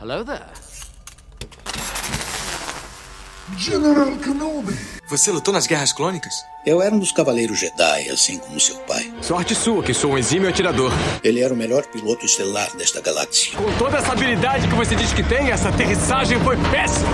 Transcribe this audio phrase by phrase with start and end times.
[0.00, 0.46] Hello there.
[3.56, 4.72] General Kenobi.
[5.10, 6.32] Você lutou nas guerras clônicas?
[6.64, 9.12] Eu era um dos cavaleiros Jedi, assim como seu pai.
[9.20, 10.92] Sorte sua, que sou um exímio atirador.
[11.24, 13.56] Ele era o melhor piloto estelar desta galáxia.
[13.58, 17.10] Com toda essa habilidade que você diz que tem, essa aterrissagem foi péssima.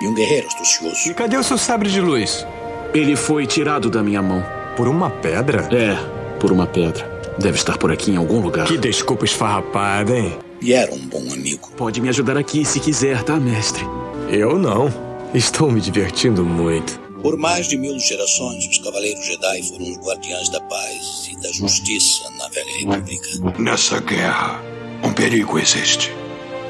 [0.00, 1.10] E um guerreiro astucioso.
[1.10, 2.46] E cadê o seu sabre de luz?
[2.94, 4.46] Ele foi tirado da minha mão.
[4.76, 5.68] Por uma pedra?
[5.74, 5.96] É,
[6.38, 7.04] por uma pedra.
[7.36, 8.68] Deve estar por aqui em algum lugar.
[8.68, 10.38] Que desculpa esfarrapada, hein?
[10.60, 11.70] E era um bom amigo.
[11.76, 13.84] Pode me ajudar aqui se quiser, tá, mestre?
[14.28, 14.92] Eu não.
[15.32, 16.98] Estou me divertindo muito.
[17.22, 21.50] Por mais de mil gerações, os Cavaleiros Jedi foram os guardiães da paz e da
[21.52, 23.28] justiça na Velha República.
[23.58, 24.62] Nessa guerra,
[25.02, 26.12] um perigo existe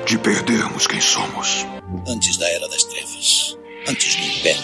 [0.06, 1.66] de perdermos quem somos.
[2.06, 4.62] Antes da Era das Trevas, antes do Império.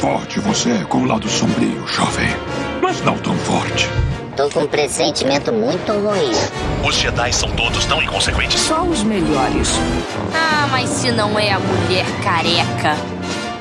[0.00, 2.28] Forte você é com o lado sombrio, jovem,
[2.80, 3.88] mas não tão forte.
[4.36, 6.30] Tô com um pressentimento muito ruim.
[6.86, 8.60] Os Jedi são todos tão inconsequentes.
[8.60, 9.70] Só os melhores.
[10.34, 12.96] Ah, mas se não é a mulher careca.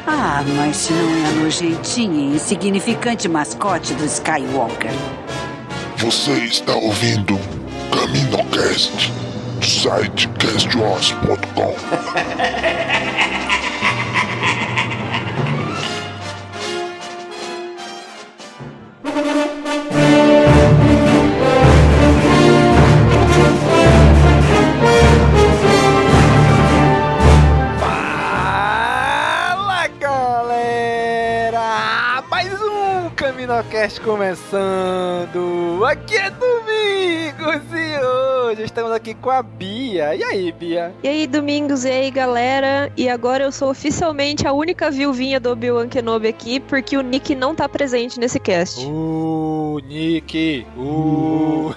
[0.06, 4.92] Ah, mas se não é a nojentinha e insignificante mascote do Skywalker.
[5.96, 7.40] Você está ouvindo
[7.90, 9.14] CaminoCast
[9.60, 11.74] do site castwars.com.
[33.56, 35.86] CaminoCast começando!
[35.86, 40.14] Aqui é Domingos e hoje estamos aqui com a Bia.
[40.14, 40.94] E aí, Bia?
[41.02, 42.92] E aí, Domingos, e aí, galera?
[42.98, 47.34] E agora eu sou oficialmente a única viuvinha do Obi-Wan Kenobi aqui, porque o Nick
[47.34, 48.86] não tá presente nesse cast.
[48.86, 50.68] Uh, Nick!
[50.76, 51.74] Uh!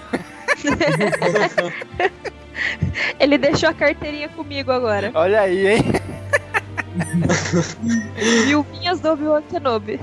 [3.19, 5.11] Ele deixou a carteirinha comigo agora.
[5.13, 5.83] Olha aí, hein?
[8.45, 9.99] Viuvinhas do Obi-Wan Kenobi.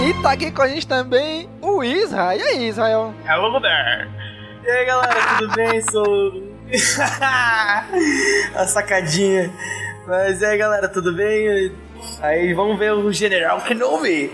[0.00, 2.38] E tá aqui com a gente também o Israel.
[2.38, 3.14] E aí, Israel?
[3.26, 4.08] Hello there!
[4.64, 5.82] E aí, galera, tudo bem?
[5.90, 6.52] Sou.
[8.54, 9.50] a sacadinha.
[10.06, 11.72] Mas e aí, galera, tudo bem?
[12.20, 14.32] Aí vamos ver o General Kenobi.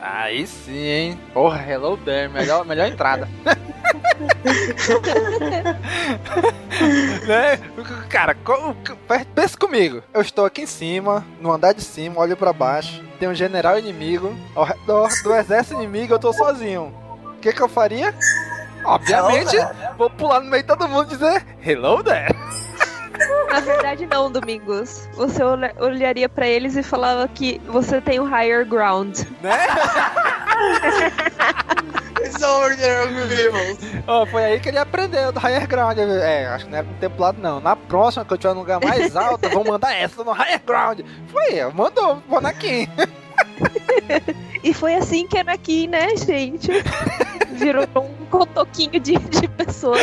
[0.00, 1.20] Aí sim, hein?
[1.34, 3.28] Porra, hello there, melhor, melhor entrada.
[7.26, 7.58] né?
[8.08, 8.36] Cara,
[9.34, 10.02] pensa comigo.
[10.12, 13.02] Eu estou aqui em cima, no andar de cima, olho pra baixo.
[13.18, 14.34] Tem um general inimigo.
[14.54, 16.94] Ao redor do exército inimigo eu tô sozinho.
[17.24, 18.14] O que que eu faria?
[18.84, 19.56] Obviamente,
[19.98, 22.34] vou pular no meio de todo mundo e dizer Hello there.
[23.50, 25.06] Na verdade, não, Domingos.
[25.14, 29.18] Você olha- olharia pra eles e falava que você tem o higher ground.
[29.42, 29.58] Né?
[34.06, 35.98] Ó, foi aí que ele aprendeu do higher ground.
[35.98, 37.60] É, acho que não é contemplado não.
[37.60, 40.60] Na próxima que eu tiver no lugar mais alto, eu vou mandar essa no higher
[40.64, 41.00] ground.
[41.28, 42.88] Foi, mandou, vou Anakin.
[44.62, 46.70] E foi assim que Anakin, né, gente?
[47.52, 49.96] Virou um cotoquinho de, de pessoa.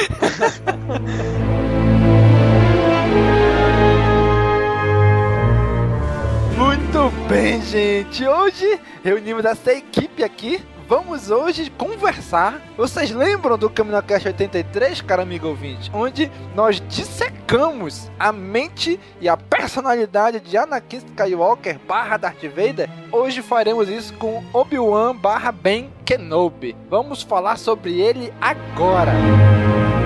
[6.57, 8.25] Muito bem, gente.
[8.25, 10.59] Hoje reunimos essa equipe aqui.
[10.87, 12.61] Vamos hoje conversar.
[12.77, 15.91] Vocês lembram do CaminoCast 83, cara amigo ouvinte?
[15.93, 22.89] Onde nós dissecamos a mente e a personalidade de Anakin Skywalker barra Darth Vader.
[23.11, 26.73] Hoje faremos isso com Obi-Wan barra Ben Kenobi.
[26.89, 29.11] Vamos falar sobre ele agora.
[29.11, 29.96] Gente,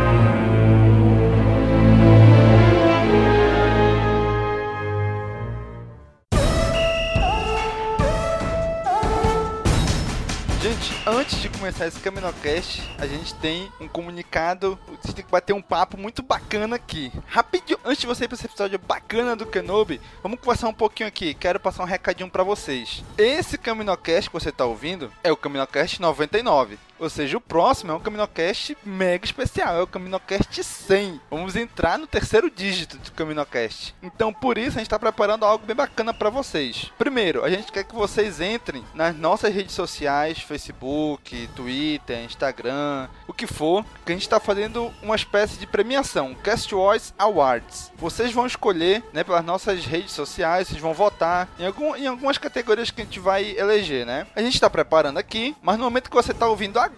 [11.62, 15.96] começar esse CaminoCast, a gente tem um comunicado, a gente tem que bater um papo
[15.96, 17.12] muito bacana aqui.
[17.28, 21.08] Rapidinho, antes de você ir pra esse episódio bacana do Kenobi, vamos conversar um pouquinho
[21.08, 21.36] aqui.
[21.36, 23.04] Quero passar um recadinho pra vocês.
[23.16, 26.80] Esse CaminoCast que você tá ouvindo é o CaminoCast 99.
[27.02, 31.20] Ou seja, o próximo é um CaminoCast mega especial, é o CaminoCast 100.
[31.32, 33.96] Vamos entrar no terceiro dígito do CaminoCast.
[34.04, 36.92] Então, por isso, a gente está preparando algo bem bacana para vocês.
[37.00, 43.34] Primeiro, a gente quer que vocês entrem nas nossas redes sociais, Facebook, Twitter, Instagram, o
[43.34, 47.92] que for, que a gente está fazendo uma espécie de premiação, Cast Wars Awards.
[47.98, 52.38] Vocês vão escolher, né, pelas nossas redes sociais, vocês vão votar em, algum, em algumas
[52.38, 54.28] categorias que a gente vai eleger, né?
[54.36, 56.91] A gente está preparando aqui, mas no momento que você está ouvindo agora,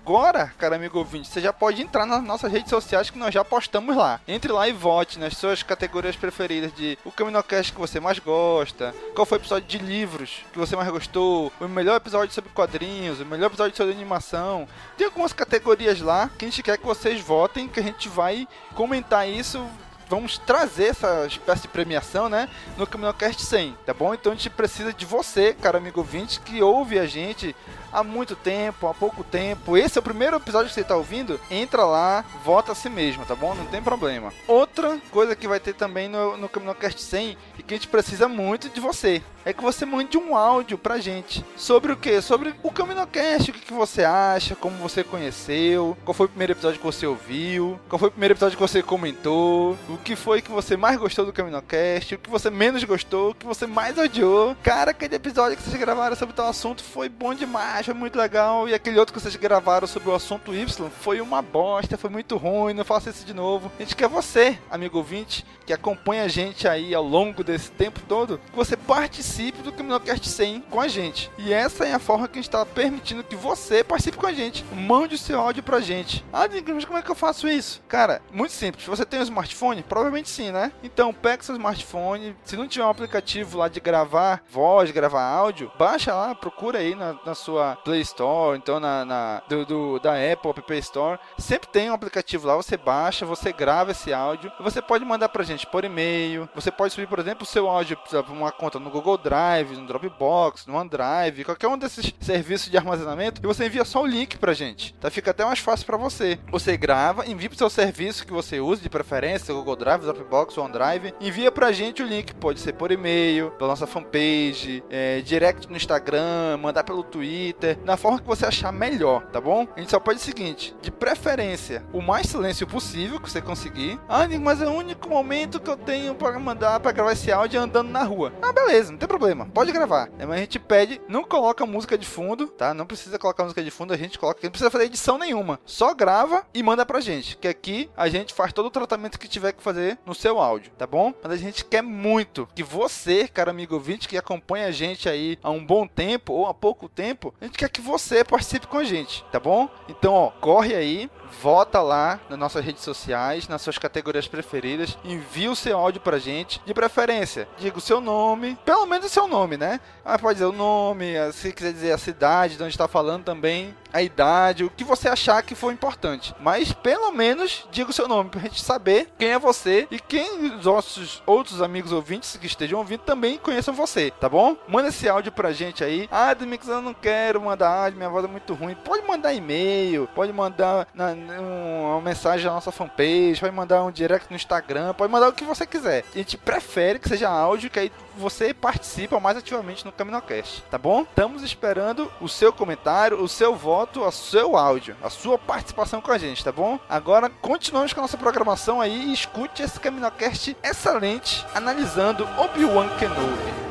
[0.58, 3.96] cara amigo ouvinte, você já pode entrar nas nossas redes sociais que nós já postamos
[3.96, 4.20] lá.
[4.28, 8.94] Entre lá e vote nas suas categorias preferidas de o Caminocast que você mais gosta,
[9.16, 13.20] qual foi o episódio de livros que você mais gostou, o melhor episódio sobre quadrinhos,
[13.20, 14.68] o melhor episódio sobre animação.
[14.98, 18.48] Tem algumas categorias lá que a gente quer que vocês votem, que a gente vai
[18.76, 19.66] comentar isso
[20.10, 24.14] vamos trazer essa espécie de premiação, né, no CaminoCast 100, tá bom?
[24.14, 27.56] Então a gente precisa de você, cara amigo ouvinte, que ouve a gente
[27.94, 29.78] há muito tempo, há pouco tempo.
[29.78, 31.40] Esse é o primeiro episódio que você está ouvindo.
[31.50, 33.54] Entra lá, vota a si mesmo, tá bom?
[33.54, 34.34] Não tem problema.
[34.48, 38.28] Outra coisa que vai ter também no, no CaminoCast 100 e que a gente precisa
[38.28, 41.46] muito de você é que você mande um áudio pra gente.
[41.56, 42.22] Sobre o que?
[42.22, 46.54] Sobre o CaminoCast, o que, que você acha, como você conheceu, qual foi o primeiro
[46.54, 50.42] episódio que você ouviu, qual foi o primeiro episódio que você comentou, o que foi
[50.42, 53.98] que você mais gostou do CaminoCast, o que você menos gostou, o que você mais
[53.98, 54.56] odiou.
[54.64, 58.68] Cara, aquele episódio que vocês gravaram sobre tal assunto foi bom demais, foi muito legal.
[58.68, 62.38] E aquele outro que vocês gravaram sobre o assunto Y foi uma bosta, foi muito
[62.38, 63.72] ruim, não faça isso de novo.
[63.78, 68.02] A gente quer você, amigo ouvinte, que acompanha a gente aí ao longo desse tempo
[68.08, 71.32] todo, que você participe do CaminoCast 100 com a gente.
[71.38, 74.34] E essa é a forma que a gente está permitindo que você participe com a
[74.34, 74.66] gente.
[74.74, 76.26] Mande o seu áudio pra gente.
[76.34, 77.82] Ah, mas como é que eu faço isso?
[77.88, 78.86] Cara, muito simples.
[78.86, 79.83] Você tem um smartphone?
[79.88, 80.72] Provavelmente sim, né?
[80.84, 82.36] Então, pega seu smartphone.
[82.44, 86.96] Se não tiver um aplicativo lá de gravar voz, gravar áudio, baixa lá, procura aí
[86.96, 91.20] na, na sua Play Store, então na, na do, do, da Apple App Store.
[91.38, 94.52] Sempre tem um aplicativo lá, você baixa, você grava esse áudio.
[94.60, 96.50] Você pode mandar pra gente por e-mail.
[96.56, 99.88] Você pode subir, por exemplo, o seu áudio para uma conta no Google Drive, no
[99.88, 104.38] Dropbox, no OneDrive, qualquer um desses serviços de armazenamento, e você envia só o link
[104.38, 104.94] pra gente.
[104.96, 105.10] Tá?
[105.10, 106.40] Fica até mais fácil para você.
[106.50, 111.14] Você grava, envia pro seu serviço que você usa de preferência, Google Drive, Dropbox, OneDrive,
[111.20, 115.78] envia pra gente o link, pode ser por e-mail, pela nossa fanpage, é, direct no
[115.78, 119.68] Instagram, mandar pelo Twitter, na forma que você achar melhor, tá bom?
[119.76, 124.00] A gente só pode o seguinte, de preferência, o mais silêncio possível que você conseguir.
[124.08, 127.60] Ah, mas é o único momento que eu tenho para mandar para gravar esse áudio
[127.60, 128.34] andando na rua.
[128.42, 130.10] Ah, beleza, não tem problema, pode gravar.
[130.18, 132.74] É, mas a gente pede, não coloca música de fundo, tá?
[132.74, 135.60] Não precisa colocar música de fundo, a gente coloca, não precisa fazer edição nenhuma.
[135.66, 139.28] Só grava e manda pra gente, que aqui a gente faz todo o tratamento que
[139.28, 141.14] tiver que fazer no seu áudio, tá bom?
[141.22, 145.38] Mas a gente quer muito que você, cara amigo ouvinte, que acompanha a gente aí
[145.42, 148.78] há um bom tempo ou há pouco tempo, a gente quer que você participe com
[148.78, 149.70] a gente, tá bom?
[149.88, 151.10] Então, ó, corre aí,
[151.42, 156.20] vota lá nas nossas redes sociais, nas suas categorias preferidas, envia o seu áudio pra
[156.20, 159.80] gente, de preferência, diga o seu nome, pelo menos o seu nome, né?
[160.06, 163.76] Ah, pode dizer o nome, se quiser dizer a cidade de onde está falando também,
[163.94, 166.34] a idade, o que você achar que for importante.
[166.40, 170.56] Mas pelo menos diga o seu nome pra gente saber quem é você e quem
[170.56, 174.58] os nossos outros amigos ouvintes que estejam ouvindo também conheçam você, tá bom?
[174.68, 176.10] Manda esse áudio pra gente aí.
[176.12, 178.76] Ah, Demix, eu não quero mandar áudio, minha voz é muito ruim.
[178.76, 184.30] Pode mandar e-mail, pode mandar na, uma mensagem na nossa fanpage, pode mandar um direct
[184.30, 186.04] no Instagram, pode mandar o que você quiser.
[186.14, 190.78] A gente prefere que seja áudio, que aí você participa mais ativamente no CaminoCast, tá
[190.78, 191.02] bom?
[191.02, 196.12] Estamos esperando o seu comentário, o seu voto, o seu áudio, a sua participação com
[196.12, 196.80] a gente, tá bom?
[196.90, 203.63] Agora continuamos com a nossa programação aí e escute esse CaminoCast excelente analisando Obi-Wan Kenobi.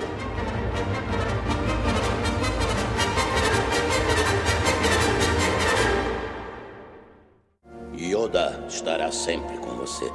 [9.13, 10.07] Sempre com você.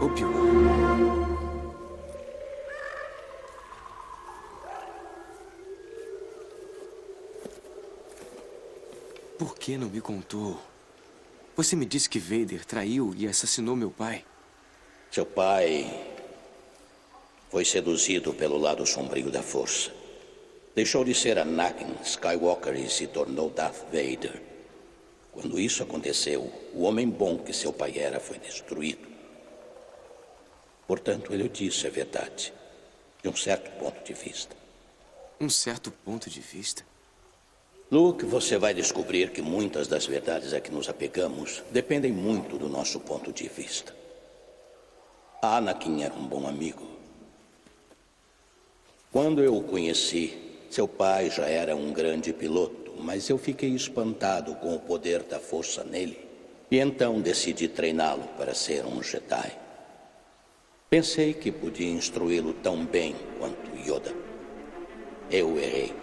[0.00, 1.28] Obi-Wan.
[9.38, 10.58] Por que não me contou?
[11.56, 14.24] Você me disse que Vader traiu e assassinou meu pai.
[15.10, 16.16] Seu pai
[17.50, 19.90] foi seduzido pelo lado sombrio da força.
[20.74, 24.47] Deixou de ser Anakin Skywalker e se tornou Darth Vader.
[25.40, 29.06] Quando isso aconteceu, o homem bom que seu pai era foi destruído.
[30.84, 32.52] Portanto, ele disse a verdade,
[33.22, 34.56] de um certo ponto de vista.
[35.40, 36.84] Um certo ponto de vista?
[37.88, 42.68] Luke, você vai descobrir que muitas das verdades a que nos apegamos dependem muito do
[42.68, 43.94] nosso ponto de vista.
[45.40, 46.84] Anakin era um bom amigo.
[49.12, 50.36] Quando eu o conheci,
[50.68, 55.38] seu pai já era um grande piloto mas eu fiquei espantado com o poder da
[55.38, 56.18] força nele.
[56.70, 59.52] E então decidi treiná-lo para ser um Jedi.
[60.90, 64.14] Pensei que podia instruí-lo tão bem quanto Yoda.
[65.30, 65.94] Eu errei.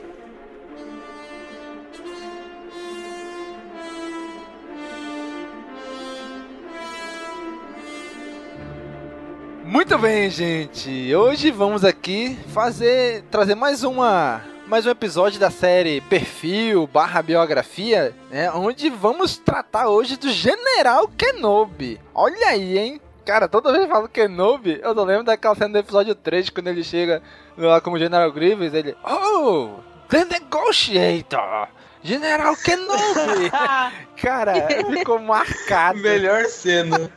[9.64, 11.14] Muito bem, gente.
[11.16, 18.16] Hoje vamos aqui fazer trazer mais uma mais um episódio da série Perfil barra Biografia,
[18.32, 18.52] né?
[18.52, 22.02] Onde vamos tratar hoje do General Kenobi.
[22.14, 23.02] Olha aí, hein?
[23.24, 26.50] Cara, toda vez que eu falo Kenobi, eu tô lembro daquela cena do episódio 3,
[26.50, 27.22] quando ele chega
[27.58, 28.96] lá como General Grievous, ele...
[29.04, 29.80] Oh!
[30.10, 31.68] The Negotiator!
[32.04, 33.52] General Kenobi!
[34.18, 36.00] Cara, ficou marcado.
[36.00, 37.12] Melhor cena.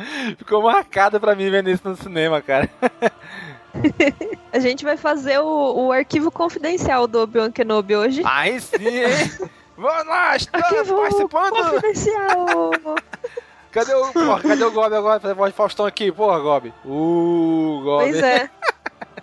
[0.36, 2.68] ficou marcado pra mim vendo isso no cinema, cara.
[4.52, 8.22] A gente vai fazer o, o arquivo confidencial do Obi-Wan Kenobi hoje.
[8.24, 9.50] Aí sim, hein?
[9.76, 11.52] Vamos lá, estamos Arquivo participando!
[11.52, 12.70] confidencial.
[13.70, 15.20] Cadê o, porra, cadê o Gob agora?
[15.20, 16.72] Fazer voz de Faustão aqui, porra, Gob.
[16.82, 18.04] Uh, Gob.
[18.04, 18.48] pois é.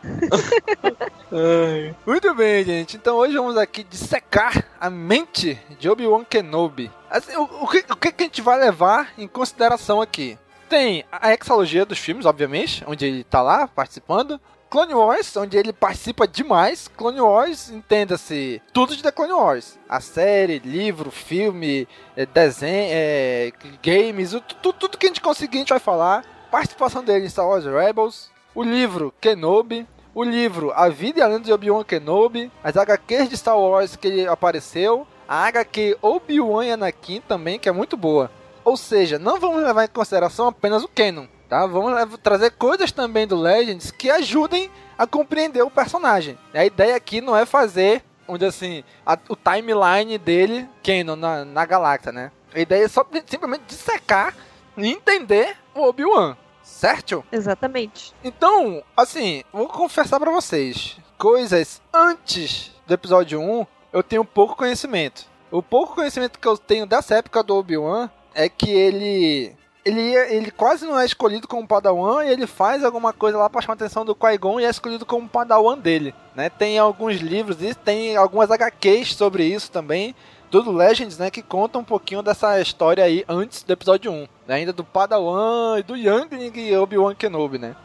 [2.05, 2.95] Muito bem, gente.
[2.95, 6.91] Então hoje vamos aqui dissecar a mente de Obi-Wan Kenobi.
[7.09, 10.37] Assim, o, o que, o que que a gente vai levar em consideração aqui?
[10.73, 14.41] Tem a exalogia dos filmes, obviamente, onde ele tá lá participando.
[14.71, 16.87] Clone Wars, onde ele participa demais.
[16.87, 19.77] Clone Wars, entenda-se, tudo de The Clone Wars.
[19.87, 21.87] A série, livro, filme,
[22.17, 23.51] eh, desenho, eh,
[23.83, 26.25] games, o- tu- tudo que a gente conseguir a gente vai falar.
[26.49, 28.31] Participação dele em Star Wars Rebels.
[28.55, 29.85] O livro Kenobi.
[30.15, 32.51] O livro A Vida e a Lenda de Obi-Wan Kenobi.
[32.63, 35.05] As HQs de Star Wars que ele apareceu.
[35.27, 38.31] A HQ Obi-Wan e Anakin também, que é muito boa.
[38.65, 41.65] Ou seja, não vamos levar em consideração apenas o canon, tá?
[41.67, 46.37] Vamos trazer coisas também do Legends que ajudem a compreender o personagem.
[46.53, 51.65] A ideia aqui não é fazer, onde assim, a- o timeline dele canon na, na
[51.65, 52.31] galáxia, né?
[52.53, 54.33] A ideia é só simplesmente dissecar
[54.77, 57.23] e entender o Obi-Wan, certo?
[57.31, 58.13] Exatamente.
[58.23, 65.25] Então, assim, vou confessar pra vocês, coisas antes do episódio 1, eu tenho pouco conhecimento.
[65.51, 70.51] O pouco conhecimento que eu tenho dessa época do Obi-Wan é que ele ele, ele
[70.51, 73.75] quase não é escolhido como Padawan e ele faz alguma coisa lá pra chamar a
[73.75, 76.49] atenção do Qui-Gon e é escolhido como Padawan dele, né?
[76.49, 80.15] Tem alguns livros e tem algumas HQs sobre isso também,
[80.61, 84.55] do Legends, né, que conta um pouquinho dessa história aí antes do episódio 1, né?
[84.55, 87.75] ainda do Padawan e do Youngling e Obi-Wan Kenobi, né?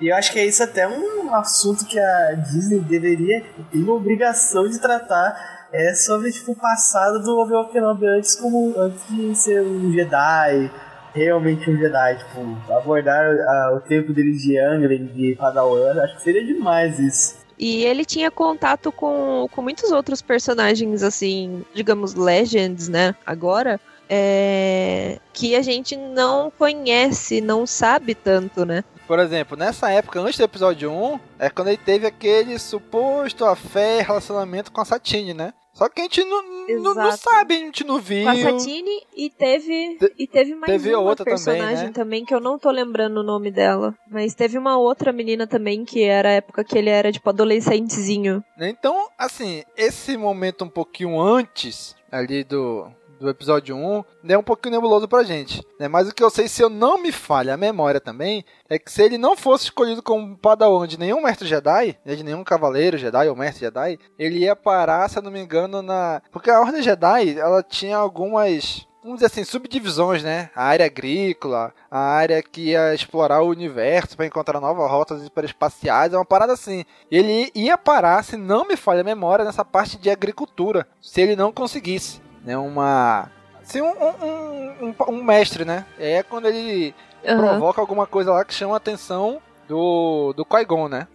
[0.00, 3.94] E eu acho que é isso até um assunto que a Disney deveria ter uma
[3.94, 9.34] obrigação de tratar é sobre tipo, o passado do Obi-Wan Kenobi antes, como, antes de
[9.34, 10.70] ser um Jedi,
[11.14, 16.22] realmente um Jedi, tipo, abordar ah, o tempo dele de Youngling, de Padawan, acho que
[16.22, 17.40] seria demais isso.
[17.58, 23.14] E ele tinha contato com, com muitos outros personagens, assim, digamos, legends, né?
[23.26, 23.78] Agora.
[24.12, 28.82] é, que a gente não conhece, não sabe tanto, né?
[29.06, 34.02] Por exemplo, nessa época, antes do episódio 1, é quando ele teve aquele suposto afé
[34.02, 35.52] relacionamento com a Satine, né?
[35.80, 36.42] Só que a gente não,
[36.82, 38.24] não, não sabe, a gente não viu.
[38.24, 41.92] Com a Satine e teve e teve mais teve uma outra também, personagem né?
[41.94, 45.82] também, que eu não tô lembrando o nome dela, mas teve uma outra menina também
[45.86, 48.44] que era a época que ele era tipo adolescentezinho.
[48.60, 52.86] Então, assim, esse momento um pouquinho antes ali do,
[53.20, 55.62] do episódio 1 é um pouquinho nebuloso pra gente.
[55.78, 55.86] Né?
[55.86, 58.90] Mas o que eu sei, se eu não me falha a memória também, é que
[58.90, 62.96] se ele não fosse escolhido como padawan de nenhum mestre Jedi, né, de nenhum cavaleiro
[62.96, 66.22] Jedi ou mestre Jedi, ele ia parar, se eu não me engano, na...
[66.32, 68.86] Porque a Ordem Jedi, ela tinha algumas...
[69.02, 70.50] Vamos dizer assim, subdivisões, né?
[70.54, 76.12] A área agrícola, a área que ia explorar o universo para encontrar novas rotas hiperespaciais,
[76.12, 76.84] é uma parada assim.
[77.10, 81.34] Ele ia parar, se não me falha a memória, nessa parte de agricultura, se ele
[81.34, 82.56] não conseguisse, né?
[82.56, 83.30] Uma...
[83.62, 85.84] Assim, um, um, um, um mestre, né?
[85.98, 86.94] É quando ele
[87.26, 87.36] Aham.
[87.36, 91.06] provoca alguma coisa lá que chama a atenção do, do Qui-Gon, né?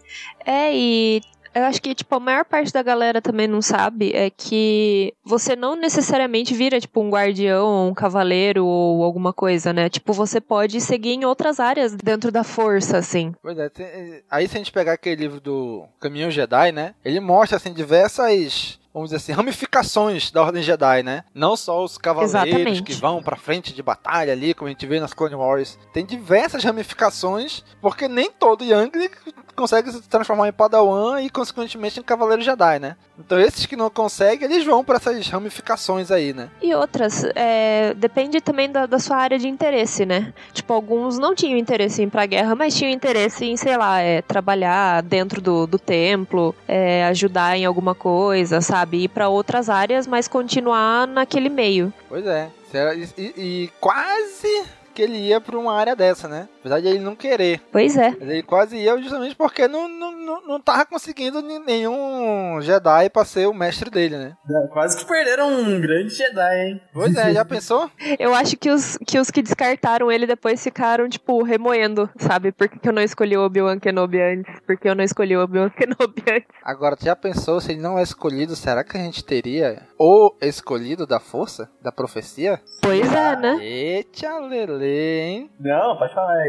[0.44, 1.20] É, e
[1.54, 5.56] eu acho que, tipo, a maior parte da galera também não sabe é que você
[5.56, 9.88] não necessariamente vira, tipo, um guardião, um cavaleiro ou alguma coisa, né?
[9.88, 13.34] Tipo, você pode seguir em outras áreas dentro da força, assim.
[13.42, 16.94] Pois é, tem- aí se a gente pegar aquele livro do Caminho Jedi, né?
[17.04, 21.22] Ele mostra, assim, diversas, vamos dizer assim, ramificações da Ordem Jedi, né?
[21.34, 22.82] Não só os cavaleiros Exatamente.
[22.82, 25.78] que vão pra frente de batalha ali, como a gente vê nas Clone Wars.
[25.92, 29.10] Tem diversas ramificações, porque nem todo Youngling
[29.56, 32.96] consegue se transformar em Padawan e, consequentemente, em Cavaleiro Jedi, né?
[33.18, 36.48] Então esses que não conseguem, eles vão pra essas ramificações aí, né?
[36.62, 40.32] E outras, é, depende também da, da sua área de interesse, né?
[40.52, 44.00] Tipo, alguns não tinham interesse em ir pra guerra, mas tinham interesse em, sei lá,
[44.00, 49.04] é, trabalhar dentro do, do templo, é, ajudar em alguma coisa, sabe?
[49.04, 51.92] Ir pra outras áreas, mas continuar naquele meio.
[52.08, 52.50] Pois é.
[52.74, 56.46] E, e- e quase que ele ia pra uma área dessa, né?
[56.66, 57.60] Apesar de ele não querer.
[57.70, 58.10] Pois é.
[58.10, 63.24] Mas Ele quase ia justamente porque não, não, não, não tava conseguindo nenhum Jedi pra
[63.24, 64.36] ser o mestre dele, né?
[64.72, 66.80] Quase que perderam um grande Jedi, hein?
[66.92, 67.88] Pois é, já pensou?
[68.18, 72.50] Eu acho que os, que os que descartaram ele depois ficaram, tipo, remoendo, sabe?
[72.50, 74.60] Por que, que eu não escolhi o Obi-Wan Kenobi antes?
[74.66, 76.48] Por que eu não escolhi o Obi-Wan Kenobi antes?
[76.64, 80.34] Agora, tu já pensou se ele não é escolhido, será que a gente teria o
[80.40, 82.60] escolhido da força, da profecia?
[82.82, 83.58] Pois é, né?
[83.60, 85.50] Eita, lele, hein?
[85.60, 86.46] Não, pode falar,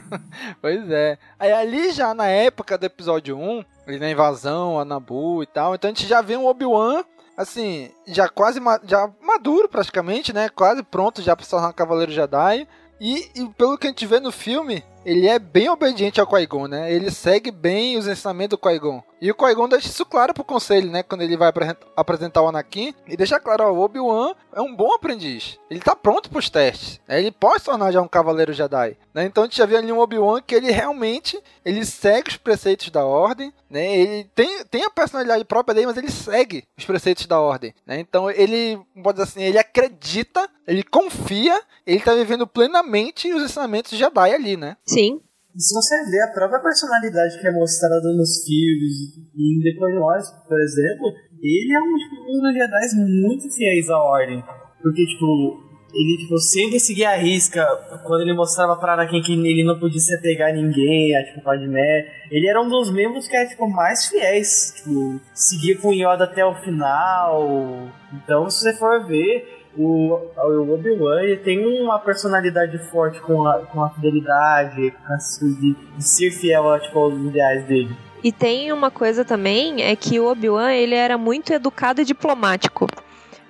[0.60, 1.18] Pois é.
[1.38, 5.74] Aí ali já na época do episódio 1, ali na invasão, a Nabu e tal.
[5.74, 7.04] Então a gente já vê um Obi-Wan
[7.36, 10.48] assim, já quase já maduro praticamente, né?
[10.48, 12.68] Quase pronto já para se tornar um Cavaleiro Jedi.
[13.00, 16.68] E, e, pelo que a gente vê no filme, ele é bem obediente ao Qui-Gon,
[16.68, 16.92] né?
[16.92, 19.02] Ele segue bem os ensinamentos do Qui-Gon.
[19.20, 21.02] E o Qui-Gon deixa isso claro pro conselho, né?
[21.02, 21.52] Quando ele vai
[21.94, 22.94] apresentar o Anakin.
[23.06, 25.58] E deixa claro, ó, o Obi-Wan é um bom aprendiz.
[25.70, 27.00] Ele tá pronto pros testes.
[27.06, 27.18] Né?
[27.20, 28.96] Ele pode se tornar já um Cavaleiro Jedi.
[29.12, 29.24] Né?
[29.24, 32.88] Então a gente já vê ali um Obi-Wan que ele realmente ele segue os preceitos
[32.88, 33.52] da Ordem.
[33.68, 33.94] Né?
[33.94, 37.74] Ele tem, tem a personalidade própria dele, mas ele segue os preceitos da Ordem.
[37.86, 38.00] Né?
[38.00, 43.98] Então ele, pode dizer assim, ele acredita, ele confia, ele tá vivendo plenamente os ensinamentos
[43.98, 44.76] Jedi ali, né?
[44.92, 45.20] Sim.
[45.56, 49.98] Se você vê a própria personalidade que é mostrada nos filmes e em The Clone
[49.98, 54.44] Wars, por exemplo, ele é um, tipo, um dos Jedi muito fiéis à ordem.
[54.80, 57.66] Porque, tipo, ele tipo, sempre seguia a risca
[58.04, 61.42] quando ele mostrava pra Anakin que ele não podia se apegar a ninguém, a tipo
[61.42, 62.06] Padmé.
[62.30, 66.44] Ele era um dos membros que era tipo, mais fiéis, tipo, seguia com Yoda até
[66.44, 67.88] o final.
[68.12, 73.82] Então, se você for ver, o, o Obi-Wan tem uma personalidade forte com a, com
[73.82, 77.96] a fidelidade, com a, de, de ser fiel tipo, aos ideais dele.
[78.22, 82.86] E tem uma coisa também, é que o Obi-Wan ele era muito educado e diplomático.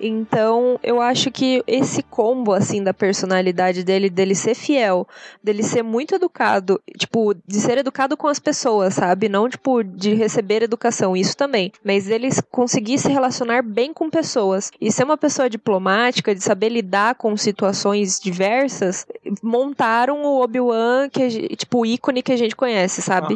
[0.01, 5.07] Então, eu acho que esse combo, assim, da personalidade dele, dele ser fiel,
[5.43, 9.29] dele ser muito educado, tipo, de ser educado com as pessoas, sabe?
[9.29, 11.71] Não, tipo, de receber educação, isso também.
[11.83, 14.71] Mas ele conseguir se relacionar bem com pessoas.
[14.81, 19.05] E ser uma pessoa diplomática, de saber lidar com situações diversas,
[19.43, 23.35] montaram o Obi-Wan, que, tipo, o ícone que a gente conhece, sabe?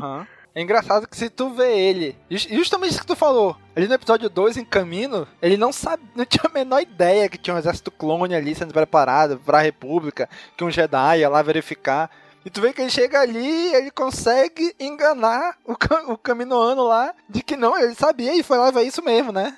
[0.56, 4.30] É engraçado que se tu vê ele, justamente isso que tu falou, ali no episódio
[4.30, 7.92] 2 em caminho, ele não sabe, não tinha a menor ideia que tinha um exército
[7.92, 12.10] clone ali sendo preparado pra República, que um Jedi ia lá verificar.
[12.46, 15.74] E tu vê que ele chega ali ele consegue enganar o,
[16.14, 19.58] o caminoano lá de que não, ele sabia e foi lá ver isso mesmo, né?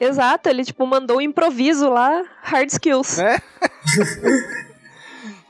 [0.00, 3.18] Exato, ele tipo mandou um improviso lá, hard skills.
[3.18, 3.38] Né?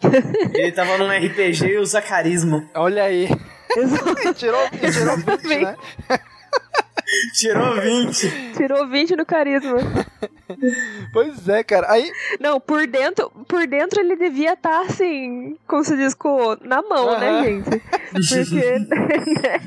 [0.55, 2.69] ele tava num RPG e usa carisma.
[2.75, 3.29] Olha aí.
[4.35, 5.77] Tirou, tirou 20, né?
[7.35, 8.53] Tirou 20.
[8.57, 9.79] Tirou 20 no carisma.
[11.13, 11.91] Pois é, cara.
[11.91, 12.11] Aí.
[12.41, 16.83] Não, por dentro, por dentro ele devia estar tá, assim, como se diz, com, na
[16.83, 17.19] mão, uhum.
[17.19, 17.83] né, gente?
[18.11, 18.79] Porque.
[19.39, 19.61] Né?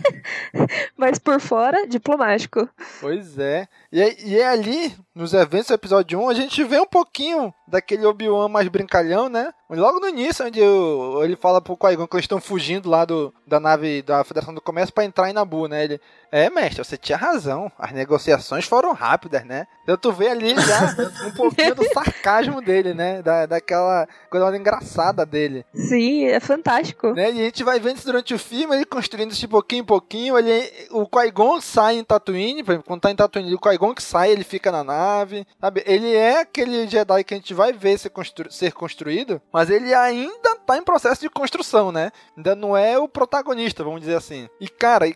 [0.97, 2.67] Mas por fora, diplomático.
[2.99, 3.67] Pois é.
[3.91, 7.53] E é, e é ali, nos eventos do episódio 1, a gente vê um pouquinho
[7.67, 9.53] daquele Obi-Wan mais brincalhão, né?
[9.79, 13.33] Logo no início, onde eu, ele fala pro Qui-Gon que eles estão fugindo lá do,
[13.47, 15.85] da nave da Federação do Comércio para entrar em Nabu, né?
[15.85, 17.71] Ele, é, mestre, você tinha razão.
[17.79, 19.65] As negociações foram rápidas, né?
[19.91, 20.95] Então tu vê ali já
[21.27, 23.21] um pouquinho do sarcasmo dele, né?
[23.21, 25.65] Da, daquela coisa engraçada dele.
[25.73, 27.11] Sim, é fantástico.
[27.13, 27.31] Né?
[27.31, 29.85] E a gente vai vendo isso durante o filme, ele construindo isso de pouquinho em
[29.85, 30.37] pouquinho.
[30.37, 34.03] Ele, o Qui-Gon sai em Tatooine, por exemplo, quando tá em Tatooine, o Qui-Gon que
[34.03, 35.83] sai, ele fica na nave, sabe?
[35.85, 39.93] Ele é aquele Jedi que a gente vai ver ser, constru ser construído, mas ele
[39.93, 42.11] ainda tá em processo de construção, né?
[42.37, 44.47] Ainda não é o protagonista, vamos dizer assim.
[44.59, 45.15] E, cara, e,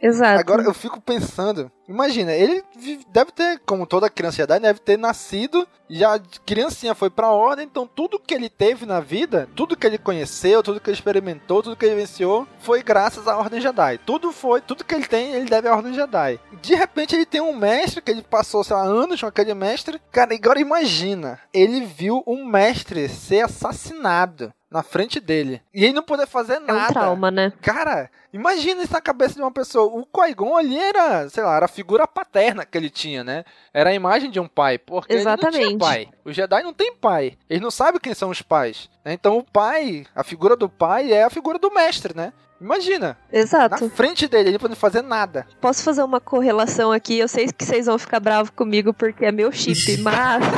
[0.00, 0.40] Exato.
[0.40, 2.62] agora eu fico pensando, imagina, ele
[3.08, 7.86] deve ter, como toda criança Jedi, deve ter nascido, já criancinha foi pra ordem, então
[7.86, 11.76] tudo que ele teve na vida, tudo que ele conheceu, tudo que ele experimentou, tudo
[11.76, 13.98] que ele venceu, foi graças à Ordem Jedi.
[14.04, 16.40] Tudo foi, tudo que ele tem, ele deve à Ordem Jedi.
[16.60, 20.00] De repente ele tem um mestre, que ele passou, sei lá, anos com aquele mestre.
[20.10, 25.62] Cara, agora imagina, ele viu um mestre ser assassinado na frente dele.
[25.72, 26.86] E ele não poder fazer nada.
[26.86, 27.52] É um trauma, né?
[27.62, 29.84] Cara, imagina isso na cabeça de uma pessoa.
[29.84, 33.44] O Qui-Gon ali era, sei lá, era a figura paterna que ele tinha, né?
[33.72, 34.76] Era a imagem de um pai.
[34.76, 35.56] Porque Exatamente.
[35.56, 36.08] ele não tinha pai.
[36.24, 37.38] O Jedi não tem pai.
[37.48, 38.90] Ele não sabe quem são os pais.
[39.04, 42.32] Então o pai, a figura do pai é a figura do mestre, né?
[42.60, 43.18] Imagina.
[43.32, 43.84] Exato.
[43.84, 45.46] Na frente dele, ele não pode fazer nada.
[45.60, 47.18] Posso fazer uma correlação aqui?
[47.18, 50.42] Eu sei que vocês vão ficar bravos comigo porque é meu chip, mas.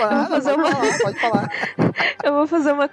[0.00, 0.72] eu vou fazer uma...
[0.72, 1.50] falar, pode falar.
[2.24, 2.88] eu vou fazer uma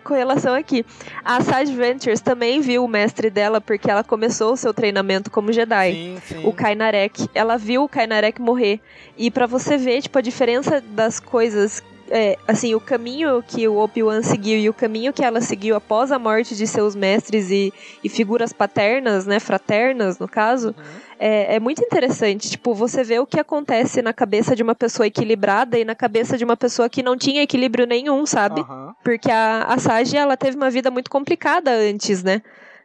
[0.00, 0.84] correlação aqui.
[1.24, 5.52] A Side Ventures também viu o mestre dela porque ela começou o seu treinamento como
[5.52, 5.92] Jedi.
[5.92, 6.46] Sim, sim.
[6.46, 7.28] O Kainarek.
[7.34, 8.80] Ela viu o Kainarek morrer.
[9.18, 13.76] E para você ver, tipo, a diferença das coisas é, assim, o caminho que o
[13.78, 17.72] Obi-Wan seguiu e o caminho que ela seguiu após a morte de seus mestres e,
[18.02, 20.84] e figuras paternas, né, fraternas, no caso, uhum.
[21.18, 22.50] é, é, muito interessante.
[22.50, 26.38] Tipo, você vê o que acontece na cabeça de uma pessoa equilibrada e na cabeça
[26.38, 28.60] de uma pessoa que não tinha equilíbrio nenhum, sabe?
[28.60, 28.92] Uhum.
[29.02, 32.42] Porque a, a Sage, ela teve uma vida muito complicada antes, né?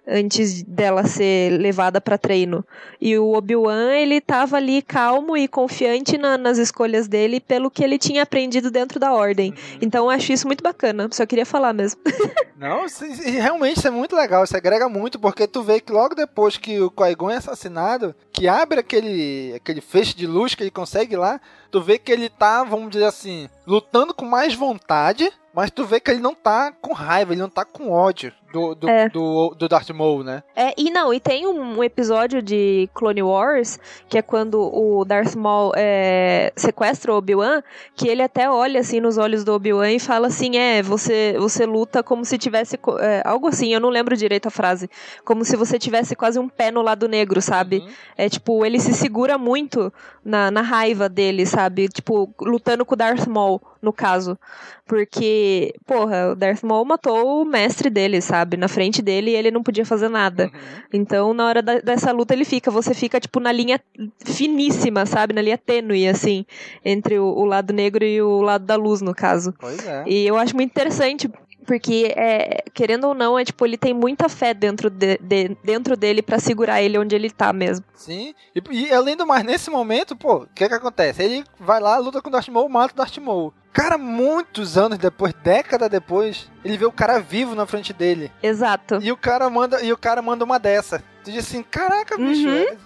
[0.08, 2.66] Antes dela ser levada para treino.
[3.00, 7.84] E o Obi-Wan, ele tava ali calmo e confiante na, nas escolhas dele pelo que
[7.84, 9.52] ele tinha aprendido dentro da ordem.
[9.52, 9.78] Uhum.
[9.82, 11.08] Então eu acho isso muito bacana.
[11.12, 12.02] Só queria falar mesmo.
[12.58, 12.86] Não,
[13.24, 16.80] realmente isso é muito legal, isso agrega muito, porque tu vê que logo depois que
[16.80, 21.42] o Qui-Gon é assassinado, que abre aquele, aquele feixe de luz que ele consegue lá,
[21.72, 26.00] tu vê que ele tá, vamos dizer assim, lutando com mais vontade, mas tu vê
[26.00, 29.10] que ele não tá com raiva, ele não tá com ódio do, do, é.
[29.10, 30.44] do, do Darth Maul, né?
[30.56, 35.36] É, e não, e tem um episódio de Clone Wars, que é quando o Darth
[35.36, 37.62] Maul é, sequestra o Obi-Wan,
[37.96, 41.66] que ele até olha assim nos olhos do Obi-Wan e fala assim, é, você, você
[41.66, 44.90] luta como se tivesse, é, algo assim, eu não lembro direito a frase,
[45.24, 47.80] como se você tivesse quase um pé no lado negro, sabe?
[47.80, 47.90] Uhum.
[48.18, 49.92] É tipo, ele se segura muito
[50.24, 51.88] na, na raiva dele, sabe?
[51.88, 54.38] Tipo, lutando com o Darth Maul, no caso.
[54.86, 58.40] Porque, porra, o Darth Maul matou o mestre dele, sabe?
[58.58, 60.45] Na frente dele e ele não podia fazer nada.
[60.45, 60.82] Uhum.
[60.93, 62.69] Então, na hora da, dessa luta, ele fica.
[62.71, 63.80] Você fica, tipo, na linha
[64.25, 65.34] finíssima, sabe?
[65.34, 66.45] Na linha tênue, assim.
[66.84, 69.54] Entre o, o lado negro e o lado da luz, no caso.
[69.60, 70.04] Pois é.
[70.08, 71.30] E eu acho muito interessante
[71.65, 75.95] porque é, querendo ou não, é tipo, ele tem muita fé dentro, de, de dentro
[75.95, 77.86] dele para segurar ele onde ele tá mesmo.
[77.95, 78.34] Sim.
[78.56, 81.21] E, e, além do mais, nesse momento, pô, o que que acontece?
[81.21, 83.54] Ele vai lá, luta com o Darth Maul, mata o Darth Maul.
[83.74, 88.32] Cara, muitos anos depois, década depois, ele vê o cara vivo na frente dele.
[88.43, 89.00] Exato.
[89.02, 91.02] E o cara manda, e o cara manda uma dessa.
[91.24, 92.78] Tu diz assim, caraca, bicho, uhum.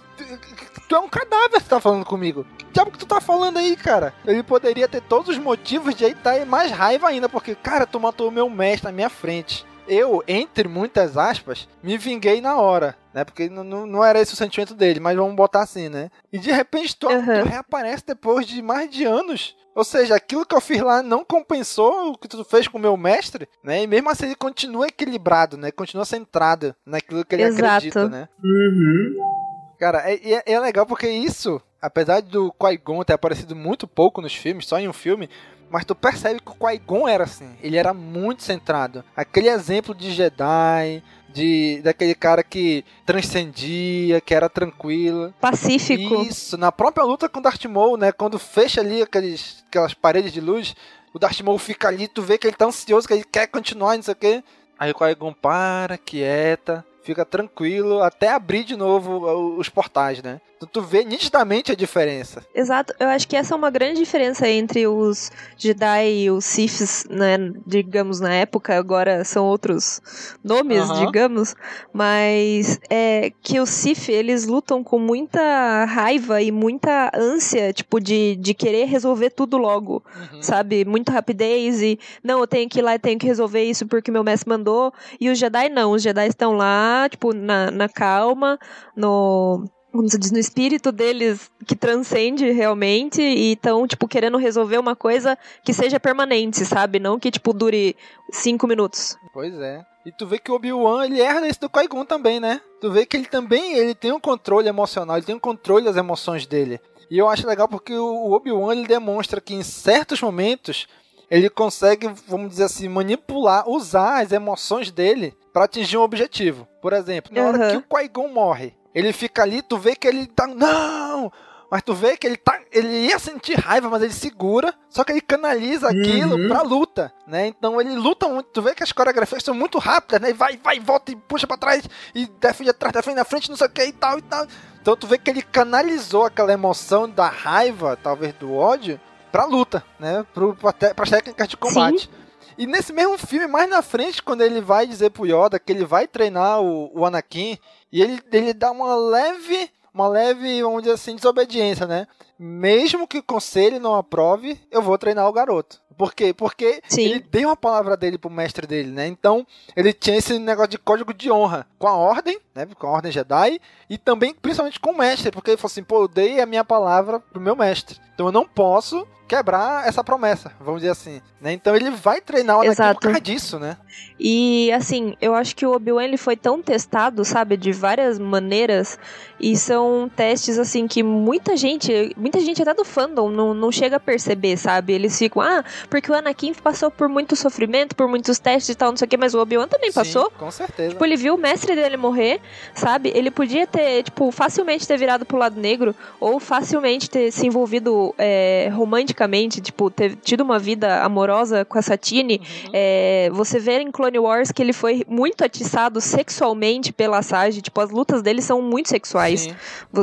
[0.88, 2.46] Tu é um cadáver que tá falando comigo.
[2.58, 4.14] Que diabo que tu tá falando aí, cara?
[4.24, 7.98] Ele poderia ter todos os motivos de aí tá mais raiva ainda, porque, cara, tu
[8.00, 9.64] matou o meu mestre na minha frente.
[9.88, 13.24] Eu, entre muitas aspas, me vinguei na hora, né?
[13.24, 16.10] Porque não, não era esse o sentimento dele, mas vamos botar assim, né?
[16.32, 17.24] E de repente tu, uhum.
[17.24, 21.22] tu reaparece depois de mais de anos ou seja, aquilo que eu fiz lá não
[21.22, 23.82] compensou o que tu fez com o meu mestre, né?
[23.82, 25.70] E mesmo assim ele continua equilibrado, né?
[25.70, 27.66] Continua centrado naquilo que ele Exato.
[27.66, 28.26] acredita, né?
[28.42, 29.35] Uhum.
[29.78, 34.34] Cara, é, é, é legal porque isso, apesar do Qui-Gon ter aparecido muito pouco nos
[34.34, 35.28] filmes, só em um filme,
[35.70, 39.04] mas tu percebe que o Qui-Gon era assim, ele era muito centrado.
[39.14, 45.34] Aquele exemplo de Jedi, de daquele cara que transcendia, que era tranquilo.
[45.40, 46.22] Pacífico.
[46.22, 50.32] Isso, na própria luta com o Darth Maul, né, quando fecha ali aqueles, aquelas paredes
[50.32, 50.74] de luz,
[51.12, 53.96] o Darth Maul fica ali, tu vê que ele tá ansioso, que ele quer continuar,
[53.96, 54.44] não sei o quê.
[54.78, 60.40] Aí o Qui-Gon para, quieta, fica tranquilo até abrir de novo os portais, né?
[60.58, 62.42] Tu, tu vê nitidamente a diferença.
[62.54, 67.06] Exato, eu acho que essa é uma grande diferença entre os Jedi e os Siths,
[67.10, 70.00] né, digamos, na época, agora são outros
[70.42, 71.54] nomes, digamos,
[71.92, 78.36] mas é que os Sith, eles lutam com muita raiva e muita ânsia, tipo, de,
[78.36, 80.42] de querer resolver tudo logo, uhum.
[80.42, 80.86] sabe?
[80.86, 84.10] Muita rapidez e, não, eu tenho que ir lá e tenho que resolver isso porque
[84.10, 84.90] meu mestre mandou,
[85.20, 88.58] e os Jedi não, os Jedi estão lá, tipo, na, na calma,
[88.96, 89.64] no
[89.96, 94.94] como se diz, no espírito deles que transcende realmente e estão, tipo, querendo resolver uma
[94.94, 96.98] coisa que seja permanente, sabe?
[96.98, 97.96] Não que, tipo, dure
[98.30, 99.16] cinco minutos.
[99.32, 99.82] Pois é.
[100.04, 102.60] E tu vê que o Obi-Wan, ele erra nesse do Qui-Gon também, né?
[102.80, 105.96] Tu vê que ele também, ele tem um controle emocional, ele tem um controle das
[105.96, 106.78] emoções dele.
[107.10, 110.86] E eu acho legal porque o Obi-Wan, ele demonstra que em certos momentos
[111.30, 116.68] ele consegue, vamos dizer assim, manipular, usar as emoções dele para atingir um objetivo.
[116.82, 117.48] Por exemplo, na uhum.
[117.48, 120.46] hora que o Qui-Gon morre, ele fica ali, tu vê que ele tá.
[120.46, 121.32] Não!
[121.70, 122.60] Mas tu vê que ele tá.
[122.70, 124.74] Ele ia sentir raiva, mas ele segura.
[124.90, 126.48] Só que ele canaliza aquilo uhum.
[126.48, 127.46] pra luta, né?
[127.46, 128.50] Então ele luta muito.
[128.50, 130.28] Tu vê que as coreografias são muito rápidas, né?
[130.28, 131.88] E vai, vai, volta e puxa pra trás.
[132.14, 134.46] E defende atrás, defende na frente, não sei o que e tal e tal.
[134.82, 139.00] Então tu vê que ele canalizou aquela emoção da raiva, talvez do ódio,
[139.32, 140.22] pra luta, né?
[140.34, 142.02] Pro, pra, te, pras técnicas de combate.
[142.02, 142.25] Sim.
[142.58, 145.84] E nesse mesmo filme, mais na frente, quando ele vai dizer pro Yoda que ele
[145.84, 147.58] vai treinar o, o Anakin,
[147.92, 152.06] e ele, ele dá uma leve, uma leve, vamos dizer assim, desobediência, né?
[152.38, 155.80] Mesmo que o conselho não aprove, eu vou treinar o garoto.
[155.96, 156.34] Por quê?
[156.34, 157.02] Porque Sim.
[157.02, 159.06] ele deu a palavra dele pro mestre dele, né?
[159.06, 162.66] Então, ele tinha esse negócio de código de honra com a ordem, né?
[162.78, 166.02] Com a ordem Jedi, e também, principalmente com o mestre, porque ele falou assim, pô,
[166.02, 167.98] eu dei a minha palavra pro meu mestre.
[168.14, 171.20] Então eu não posso quebrar essa promessa, vamos dizer assim.
[171.40, 171.52] Né?
[171.52, 173.76] Então ele vai treinar o Anakin por causa disso, né?
[174.18, 178.98] E assim, eu acho que o Obi-Wan ele foi tão testado, sabe, de várias maneiras,
[179.40, 183.96] e são testes assim que muita gente, muita gente até do fandom não, não chega
[183.96, 184.92] a perceber, sabe?
[184.92, 188.90] Eles ficam, ah, porque o Anakin passou por muito sofrimento, por muitos testes e tal,
[188.90, 190.30] não sei o que, mas o Obi-Wan também Sim, passou.
[190.36, 190.90] Com certeza.
[190.90, 192.40] Tipo, ele viu o mestre dele morrer,
[192.74, 193.12] sabe?
[193.14, 198.12] Ele podia ter, tipo, facilmente ter virado pro lado negro, ou facilmente ter se envolvido
[198.18, 202.70] é, romanticamente tipo, ter tido uma vida amorosa com a Satine, Uhum.
[202.72, 207.80] é, você vê em Clone Wars que ele foi muito atiçado sexualmente pela Sage, tipo,
[207.80, 209.42] as lutas dele são muito sexuais.
[209.42, 209.54] Sim.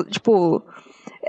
[0.09, 0.62] Tipo,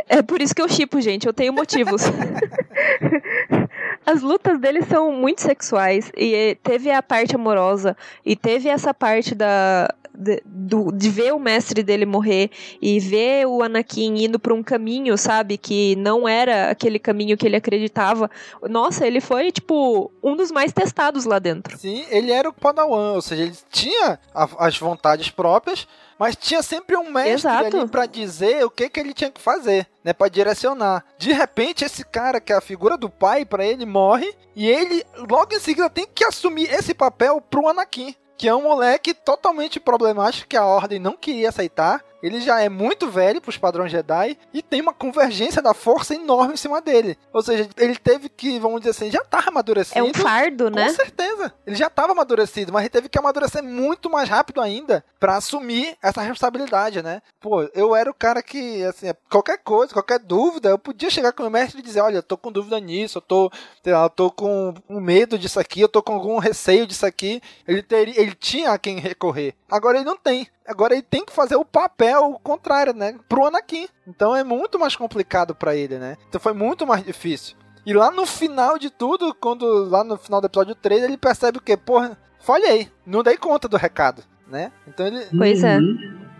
[0.09, 2.03] é por isso que eu chipo, gente, eu tenho motivos.
[4.07, 6.11] As lutas dele são muito sexuais.
[6.17, 7.97] E eh, teve a parte amorosa.
[8.25, 9.89] E teve essa parte da.
[10.17, 12.49] De, do- de ver o mestre dele morrer
[12.81, 15.59] e ver o Anakin indo por um caminho, sabe?
[15.59, 18.31] Que não era aquele caminho que ele acreditava.
[18.63, 21.77] Nossa, ele foi, tipo, um dos mais testados lá dentro.
[21.77, 26.63] Sim, ele era o Padawan, ou seja, ele tinha a- as vontades próprias, mas tinha
[26.63, 27.77] sempre um mestre Exato.
[27.77, 31.05] ali pra dizer o que, que ele tinha que fazer, né, Pra direcionar.
[31.19, 35.05] De repente, esse cara que é a figura do pai pra ele morre e ele
[35.29, 38.15] logo em seguida tem que assumir esse papel pro Anakin.
[38.37, 42.03] Que é um moleque totalmente problemático que a ordem não queria aceitar.
[42.25, 46.55] Ele já é muito velho pros padrões Jedi e tem uma convergência da força enorme
[46.55, 47.19] em cima dele.
[47.35, 49.99] Ou seja, ele teve que, vamos dizer assim, já tá amadurecido.
[49.99, 50.89] É um fardo, né?
[50.89, 51.53] Com certeza.
[51.67, 55.99] Ele já estava amadurecido, mas ele teve que amadurecer muito mais rápido ainda pra assumir
[56.03, 57.21] essa responsabilidade, né?
[57.39, 61.43] Pô, eu era o cara que, assim, qualquer coisa, qualquer dúvida, eu podia chegar com
[61.43, 64.05] o meu mestre e dizer, olha, eu tô com dúvida nisso, eu tô, sei lá,
[64.05, 67.43] eu tô com um medo disso aqui, eu tô com algum receio disso aqui.
[67.69, 69.55] Ele teria, ele tinha a quem recorrer.
[69.71, 70.49] Agora ele não tem.
[70.67, 73.19] Agora ele tem que fazer o papel contrário, né?
[73.29, 73.87] Pro Anakin.
[74.07, 76.17] Então é muito mais complicado pra ele, né?
[76.29, 77.57] Então foi muito mais difícil.
[77.87, 81.59] E lá no final de tudo, quando lá no final do episódio 3, ele percebe
[81.59, 81.77] o quê?
[81.77, 84.73] Porra, falhei, não dei conta do recado, né?
[84.87, 85.27] Então ele.
[85.37, 85.79] Pois é.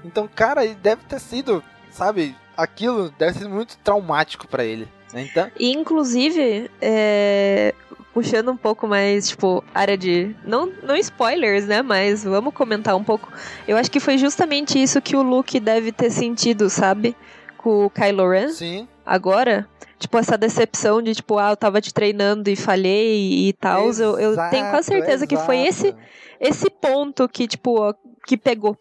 [0.03, 4.89] Então, cara, ele deve ter sido, sabe, aquilo deve ser muito traumático pra ele.
[5.21, 7.75] Então, E, inclusive, é,
[8.13, 10.35] puxando um pouco mais, tipo, área de.
[10.45, 11.83] Não, não spoilers, né?
[11.83, 13.31] Mas vamos comentar um pouco.
[13.67, 17.17] Eu acho que foi justamente isso que o Luke deve ter sentido, sabe?
[17.57, 18.49] Com o Kylo Ren.
[18.51, 18.89] sim.
[19.05, 19.67] Agora.
[19.97, 23.91] Tipo, essa decepção de, tipo, ah, eu tava te treinando e falhei e tal.
[23.93, 26.03] Eu, eu tenho quase certeza que foi esse, exato.
[26.39, 27.95] esse ponto que, tipo, ó,
[28.27, 28.77] que pegou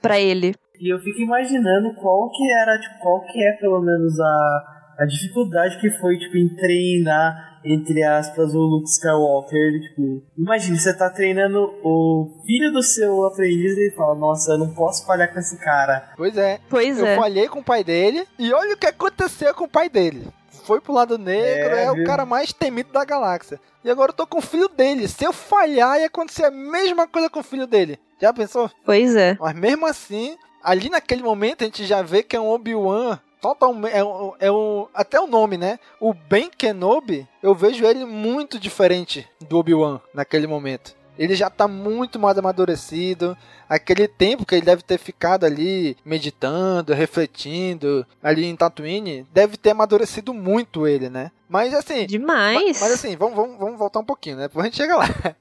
[0.00, 0.54] pra ele.
[0.78, 5.06] E eu fico imaginando qual que era, tipo, qual que é pelo menos a, a
[5.06, 9.80] dificuldade que foi, tipo, em treinar, entre aspas, o Luke Skywalker.
[9.80, 14.58] Tipo, imagine, você tá treinando o filho do seu aprendiz e ele fala, nossa, eu
[14.58, 16.10] não posso falhar com esse cara.
[16.16, 16.58] Pois é.
[16.68, 17.16] Pois eu é.
[17.16, 20.26] falhei com o pai dele e olha o que aconteceu com o pai dele.
[20.64, 23.60] Foi pro lado negro, É, é, o cara mais temido da galáxia.
[23.84, 25.06] E agora eu tô com o filho dele.
[25.06, 27.98] Se eu falhar, ia acontecer a mesma coisa com o filho dele.
[28.20, 28.70] Já pensou?
[28.84, 29.36] Pois é.
[29.40, 33.92] Mas mesmo assim, ali naquele momento a gente já vê que é um Obi-Wan totalmente.
[33.94, 35.78] É um, é um- até o nome, né?
[36.00, 40.96] O Ben Kenobi, eu vejo ele muito diferente do Obi-Wan naquele momento.
[41.18, 43.36] Ele já tá muito mais amadurecido.
[43.68, 49.70] Aquele tempo que ele deve ter ficado ali meditando, refletindo, ali em Tatooine, deve ter
[49.70, 51.32] amadurecido muito ele, né?
[51.48, 52.54] Mas assim, Demais.
[52.62, 54.42] mas, mas assim, vamos, vamos, vamos voltar um pouquinho, né?
[54.44, 55.06] Depois a gente chega lá.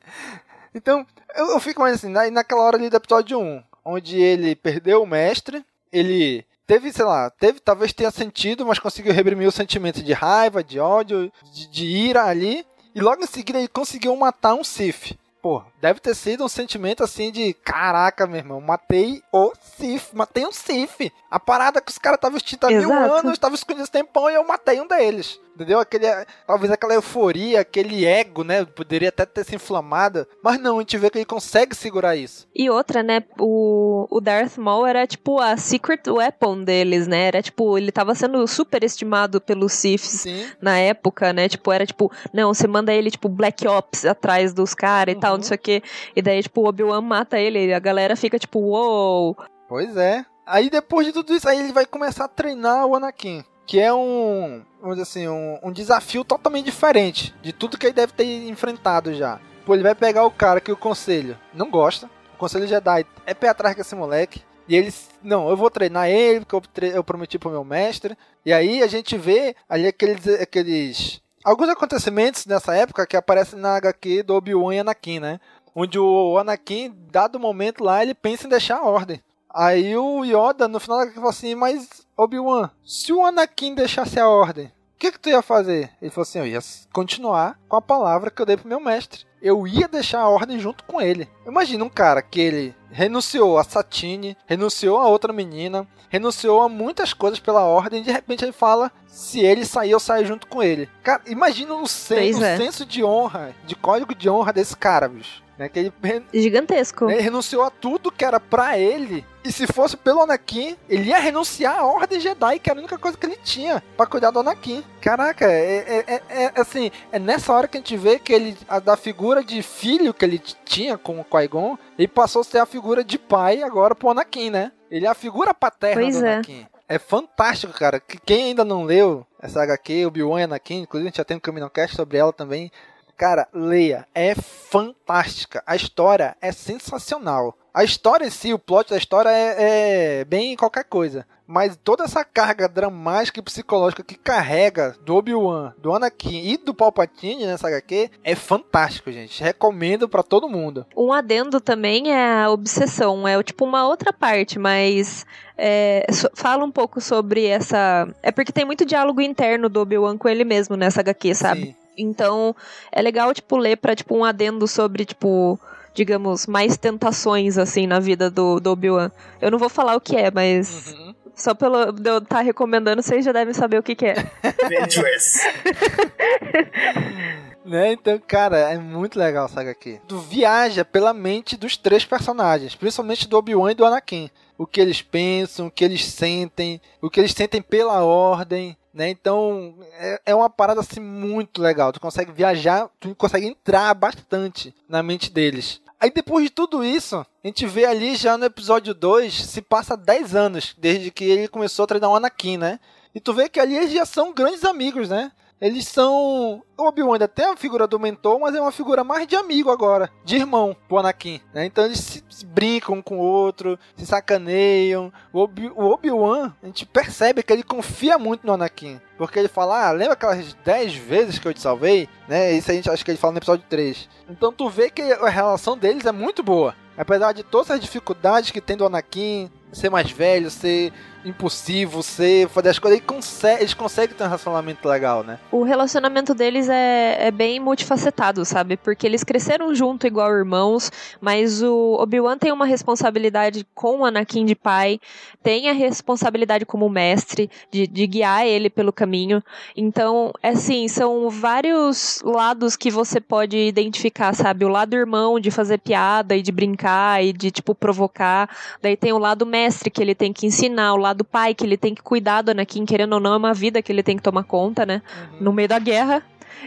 [0.76, 1.06] Então,
[1.36, 5.02] eu, eu fico mais assim, na, naquela hora ali do episódio 1, onde ele perdeu
[5.02, 10.04] o mestre, ele teve, sei lá, teve, talvez tenha sentido, mas conseguiu reprimir o sentimento
[10.04, 14.54] de raiva, de ódio, de, de ira ali, e logo em seguida ele conseguiu matar
[14.54, 15.18] um Sith.
[15.42, 20.46] Pô, deve ter sido um sentimento assim de caraca, meu irmão, matei o Sith, matei
[20.46, 21.12] um Sith.
[21.30, 23.14] A parada que os caras estavam extintos há mil Exato.
[23.14, 25.40] anos, estavam escondidos tempão e eu matei um deles.
[25.56, 25.80] Entendeu?
[25.80, 26.06] Aquele,
[26.46, 28.64] talvez aquela euforia, aquele ego, né?
[28.64, 30.28] Poderia até ter se inflamado.
[30.44, 32.48] Mas não, a gente vê que ele consegue segurar isso.
[32.56, 33.24] E outra, né?
[33.40, 37.24] O, o Darth Maul era tipo a secret weapon deles, né?
[37.24, 40.26] Era tipo, ele tava sendo super estimado pelos Siths
[40.62, 41.50] na época, né?
[41.50, 45.32] Tipo, era tipo, não, você manda ele, tipo, Black Ops atrás dos caras e tal,
[45.32, 45.38] Uhum.
[45.38, 45.84] não sei o quê.
[46.16, 49.36] E daí, tipo, o Obi-Wan mata ele e a galera fica tipo, uou.
[49.68, 50.26] Pois é.
[50.46, 53.44] Aí depois de tudo isso, aí ele vai começar a treinar o Anakin.
[53.66, 57.94] Que é um, vamos dizer assim, um, um desafio totalmente diferente de tudo que ele
[57.94, 59.42] deve ter enfrentado já.
[59.66, 62.10] Pô, ele vai pegar o cara que o conselho não gosta.
[62.36, 64.42] O conselho Jedi é pé atrás com esse moleque.
[64.70, 68.18] E eles, não, eu vou treinar ele, porque eu, tre- eu prometi pro meu mestre.
[68.46, 71.22] E aí a gente vê ali aqueles, aqueles...
[71.44, 75.40] Alguns acontecimentos nessa época que aparecem na HQ do Obi-Wan e Anakin, né?
[75.80, 79.22] Onde o Anakin, dado momento lá, ele pensa em deixar a ordem.
[79.48, 81.88] Aí o Yoda, no final falou assim, mas
[82.18, 85.92] Obi-Wan, se o Anakin deixasse a ordem, o que que tu ia fazer?
[86.02, 86.60] Ele falou assim, eu ia
[86.92, 89.24] continuar com a palavra que eu dei pro meu mestre.
[89.40, 91.30] Eu ia deixar a ordem junto com ele.
[91.46, 97.14] Imagina um cara que ele renunciou a Satine, renunciou a outra menina, renunciou a muitas
[97.14, 100.64] coisas pela ordem, e de repente ele fala, se ele sair, eu saio junto com
[100.64, 100.90] ele.
[101.04, 102.58] Cara, imagina o, sen o é.
[102.58, 105.46] senso de honra, de código de honra desse cara, bicho.
[105.58, 105.68] Né?
[105.70, 105.94] Que ele
[106.34, 107.10] Gigantesco.
[107.10, 111.18] ele renunciou a tudo que era pra ele E se fosse pelo Anakin, ele ia
[111.18, 114.40] renunciar à Ordem Jedi, que era a única coisa que ele tinha pra cuidar do
[114.40, 114.84] Anakin.
[115.02, 118.58] Caraca, é, é, é, é assim, é nessa hora que a gente vê que ele,
[118.68, 122.60] a, da figura de filho que ele tinha com o Qui-Gon, ele passou a ser
[122.60, 124.72] a figura de pai agora pro Anakin, né?
[124.92, 126.34] Ele é a figura paterna Pois do é.
[126.36, 126.68] Anakin.
[126.90, 128.00] É fantástico, cara.
[128.00, 131.36] Que- Quem ainda não leu essa HQ, Obi-Wan e Anakin, inclusive a gente já tem
[131.36, 132.72] um Caminocast sobre ela também.
[133.18, 134.08] Cara, leia.
[134.14, 135.64] É fantástica.
[135.66, 137.58] A história é sensacional.
[137.74, 141.26] A história em si, o plot da história é, é bem qualquer coisa.
[141.46, 146.74] Mas toda essa carga dramática e psicológica que carrega do Obi-Wan, do Anakin e do
[146.74, 149.42] Palpatine nessa HQ é fantástico, gente.
[149.42, 150.86] Recomendo pra todo mundo.
[150.96, 155.26] Um adendo também é a obsessão, é tipo uma outra parte, mas
[155.58, 158.08] é, so- fala um pouco sobre essa.
[158.22, 161.76] É porque tem muito diálogo interno do Obi-Wan com ele mesmo nessa HQ, sabe?
[161.98, 162.56] Então
[162.92, 165.60] é legal, tipo, ler pra tipo, um adendo sobre, tipo,
[165.94, 169.12] digamos, mais tentações, assim, na vida do, do Obi-Wan.
[169.42, 170.94] Eu não vou falar o que é, mas.
[171.36, 174.16] Só pelo de eu estar recomendando, vocês já devem saber o que, que é.
[174.44, 175.42] Adventures.
[177.68, 177.92] Né?
[177.92, 180.00] Então, cara, é muito legal essa HQ.
[180.08, 184.30] Tu viaja pela mente dos três personagens, principalmente do Obi-Wan e do Anakin.
[184.58, 189.12] O que eles pensam, o que eles sentem, o que eles sentem pela ordem, né?
[189.12, 191.94] Então, é, é uma parada assim muito legal.
[191.94, 195.80] Tu consegue viajar, tu consegue entrar bastante na mente deles.
[196.00, 199.96] Aí depois de tudo isso, a gente vê ali já no episódio 2, se passa
[199.96, 202.80] 10 anos desde que ele começou a treinar o Anakin, né?
[203.14, 205.32] E tu vê que ali eles já são grandes amigos, né?
[205.60, 206.62] Eles são.
[206.78, 209.72] O Obi-Wan ainda tem a figura do mentor, mas é uma figura mais de amigo
[209.72, 211.42] agora, de irmão pro Anakin.
[211.52, 211.66] Né?
[211.66, 215.12] Então eles se, brincam um com o outro, se sacaneiam.
[215.34, 219.02] O Obi- Obi-Wan, a gente percebe que ele confia muito no Anakin.
[219.18, 222.08] Porque ele fala, ah, lembra aquelas 10 vezes que eu te salvei?
[222.28, 222.54] Né?
[222.54, 224.08] Isso a gente acha que ele fala no episódio 3.
[224.30, 226.76] Então tu vê que a relação deles é muito boa.
[226.96, 230.92] Apesar de todas as dificuldades que tem do Anakin, ser mais velho, ser
[231.30, 235.40] impulsivo, ser fazer as coisas, ele consegue, eles conseguem ter um relacionamento legal, né?
[235.52, 238.78] O relacionamento deles é, é bem multifacetado, sabe?
[238.78, 244.46] Porque eles cresceram junto igual irmãos, mas o Obi-Wan tem uma responsabilidade com o Anakin
[244.46, 245.00] de pai,
[245.44, 249.44] tem a responsabilidade como mestre de, de guiar ele pelo caminho.
[249.76, 254.66] Então, assim, são vários lados que você pode identificar, sabe?
[254.66, 258.50] O lado irmão de fazer piada e de brincar e de, tipo, provocar.
[258.82, 261.78] Daí tem o lado mestre que ele tem que ensinar, o lado pai que ele
[261.78, 264.24] tem que cuidar do Anakin, querendo ou não, é uma vida que ele tem que
[264.24, 265.02] tomar conta, né?
[265.40, 266.24] No meio da guerra.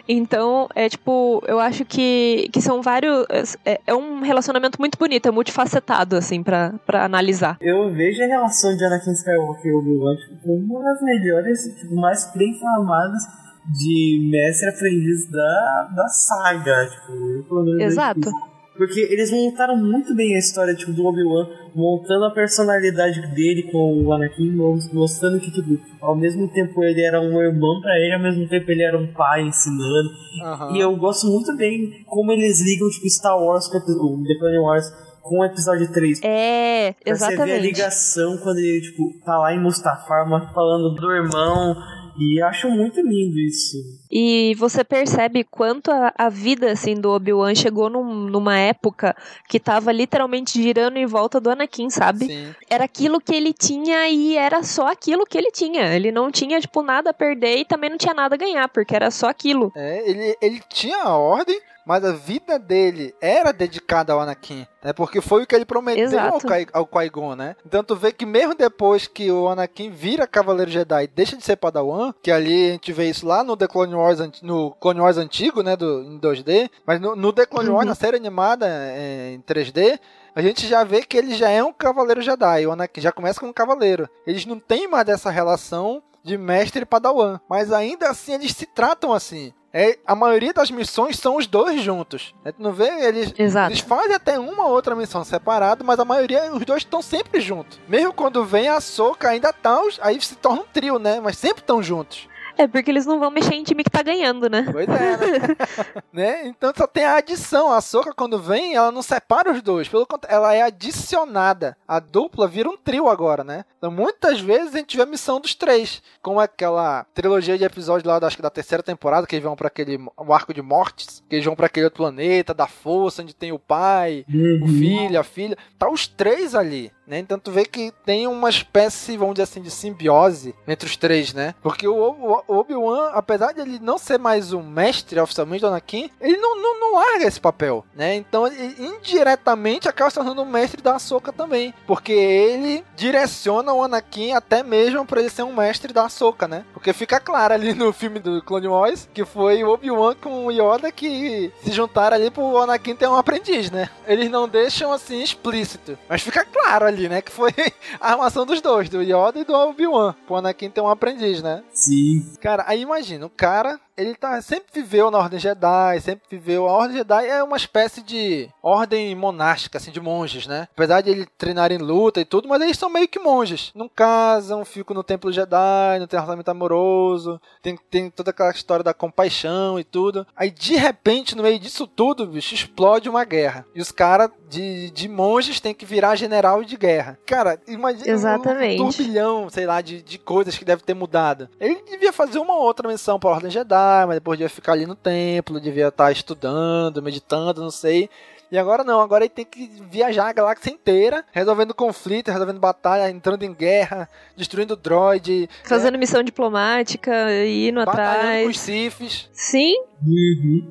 [0.08, 3.56] Então, é tipo, eu acho que, que são vários.
[3.64, 7.58] É, é um relacionamento muito bonito, é multifacetado, assim, pra, pra analisar.
[7.60, 11.94] Eu vejo a relação de Anakin Skywalker e Obi-Wan tipo, como uma das melhores, tipo,
[11.94, 13.22] mais bem flamadas
[13.66, 16.88] de mestre aprendiz da, da saga.
[16.88, 18.49] Tipo, eu Exato.
[18.80, 24.04] Porque eles montaram muito bem a história tipo, do Obi-Wan, montando a personalidade dele com
[24.06, 24.52] o Anakin,
[24.90, 28.70] mostrando que, tipo, ao mesmo tempo ele era um irmão pra ele, ao mesmo tempo
[28.70, 30.08] ele era um pai ensinando.
[30.46, 30.74] Aham.
[30.74, 34.58] E eu gosto muito bem como eles ligam, tipo, Star Wars com o The Clone
[34.60, 34.90] Wars
[35.22, 36.18] com o episódio 3.
[36.24, 37.60] É, Pra Você ver a exatamente.
[37.60, 41.76] ligação quando ele, tipo, tá lá em Mustafar, falando do irmão.
[42.20, 43.78] E acho muito lindo isso.
[44.10, 49.16] E você percebe quanto a, a vida assim do Obi-Wan chegou num- numa época
[49.48, 52.26] que tava literalmente girando em volta do Anakin, sabe?
[52.26, 52.54] Sim.
[52.68, 55.94] Era aquilo que ele tinha e era só aquilo que ele tinha.
[55.94, 58.94] Ele não tinha tipo nada a perder e também não tinha nada a ganhar, porque
[58.94, 59.72] era só aquilo.
[59.74, 64.92] É, ele, ele tinha a ordem, mas a vida dele era dedicada ao Anakin, né?
[64.92, 66.46] Porque foi o que ele prometeu ao, Exato.
[66.46, 67.56] Qui- ao Qui-Gon, né?
[67.66, 71.44] Então tu vê que mesmo depois que o Anakin vira Cavaleiro Jedi e deixa de
[71.44, 75.00] ser Padawan, que ali a gente vê isso lá no The Clone Wars, no Clone
[75.00, 77.88] Wars antigo, né, do, em 2D, mas no, no The Clone Wars, Uhum.
[77.88, 79.98] na série animada é, em 3D,
[80.34, 83.40] a gente já vê que ele já é um Cavaleiro Jedi, o Anakin já começa
[83.40, 84.08] como um Cavaleiro.
[84.26, 88.66] Eles não têm mais essa relação de mestre e padawan, mas ainda assim eles se
[88.66, 89.52] tratam assim.
[89.72, 92.34] É, a maioria das missões são os dois juntos.
[92.44, 93.32] A gente não vê eles.
[93.38, 93.70] Exato.
[93.72, 97.40] Eles fazem até uma ou outra missão separada, mas a maioria, os dois estão sempre
[97.40, 97.78] juntos.
[97.86, 101.20] Mesmo quando vem a soca, ainda tá, os- aí se torna um trio, né?
[101.20, 102.28] Mas sempre estão juntos.
[102.62, 104.66] É porque eles não vão mexer em time que tá ganhando, né?
[104.70, 105.56] Pois é, né?
[106.12, 106.46] né?
[106.46, 107.72] Então só tem a adição.
[107.72, 109.88] A soca, quando vem, ela não separa os dois.
[109.88, 111.76] Pelo contrário, ela é adicionada.
[111.88, 113.64] A dupla vira um trio agora, né?
[113.78, 116.02] Então muitas vezes a gente vê a missão dos três.
[116.20, 119.56] Como aquela trilogia de episódios lá, da- acho que da terceira temporada, que eles vão
[119.56, 121.22] pra aquele o arco de mortes.
[121.28, 124.64] que eles vão pra aquele outro planeta da força, onde tem o pai, Uhum.
[124.64, 125.56] o filho, a filha.
[125.78, 126.92] Tá os três ali.
[127.10, 127.18] Né?
[127.18, 131.34] Então tu vê que tem uma espécie, vamos dizer assim, de simbiose entre os três,
[131.34, 131.56] né?
[131.60, 135.66] Porque o Ob- o Obi-Wan, apesar de ele não ser mais o mestre oficialmente do
[135.66, 138.14] Anakin, ele não, não, não larga esse papel, né?
[138.14, 141.74] Então ele indiretamente acaba se tornando o mestre da Ahsoka também.
[141.84, 146.64] Porque ele direciona o Anakin até mesmo pra ele ser um mestre da Ahsoka, né?
[146.72, 150.52] Porque fica claro ali no filme do Clone Wars que foi o Obi-Wan com o
[150.52, 153.90] Yoda que se juntaram ali pro Anakin ter um aprendiz, né?
[154.06, 157.22] Eles não deixam assim explícito, mas fica claro ali, né?
[157.22, 157.50] Que foi
[158.00, 160.14] a armação dos dois, do Yoda e do Obi-Wan.
[160.26, 161.62] Pro Anakin ter um aprendiz, né?
[161.72, 162.26] Sim.
[162.40, 166.66] Cara, aí imagina, o cara, ele tá sempre viveu na Ordem Jedi, sempre viveu.
[166.66, 170.68] A Ordem Jedi é uma espécie de ordem monástica, assim, de monges, né?
[170.72, 173.70] Apesar de ele treinar em luta e tudo, mas eles são meio que monges.
[173.74, 178.82] Não casam, ficam no Templo Jedi, não tem relacionamento amoroso, tem, tem toda aquela história
[178.82, 180.26] da compaixão e tudo.
[180.34, 183.66] Aí, de repente, no meio disso tudo, bicho, explode uma guerra.
[183.74, 187.18] E os caras de, de monges têm que virar general de guerra.
[187.26, 188.80] Cara, imagina Exatamente.
[188.80, 191.48] um turbilhão, sei lá, de, de coisas que deve ter mudado.
[191.60, 194.94] Ele devia fazer uma outra menção pra Ordem Jedi, mas depois devia ficar ali no
[194.94, 198.08] templo, devia estar estudando, meditando, não sei.
[198.50, 203.08] E agora não, agora ele tem que viajar a galáxia inteira, resolvendo conflito, resolvendo batalha,
[203.08, 207.12] entrando em guerra, destruindo droid, Fazendo missão diplomática,
[207.46, 208.42] indo batalhando atrás.
[208.44, 209.28] com os Siths.
[209.32, 209.84] Sim,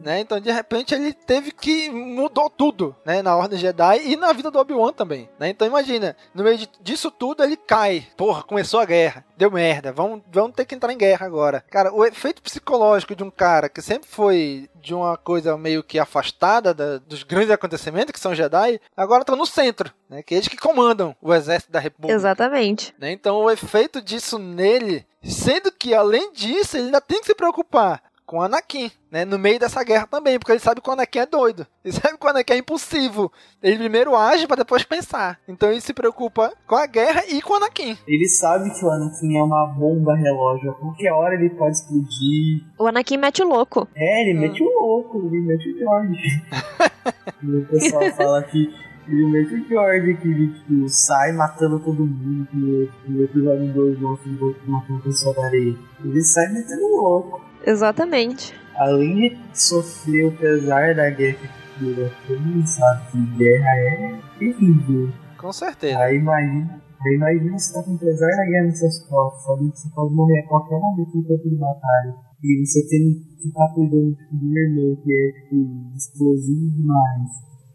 [0.03, 0.19] Né?
[0.21, 3.21] Então, de repente, ele teve que mudou tudo, né?
[3.21, 5.49] Na Ordem Jedi e na vida do Obi-Wan também, né?
[5.49, 8.07] Então, imagina, no meio disso tudo, ele cai.
[8.17, 9.23] Porra, começou a guerra.
[9.37, 9.91] Deu merda.
[9.93, 11.63] Vamos, vamos ter que entrar em guerra agora.
[11.69, 15.99] Cara, o efeito psicológico de um cara que sempre foi de uma coisa meio que
[15.99, 20.23] afastada da- dos grandes acontecimentos, que são Jedi, agora tá no centro, né?
[20.23, 22.13] Que eles que comandam o exército da República.
[22.15, 22.93] exatamente.
[22.99, 23.11] né?
[23.11, 28.01] Então o efeito disso nele, sendo que além disso ele ainda tem que se preocupar
[28.29, 29.25] com o Anakin, né?
[29.25, 31.65] No meio dessa guerra também, porque ele sabe que o Anakin é doido.
[31.83, 33.31] Ele sabe que o Anakin é impulsivo.
[33.63, 35.39] Ele primeiro age para depois pensar.
[35.47, 37.97] Então ele se preocupa com a guerra e com o Anakin.
[38.07, 40.69] Ele sabe que o Anakin é uma bomba relógio.
[40.69, 42.63] A qualquer hora ele pode explodir.
[42.77, 43.87] O Anakin mete o louco.
[43.95, 46.43] É, ele mete o louco, ele mete o George.
[47.41, 48.71] e o pessoal fala que
[49.07, 53.99] ele mete o George, que ele tipo, sai matando todo mundo, que no- episódio 2
[53.99, 55.75] mostra o outro matando o pessoal da areia.
[56.05, 57.48] Ele sai metendo o louco.
[57.65, 58.53] Exatamente.
[58.75, 61.37] Além de sofrer o pesar da guerra
[61.77, 65.11] que todo mundo sabe que guerra é terrível.
[65.37, 65.99] Com certeza.
[65.99, 69.71] Aí imagina, aí imagina você tá com o pesar da guerra nos seus costas, sabendo
[69.71, 72.15] que você pode morrer a qualquer momento no campo de batalha.
[72.43, 77.29] E você tem que ficar cuidando de um irmão que é tipo, explosivo demais.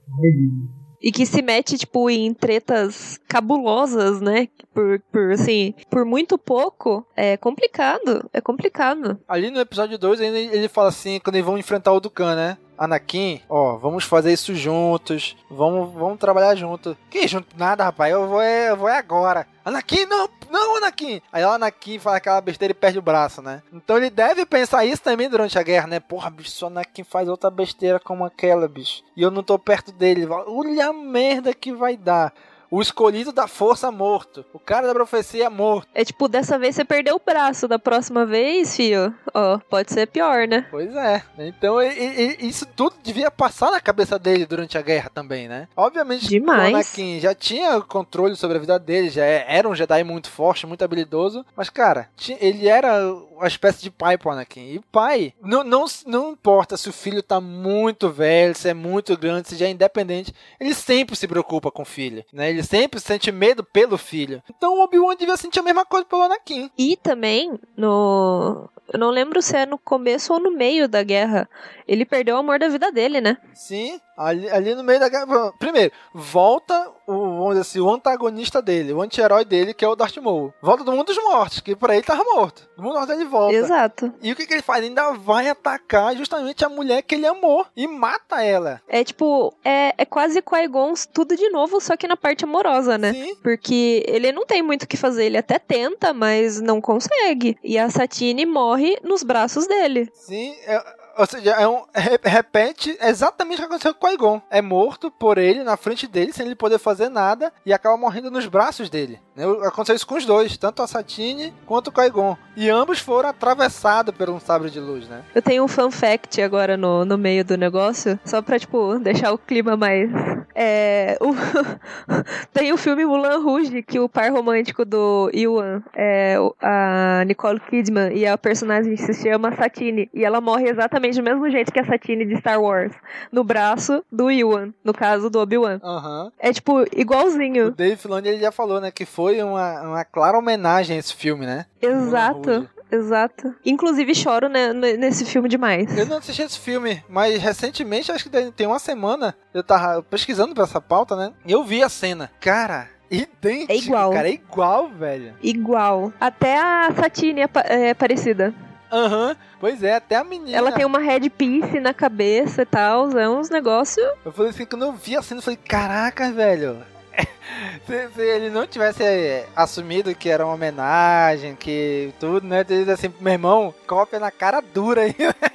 [0.08, 0.83] Imagina.
[1.04, 4.48] E que se mete, tipo, em tretas cabulosas, né?
[4.72, 8.26] Por, por assim, por muito pouco, é complicado.
[8.32, 9.20] É complicado.
[9.28, 12.56] Ali no episódio 2 ainda ele fala assim, quando eles vão enfrentar o Dukan, né?
[12.76, 16.96] Anakin, ó, vamos fazer isso juntos, vamos, vamos trabalhar junto.
[17.10, 17.56] Que junto?
[17.56, 19.46] Nada, rapaz, eu vou, é, eu vou é agora.
[19.64, 21.22] Anakin, não, não, Anakin.
[21.32, 23.62] Aí o Anakin faz aquela besteira e perde o braço, né?
[23.72, 26.00] Então ele deve pensar isso também durante a guerra, né?
[26.00, 29.92] Porra, bicho, o Anakin faz outra besteira como aquela, bicho, e eu não tô perto
[29.92, 32.32] dele, olha a merda que vai dar.
[32.74, 34.44] O escolhido da força morto.
[34.52, 35.86] O cara da profecia morto.
[35.94, 40.06] É tipo, dessa vez você perdeu o braço, da próxima vez, filho, ó, pode ser
[40.08, 40.66] pior, né?
[40.72, 41.22] Pois é.
[41.38, 45.68] Então e- e- isso tudo devia passar na cabeça dele durante a guerra também, né?
[45.76, 46.72] Obviamente Demais.
[46.72, 50.28] o Anakin já tinha controle sobre a vida dele, já é- era um Jedi muito
[50.28, 51.46] forte, muito habilidoso.
[51.54, 52.08] Mas, cara,
[52.40, 53.06] ele era
[53.36, 54.74] uma espécie de pai pro Anakin.
[54.74, 59.16] E pai, não, não, não importa se o filho tá muito velho, se é muito
[59.16, 62.50] grande, se já é independente, ele sempre se preocupa com o filho, né?
[62.50, 64.42] Ele sempre sente medo pelo filho.
[64.48, 66.70] Então o Obi-Wan devia sentir a mesma coisa pelo Anakin.
[66.76, 68.68] E também, no.
[68.92, 71.48] Eu não lembro se é no começo ou no meio da guerra.
[71.86, 73.36] Ele perdeu o amor da vida dele, né?
[73.54, 75.52] Sim, ali, ali no meio da guerra.
[75.58, 79.96] Primeiro, volta o, vamos dizer assim, o antagonista dele, o anti-herói dele, que é o
[79.96, 80.52] Darth Maul.
[80.62, 82.68] Volta do mundo dos mortos, que por aí ele tava morto.
[82.76, 83.54] Do mundo dos mortos ele volta.
[83.54, 84.12] Exato.
[84.22, 84.78] E o que, que ele faz?
[84.78, 88.80] Ele ainda vai atacar justamente a mulher que ele amou e mata ela.
[88.88, 93.12] É tipo, é, é quase Qui-Gon tudo de novo, só que na parte amorosa, né?
[93.12, 93.34] Sim.
[93.42, 97.56] Porque ele não tem muito o que fazer, ele até tenta, mas não consegue.
[97.62, 100.08] E a Satine morre nos braços dele.
[100.14, 104.42] Sim, é- ou seja, é um, re- repete exatamente o que aconteceu com Qui-Gon.
[104.50, 108.30] É morto por ele, na frente dele, sem ele poder fazer nada, e acaba morrendo
[108.30, 109.20] nos braços dele.
[109.36, 109.44] né?
[109.66, 112.36] Aconteceu isso com os dois, tanto a Satine quanto o Qui-Gon.
[112.56, 115.22] E ambos foram atravessados por um sabre de luz, né?
[115.34, 119.32] Eu tenho um fun fact agora no, no meio do negócio, só pra, tipo, deixar
[119.32, 120.10] o clima mais.
[120.54, 121.18] É.
[121.20, 121.34] O...
[122.52, 128.12] Tem o filme Mulan Rouge, que o par romântico do Iwan é a Nicole Kidman
[128.14, 130.08] e a personagem se chama Satine.
[130.14, 132.92] E ela morre exatamente exatamente do mesmo jeito que a Satine de Star Wars.
[133.30, 135.80] No braço do Ewan, no caso do Obi-Wan.
[135.82, 136.30] Aham.
[136.38, 137.68] É tipo, igualzinho.
[137.68, 141.14] O Dave Filoni ele já falou, né, que foi uma, uma clara homenagem a esse
[141.14, 141.66] filme, né?
[141.80, 142.68] Exato.
[142.92, 143.54] Exato.
[143.64, 145.96] Inclusive choro né, nesse filme demais.
[145.98, 150.02] Eu não assisti esse filme, mas recentemente, acho que tem- tem uma semana, eu tava
[150.02, 151.32] pesquisando pra essa pauta, né?
[151.44, 152.30] E eu vi a cena.
[152.40, 153.72] Cara, idêntico.
[153.72, 154.10] É igual.
[154.12, 155.34] Cara, é igual, velho.
[155.42, 156.12] Igual.
[156.20, 158.54] Até a Satine é, pa- é parecida.
[158.90, 159.36] Aham.
[159.58, 160.56] Pois é, até a menina.
[160.56, 163.10] Ela tem uma headpiece na cabeça e tal.
[163.18, 164.06] É uns negócios.
[164.24, 166.82] Eu falei assim, quando eu vi a cena, eu falei, caraca, velho.
[167.86, 172.64] se, se ele não tivesse é, assumido que era uma homenagem, que tudo, né?
[172.68, 175.14] Ele assim, meu irmão, cópia na cara dura aí,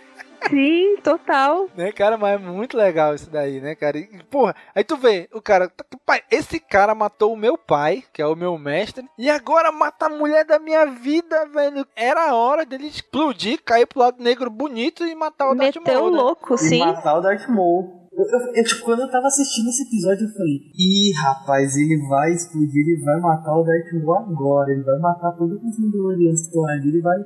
[0.50, 1.68] Sim, total.
[1.76, 2.18] né, cara?
[2.18, 3.98] Mas é muito legal isso daí, né, cara?
[3.98, 8.04] E, porra, aí tu vê, o cara, tá- pai, esse cara matou o meu pai,
[8.14, 11.86] que é o meu mestre, e agora mata a mulher da minha vida, velho.
[11.96, 16.00] Era a hora dele explodir, cair pro lado negro bonito e matar o Darth Meteu
[16.02, 16.18] Maul, né?
[16.18, 16.80] louco, E sim.
[16.80, 18.00] matar o Darth Maul.
[18.12, 21.96] Eu, eu- eu, tipo, quando eu tava assistindo esse episódio, eu falei: Ih, rapaz, ele
[22.10, 24.72] vai explodir, ele vai matar o Darth Maul agora.
[24.74, 27.18] Ele vai matar todo o Mandalorianos que estão ali, ele vai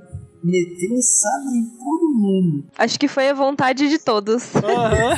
[0.43, 2.65] meter um sabre em todo mundo.
[2.77, 4.51] Acho que foi a vontade de todos.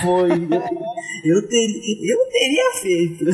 [0.01, 0.31] Foi.
[0.31, 3.25] Eu, eu, teria, eu teria feito.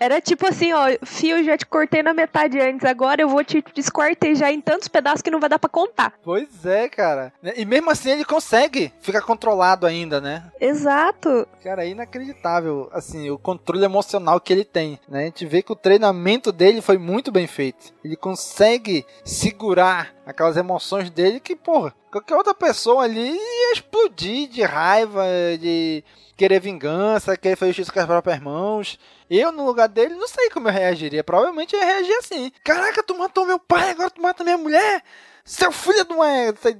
[0.00, 3.62] Era tipo assim, ó, fio, já te cortei na metade antes, agora eu vou te
[3.74, 6.14] desquartejar em tantos pedaços que não vai dar pra contar.
[6.24, 7.32] Pois é, cara.
[7.56, 10.44] E mesmo assim ele consegue ficar controlado ainda, né?
[10.60, 11.46] Exato.
[11.62, 15.22] Cara, é inacreditável, assim, o controle emocional que ele tem, né?
[15.22, 17.92] A gente vê que o treinamento dele foi muito bem feito.
[18.04, 24.62] Ele consegue segurar aquelas emoções dele que, porra, qualquer outra pessoa ali ia explodir de
[24.62, 25.24] raiva,
[25.60, 26.02] de
[26.36, 28.98] querer vingança, querer fazer justiça com as próprias mãos.
[29.30, 31.22] Eu, no lugar dele, não sei como eu reagiria.
[31.24, 32.52] Provavelmente eu ia reagir assim.
[32.64, 35.02] Caraca, tu matou meu pai, agora tu mata minha mulher.
[35.44, 36.26] Seu filho de uma.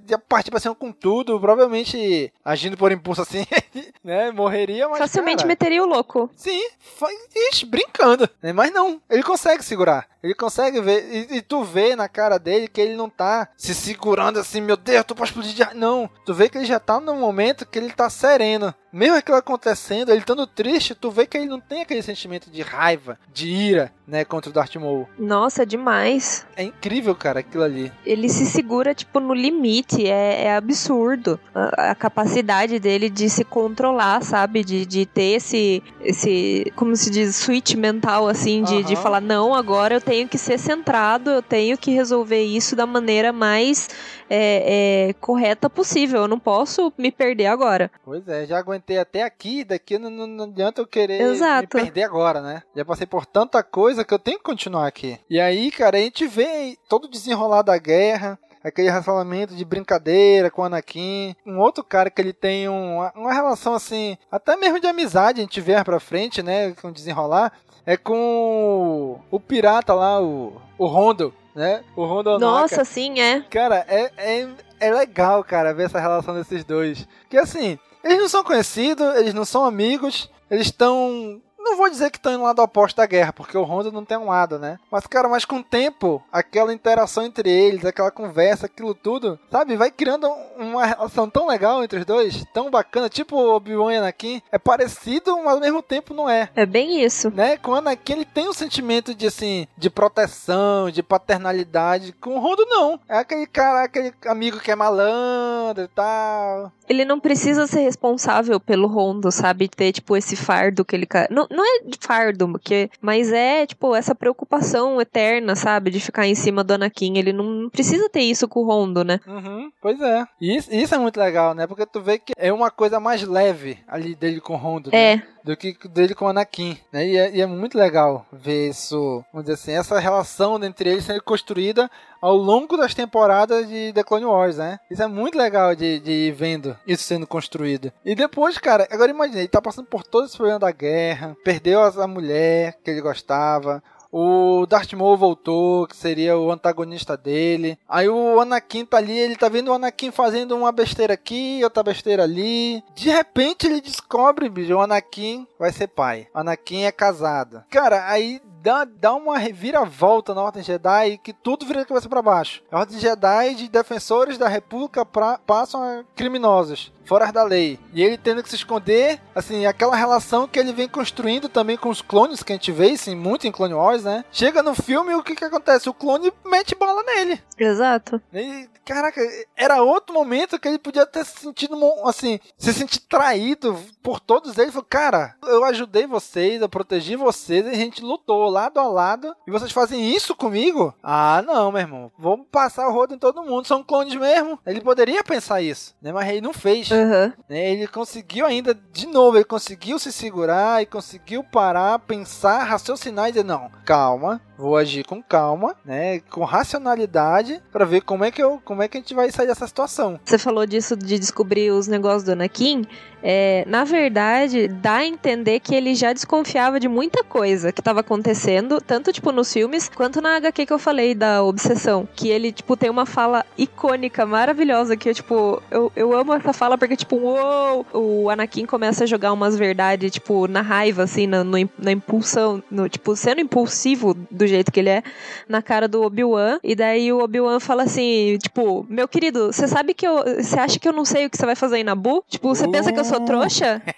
[0.08, 1.38] Ia partir pra cima com tudo.
[1.40, 3.44] Provavelmente agindo por impulso assim,
[4.04, 4.30] né?
[4.30, 4.98] Morreria, mas.
[4.98, 6.30] Facilmente cara, meteria o louco.
[6.36, 7.12] Sim, foi,
[7.50, 8.28] ixi, brincando.
[8.40, 8.52] né?
[8.52, 10.06] Mas não, ele consegue segurar.
[10.22, 11.04] Ele consegue ver.
[11.30, 14.76] E, e tu vê na cara dele que ele não tá se segurando assim, meu
[14.76, 15.62] Deus, tu pode explodir de.
[15.62, 16.08] ar." Não.
[16.24, 18.74] Tu vê que ele já tá num momento que ele tá sereno.
[18.92, 22.60] Mesmo aquilo acontecendo, ele estando triste, tu vê que ele não tem aquele sentimento de
[22.60, 25.08] raiva, de ira, né, contra o Darth Maul.
[25.18, 26.46] Nossa, demais.
[26.54, 27.90] É incrível, cara, aquilo ali.
[28.04, 30.06] Ele se segura, tipo, no limite.
[30.06, 31.40] É, é absurdo.
[31.54, 34.62] A, a capacidade dele de se controlar, sabe?
[34.62, 39.02] De, de ter esse, esse, como se diz, switch mental, assim, de, de Aham.
[39.02, 43.32] falar, não, agora eu tenho que ser centrado, eu tenho que resolver isso da maneira
[43.32, 43.88] mais
[44.28, 46.22] é, é, correta possível.
[46.22, 47.90] Eu não posso me perder agora.
[48.04, 51.76] Pois é, já aguentei até aqui, daqui não, não, não adianta eu querer Exato.
[51.76, 52.62] me perder agora, né?
[52.76, 55.18] Já passei por tanta coisa que eu tenho que continuar aqui.
[55.28, 60.50] E aí, cara, a gente vê todo o desenrolar da guerra, aquele relacionamento de brincadeira
[60.50, 61.34] com o Anakin.
[61.44, 65.42] Um outro cara que ele tem um- uma relação assim, até mesmo de amizade, a
[65.42, 66.72] gente vê pra frente, né?
[66.80, 67.52] Com desenrolar.
[67.84, 71.82] É com o, o pirata lá, o, o Rondo, né?
[71.96, 72.38] O Rondo.
[72.38, 73.40] Nossa, sim, é.
[73.50, 74.48] Cara, é, é,
[74.80, 77.06] é legal, cara, ver essa relação desses dois.
[77.28, 81.40] Que assim, eles não são conhecidos, eles não são amigos, eles estão.
[81.64, 84.18] Não vou dizer que estão em lado oposto da guerra, porque o Honda não tem
[84.18, 84.78] um lado, né?
[84.90, 89.76] Mas, cara, mas com o tempo, aquela interação entre eles, aquela conversa, aquilo tudo, sabe?
[89.76, 93.96] Vai criando uma relação tão legal entre os dois, tão bacana, tipo o Obi-Wan e
[93.96, 94.42] Anakin.
[94.50, 97.30] É parecido, mas ao mesmo tempo não é É bem isso.
[97.30, 97.56] né?
[97.56, 102.12] Com o Anakin ele tem um sentimento de assim, de proteção, de paternalidade.
[102.20, 102.98] Com o Rondo não.
[103.08, 106.72] É aquele cara, aquele amigo que é malandro e tal.
[106.88, 109.68] Ele não precisa ser responsável pelo Rondo, sabe?
[109.68, 111.08] Ter, tipo, esse fardo que ele.
[111.30, 112.90] Não, não é de fardo, porque...
[113.00, 115.90] mas é, tipo, essa preocupação eterna, sabe?
[115.90, 117.16] De ficar em cima do Anakin.
[117.16, 119.20] Ele não, precisa ter isso com o Rondo, né?
[119.26, 120.24] Uhum, pois é.
[120.40, 121.66] E isso, isso é muito legal, né?
[121.66, 125.12] Porque tu vê que é uma coisa mais leve ali dele com o Rondo, né?
[125.12, 125.22] É.
[125.44, 127.06] do que dele com o Anakin, né?
[127.06, 131.04] E é, e é muito legal ver isso, vamos dizer assim, essa relação entre eles
[131.04, 131.90] sendo construída
[132.22, 134.78] ao longo das temporadas de The Clone Wars, né?
[134.88, 137.92] Isso é muito legal de, de ir vendo isso sendo construído.
[138.04, 141.82] E depois, cara, agora imagine, ele tá passando por todo esse problema da guerra, perdeu
[141.82, 147.78] a mulher que ele gostava, o Darth Maul voltou, que seria o antagonista dele.
[147.88, 151.82] Aí o Anakin tá ali, ele tá vendo o Anakin fazendo uma besteira aqui, outra
[151.82, 152.84] besteira ali.
[152.94, 156.28] De repente ele descobre, bicho, o Anakin vai ser pai.
[156.34, 157.64] O Anakin é casado.
[157.70, 162.62] Cara, aí dá, dá uma reviravolta na Ordem Jedi que tudo vira cabeça pra baixo.
[162.70, 166.92] A Ordem Jedi de defensores da República pra, passam a criminosos.
[167.04, 167.78] Fora da lei.
[167.92, 171.88] E ele tendo que se esconder, assim, aquela relação que ele vem construindo também com
[171.88, 174.24] os clones que a gente vê, assim, muito em Clone Wars, né?
[174.30, 175.88] Chega no filme, o que que acontece?
[175.88, 177.42] O clone mete bola nele.
[177.58, 178.20] Exato.
[178.32, 179.20] E, caraca,
[179.56, 184.58] era outro momento que ele podia ter se sentido, assim, se sentir traído por todos
[184.58, 184.72] eles.
[184.72, 189.34] Falou, cara, eu ajudei vocês, eu protegi vocês, e a gente lutou lado a lado,
[189.46, 190.94] e vocês fazem isso comigo?
[191.02, 192.12] Ah, não, meu irmão.
[192.18, 194.58] Vamos passar o rodo em todo mundo, são clones mesmo.
[194.66, 196.12] Ele poderia pensar isso, né?
[196.12, 196.91] Mas ele não fez.
[196.92, 197.32] Uhum.
[197.48, 203.32] Ele conseguiu ainda, de novo, ele conseguiu se segurar e conseguiu parar, pensar, raciocinar e
[203.32, 208.42] dizer, não, calma, vou agir com calma, né, com racionalidade para ver como é que
[208.42, 210.20] eu, como é que a gente vai sair dessa situação.
[210.24, 212.86] Você falou disso de descobrir os negócios do Anakin.
[213.24, 218.00] É, na verdade, dá a entender que ele já desconfiava de muita coisa que estava
[218.00, 222.50] acontecendo, tanto tipo nos filmes quanto na HQ que eu falei da obsessão, que ele
[222.50, 226.96] tipo tem uma fala icônica, maravilhosa que eu tipo eu, eu amo essa fala porque
[226.96, 231.56] tipo uou, o Anakin começa a jogar umas verdades tipo na raiva assim, na, no,
[231.78, 235.02] na impulsão, no tipo sendo impulsivo do jeito que ele é
[235.48, 239.94] na cara do Obi-Wan e daí o Obi-Wan fala assim, tipo, meu querido, você sabe
[239.94, 242.24] que eu você acha que eu não sei o que você vai fazer em Nabu?
[242.28, 243.80] Tipo, você pensa que eu sou trouxa?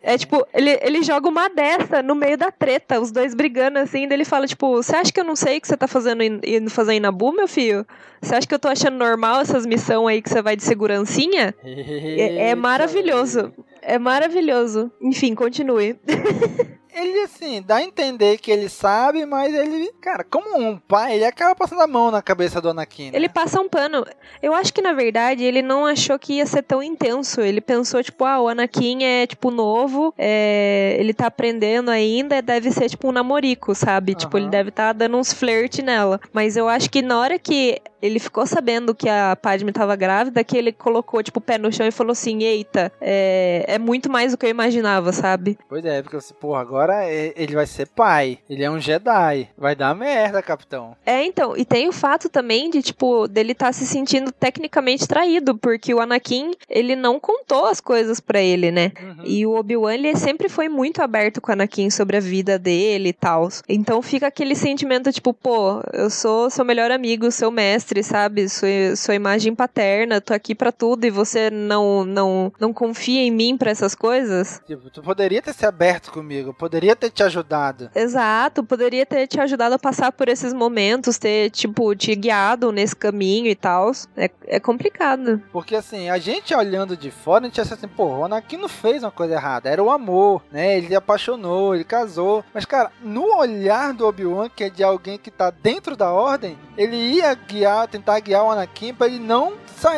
[0.00, 4.06] É tipo, ele, ele joga uma dessa no meio da treta, os dois brigando assim,
[4.06, 6.22] daí ele fala, tipo, você acha que eu não sei o que você tá fazendo
[6.22, 7.86] indo fazer em Nabu, meu filho?
[8.20, 11.54] Você acha que eu tô achando normal essas missões aí que você vai de segurancinha?
[11.62, 13.52] é, é maravilhoso.
[13.80, 14.90] É maravilhoso.
[15.00, 15.96] Enfim, continue.
[16.94, 21.24] ele, assim, dá a entender que ele sabe, mas ele, cara, como um pai, ele
[21.24, 23.10] acaba passando a mão na cabeça do Anakin.
[23.10, 23.16] Né?
[23.16, 24.04] Ele passa um pano.
[24.42, 27.40] Eu acho que, na verdade, ele não achou que ia ser tão intenso.
[27.40, 30.96] Ele pensou, tipo, ah, o Anakin é, tipo, novo, é...
[30.98, 34.12] ele tá aprendendo ainda, deve ser, tipo, um namorico, sabe?
[34.12, 34.18] Uhum.
[34.18, 36.20] Tipo, ele deve estar tá dando uns flirt nela.
[36.32, 40.44] Mas eu acho que na hora que ele ficou sabendo que a Padme tava grávida,
[40.44, 44.10] que ele colocou, tipo, o pé no chão e falou assim, eita, é, é muito
[44.10, 45.58] mais do que eu imaginava, sabe?
[45.68, 48.38] Pois é, porque, assim, porra, agora agora ele vai ser pai.
[48.48, 49.48] Ele é um Jedi.
[49.56, 50.96] Vai dar merda, capitão.
[51.06, 51.56] É, então.
[51.56, 55.94] E tem o fato também de, tipo, dele estar tá se sentindo tecnicamente traído, porque
[55.94, 58.92] o Anakin, ele não contou as coisas para ele, né?
[59.00, 59.24] Uhum.
[59.24, 63.10] E o Obi-Wan, ele sempre foi muito aberto com o Anakin sobre a vida dele
[63.10, 63.48] e tal.
[63.68, 68.48] Então fica aquele sentimento, tipo, pô, eu sou seu melhor amigo, seu mestre, sabe?
[68.48, 73.30] Sua, sua imagem paterna, tô aqui para tudo e você não, não, não confia em
[73.30, 74.62] mim para essas coisas?
[74.64, 77.90] Tipo, tu poderia ter se aberto comigo, poderia ter te ajudado.
[77.94, 82.94] Exato, poderia ter te ajudado a passar por esses momentos, ter, tipo, te guiado nesse
[82.94, 83.90] caminho e tal.
[84.16, 85.42] É, é complicado.
[85.52, 88.68] Porque, assim, a gente olhando de fora, a gente acha assim, pô, o Anakin não
[88.68, 89.68] fez uma coisa errada.
[89.68, 90.78] Era o amor, né?
[90.78, 92.44] Ele apaixonou, ele casou.
[92.54, 96.58] Mas, cara, no olhar do Obi-Wan, que é de alguém que tá dentro da ordem,
[96.76, 99.54] ele ia guiar, tentar guiar o Anakin pra ele não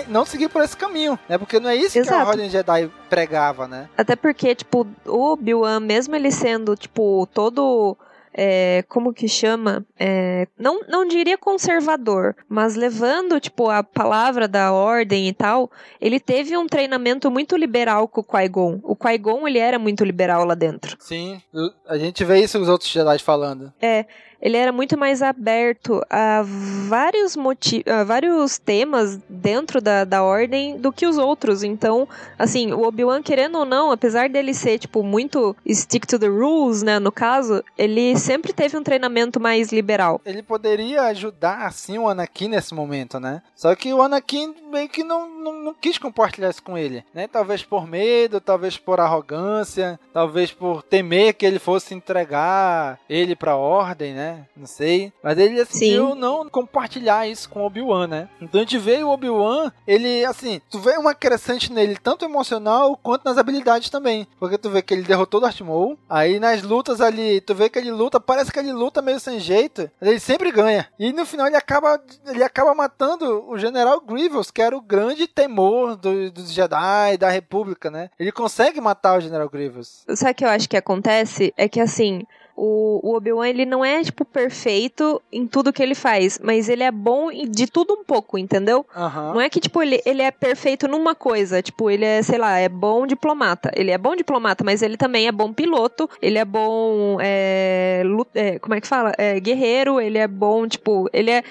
[0.09, 1.37] não seguir por esse caminho, né?
[1.37, 2.17] Porque não é isso Exato.
[2.17, 3.89] que a Ordem Jedi pregava, né?
[3.99, 7.97] Até porque, tipo, o Obi-Wan, mesmo ele sendo, tipo, todo
[8.37, 9.87] é, como que chama?
[9.99, 15.71] É, não, não diria conservador, mas levando, tipo, a palavra da ordem e tal,
[16.01, 18.81] ele teve um treinamento muito liberal com o Qui-Gon.
[18.83, 20.97] O Qui-Gon, ele era muito liberal lá dentro.
[20.99, 21.41] Sim,
[21.87, 23.73] a gente vê isso os outros Jedi falando.
[23.81, 24.05] É,
[24.45, 26.43] ele era muito mais aberto a
[26.87, 31.63] vários, motivos, a vários temas dentro da, da ordem do que os outros.
[31.63, 32.07] Então,
[32.39, 36.83] assim, o Obi-Wan, querendo ou não, apesar dele ser, tipo, muito stick to the rules,
[36.83, 40.21] né, no caso, ele sempre teve um treinamento mais liberal.
[40.27, 43.41] Ele poderia ajudar, assim, o Anakin nesse momento, né?
[43.57, 47.27] Só que o Anakin meio que não, não, não quis compartilhar isso com ele, né?
[47.27, 53.57] Talvez por medo, talvez por arrogância, talvez por temer que ele fosse entregar ele pra
[53.57, 54.34] ordem, né?
[54.57, 55.13] Não sei.
[55.23, 56.19] Mas ele decidiu Sim.
[56.19, 58.29] não compartilhar isso com o Obi-Wan, né?
[58.41, 62.97] Então a gente vê o Obi-Wan, ele, assim, tu vê uma crescente nele, tanto emocional
[62.97, 64.27] quanto nas habilidades também.
[64.39, 67.69] Porque tu vê que ele derrotou o Darth Maul, aí nas lutas ali, tu vê
[67.69, 70.89] que ele luta, parece que ele luta meio sem jeito, ele sempre ganha.
[70.99, 75.27] E no final ele acaba, ele acaba matando o General Grievous, que era o grande
[75.27, 78.11] temor do, dos Jedi, da República, né?
[78.19, 80.05] Ele consegue matar o General Grievous.
[80.15, 81.53] Sabe o que eu acho que acontece?
[81.57, 82.25] É que assim,
[82.57, 86.83] o, o Obi-Wan, ele não é, tipo, perfeito em tudo que ele faz, mas ele
[86.83, 88.87] é bom de tudo um pouco, entendeu?
[88.97, 89.35] Uhum.
[89.35, 92.59] Não é que, tipo, ele, ele é perfeito numa coisa, tipo, ele é, sei lá,
[92.59, 93.71] é bom diplomata.
[93.75, 98.03] Ele é bom diplomata, mas ele também é bom piloto, ele é bom, é,
[98.35, 99.13] é, como é que fala?
[99.19, 101.43] É, guerreiro, ele é bom, tipo, ele é,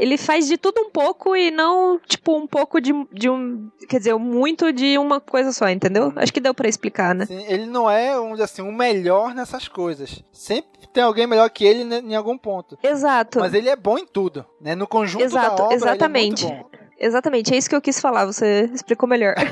[0.00, 3.70] ele faz de tudo um pouco e não, tipo, um pouco de, de um.
[3.86, 6.10] Quer dizer, muito de uma coisa só, entendeu?
[6.16, 7.26] Acho que deu para explicar, né?
[7.26, 10.24] Sim, ele não é, um assim, o melhor nessas coisas.
[10.32, 12.78] Sempre tem alguém melhor que ele em algum ponto.
[12.82, 13.40] Exato.
[13.40, 14.74] Mas ele é bom em tudo, né?
[14.74, 16.44] No conjunto Exato, da obra, exatamente.
[16.46, 16.80] ele é muito bom.
[17.02, 19.34] Exatamente, é isso que eu quis falar, você explicou melhor.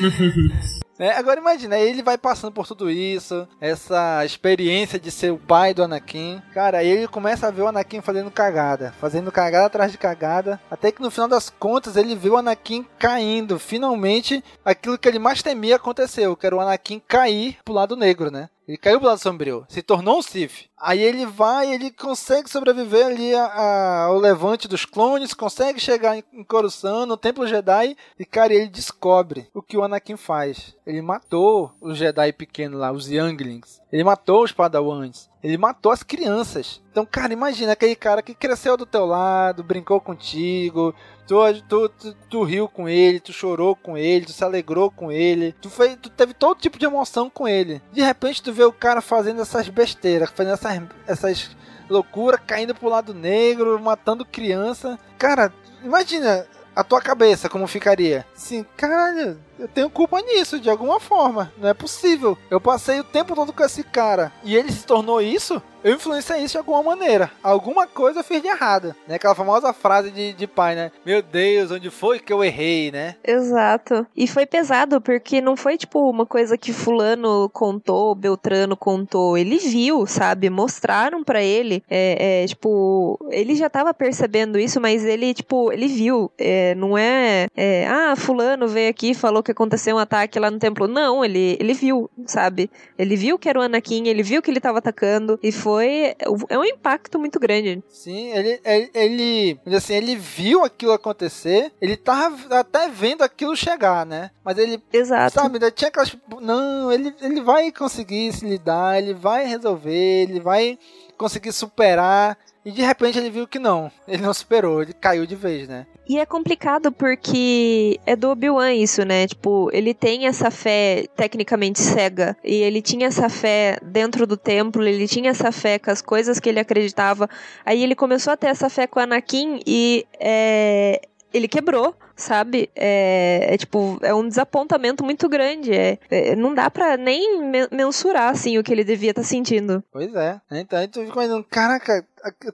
[0.98, 5.74] É, agora imagina, ele vai passando por tudo isso, essa experiência de ser o pai
[5.74, 6.40] do Anakin.
[6.54, 10.90] Cara, ele começa a ver o Anakin fazendo cagada, fazendo cagada atrás de cagada, até
[10.90, 13.58] que no final das contas ele vê o Anakin caindo.
[13.58, 18.30] Finalmente, aquilo que ele mais temia aconteceu, que era o Anakin cair pro lado negro,
[18.30, 18.48] né?
[18.66, 20.68] Ele caiu pro lado sombrio, se tornou um Sith.
[20.78, 27.06] Aí ele vai, ele consegue sobreviver ali ao levante dos clones, consegue chegar em, Coruscant,
[27.06, 30.76] no Templo Jedi, e cara, ele descobre o que o Anakin faz.
[30.86, 33.80] Ele matou os Jedi pequenos lá, os Younglings.
[33.90, 35.30] Ele matou os Padawans.
[35.46, 36.82] Ele matou as crianças.
[36.90, 40.92] Então, cara, imagina aquele cara que cresceu do teu lado, brincou contigo,
[41.24, 41.36] tu,
[41.68, 45.54] tu, tu, tu, riu com ele, tu chorou com ele, tu se alegrou com ele,
[45.60, 47.80] tu, foi, tu teve todo tipo de emoção com ele.
[47.92, 51.56] De repente, tu vê o cara fazendo essas besteiras, fazendo essas, essas
[51.88, 54.98] loucuras, caindo pro lado negro, matando criança.
[55.16, 55.52] Cara,
[55.84, 56.44] imagina
[56.74, 58.26] a tua cabeça como ficaria.
[58.34, 61.52] Sim, caralho, eu tenho culpa nisso, de alguma forma.
[61.58, 62.36] Não é possível.
[62.50, 65.62] Eu passei o tempo todo com esse cara e ele se tornou isso?
[65.86, 67.30] Eu influenciei isso de alguma maneira.
[67.40, 68.92] Alguma coisa eu fiz de errado.
[69.06, 69.14] Né?
[69.14, 70.90] Aquela famosa frase de, de pai, né?
[71.04, 73.14] Meu Deus, onde foi que eu errei, né?
[73.22, 74.04] Exato.
[74.16, 79.38] E foi pesado, porque não foi tipo uma coisa que fulano contou, Beltrano contou.
[79.38, 80.50] Ele viu, sabe?
[80.50, 81.84] Mostraram para ele.
[81.88, 86.32] É, é, tipo, ele já tava percebendo isso, mas ele, tipo, ele viu.
[86.36, 90.50] É, não é, é, ah, fulano veio aqui e falou que aconteceu um ataque lá
[90.50, 90.88] no templo.
[90.88, 92.68] Não, ele, ele viu, sabe?
[92.98, 96.14] Ele viu que era o Anakin, ele viu que ele tava atacando e foi
[96.48, 97.82] é um impacto muito grande.
[97.88, 104.04] Sim, ele ele, ele assim, ele viu aquilo acontecer, ele tava até vendo aquilo chegar,
[104.04, 104.30] né?
[104.44, 105.34] Mas ele Exato.
[105.34, 110.40] sabe, ainda tinha aquelas não, ele ele vai conseguir se lidar, ele vai resolver, ele
[110.40, 110.78] vai
[111.16, 112.36] conseguir superar
[112.66, 115.86] e de repente ele viu que não, ele não superou, ele caiu de vez, né?
[116.08, 119.28] E é complicado porque é do Obi-Wan isso, né?
[119.28, 122.36] Tipo, ele tem essa fé tecnicamente cega.
[122.42, 126.40] E ele tinha essa fé dentro do templo, ele tinha essa fé com as coisas
[126.40, 127.30] que ele acreditava.
[127.64, 131.02] Aí ele começou a ter essa fé com Anakin e é,
[131.32, 132.70] ele quebrou sabe?
[132.74, 135.72] É, é, tipo, é um desapontamento muito grande.
[135.72, 139.84] É, é não dá pra nem mensurar, assim, o que ele devia estar tá sentindo.
[139.92, 140.40] Pois é.
[140.50, 142.04] Então, aí tu fica imaginando, caraca,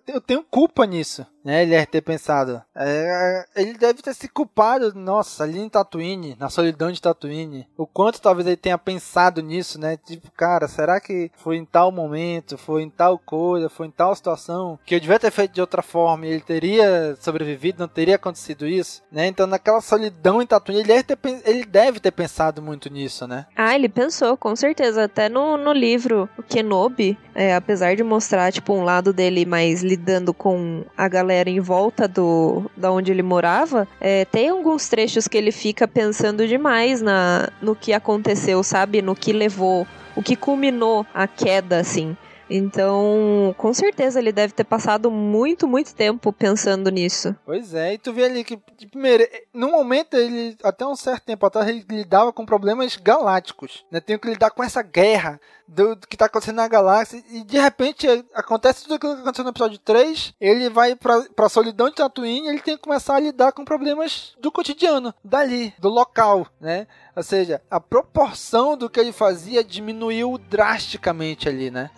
[0.07, 1.63] eu tenho culpa nisso, né?
[1.63, 2.63] Ele deve ter pensado.
[2.75, 7.67] É, ele deve ter se culpado, nossa, ali em Tatooine, na solidão de Tatooine.
[7.77, 9.97] O quanto talvez ele tenha pensado nisso, né?
[9.97, 14.15] Tipo, cara, será que foi em tal momento, foi em tal coisa, foi em tal
[14.15, 18.17] situação que eu devia ter feito de outra forma e ele teria sobrevivido, não teria
[18.17, 19.27] acontecido isso, né?
[19.27, 23.47] Então naquela solidão em Tatooine, ele deve ter, ele deve ter pensado muito nisso, né?
[23.55, 25.05] Ah, ele pensou, com certeza.
[25.05, 30.33] Até no, no livro, Kenobi, é, apesar de mostrar, tipo, um lado dele mais lidando
[30.33, 35.37] com a galera em volta do da onde ele morava, é, tem alguns trechos que
[35.37, 39.03] ele fica pensando demais na, no que aconteceu, sabe?
[39.03, 39.87] No que levou,
[40.17, 42.17] o que culminou a queda, assim.
[42.55, 47.35] Então, com certeza ele deve ter passado muito, muito tempo pensando nisso.
[47.47, 48.59] Pois é, e tu vê ali que,
[48.91, 54.01] primeiro, no momento ele, até um certo tempo atrás, ele lidava com problemas galácticos, né?
[54.01, 57.59] Tem que lidar com essa guerra do, do que tá acontecendo na galáxia, e de
[57.59, 61.95] repente acontece tudo aquilo que aconteceu no episódio 3, ele vai pra, pra solidão de
[61.95, 66.87] Tatooine, ele tem que começar a lidar com problemas do cotidiano, dali, do local, né?
[67.15, 71.91] Ou seja, a proporção do que ele fazia diminuiu drasticamente ali, né?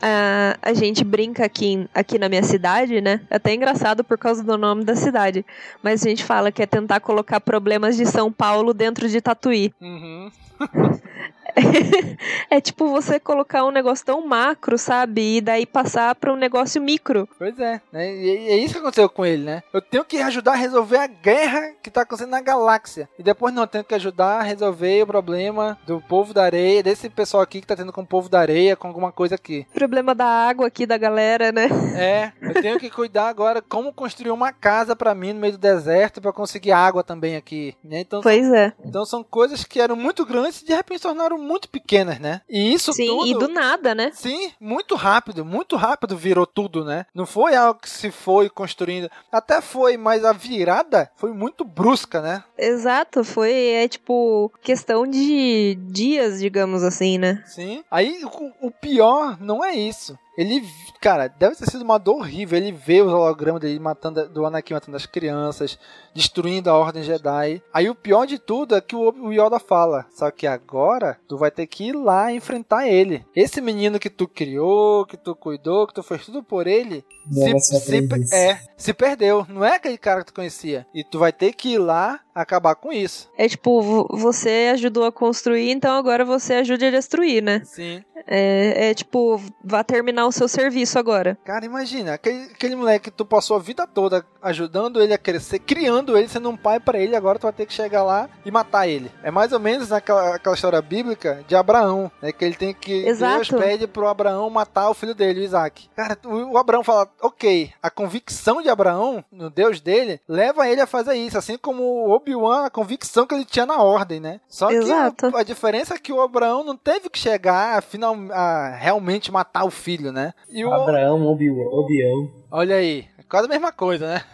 [0.61, 3.21] A gente brinca aqui, aqui na minha cidade, né?
[3.31, 5.47] É até engraçado por causa do nome da cidade.
[5.83, 9.73] Mas a gente fala que é tentar colocar problemas de São Paulo dentro de Tatuí.
[9.81, 10.31] Uhum.
[12.51, 15.37] é tipo você colocar um negócio tão macro, sabe?
[15.37, 17.29] E daí passar para um negócio micro.
[17.39, 18.15] Pois é, né?
[18.15, 19.63] E é isso que aconteceu com ele, né?
[19.73, 23.09] Eu tenho que ajudar a resolver a guerra que tá acontecendo na galáxia.
[23.19, 26.83] E depois não, eu tenho que ajudar a resolver o problema do povo da areia,
[26.83, 29.67] desse pessoal aqui que tá tendo com o povo da areia, com alguma coisa aqui.
[29.73, 31.69] Problema da água aqui da galera, né?
[31.97, 35.59] É, eu tenho que cuidar agora como construir uma casa para mim no meio do
[35.59, 37.75] deserto para conseguir água também aqui.
[37.85, 38.01] Né?
[38.01, 38.73] Então, pois é.
[38.85, 42.41] Então são coisas que eram muito grandes e de repente se tornaram muito pequenas, né?
[42.49, 43.27] E isso Sim, tudo...
[43.27, 44.11] e do nada, né?
[44.15, 47.07] Sim, muito rápido, muito rápido virou tudo, né?
[47.15, 49.11] Não foi algo que se foi construindo.
[49.31, 52.43] Até foi, mas a virada foi muito brusca, né?
[52.57, 57.43] Exato, foi, é tipo, questão de dias, digamos assim, né?
[57.47, 57.85] Sim.
[57.91, 60.19] Aí o, o pior não é isso.
[60.37, 60.67] Ele,
[61.01, 62.59] cara, deve ter sido uma dor horrível.
[62.59, 65.79] Ele vê os hologramas dele matando, do Anakin matando as crianças,
[66.15, 67.63] destruindo a Ordem Jedi.
[67.73, 71.51] Aí o pior de tudo é que o, Yoda fala: Só que agora tu vai
[71.51, 73.25] ter que ir lá enfrentar ele.
[73.35, 77.79] Esse menino que tu criou, que tu cuidou, que tu fez tudo por ele, se,
[77.79, 79.47] se, é, se perdeu.
[79.49, 80.87] Não é aquele cara que tu conhecia.
[80.93, 83.31] E tu vai ter que ir lá acabar com isso.
[83.37, 87.63] É tipo, você ajudou a construir, então agora você ajude a destruir, né?
[87.65, 88.03] Sim.
[88.27, 91.37] É, é, tipo, vá terminar o seu serviço agora.
[91.45, 95.59] Cara, imagina, aquele, aquele moleque que tu passou a vida toda ajudando ele a crescer,
[95.59, 98.51] criando ele, sendo um pai para ele, agora tu vai ter que chegar lá e
[98.51, 99.11] matar ele.
[99.23, 102.33] É mais ou menos naquela aquela história bíblica de Abraão, né?
[102.33, 103.07] Que ele tem que.
[103.07, 103.51] Exato.
[103.51, 105.89] Deus pede pro Abraão matar o filho dele, o Isaac.
[105.95, 110.81] Cara, o, o Abraão fala, ok, a convicção de Abraão, no Deus dele, leva ele
[110.81, 114.41] a fazer isso, assim como o Obi-Wan, a convicção que ele tinha na ordem, né?
[114.49, 115.31] Só Exato.
[115.31, 118.71] que a, a diferença é que o Abraão não teve que chegar a, final, a
[118.71, 120.33] realmente matar o filho, né?
[120.49, 121.69] E o Abraão, Obi-Wan.
[121.71, 122.03] Obi
[122.51, 124.25] Olha aí, é quase a mesma coisa, né?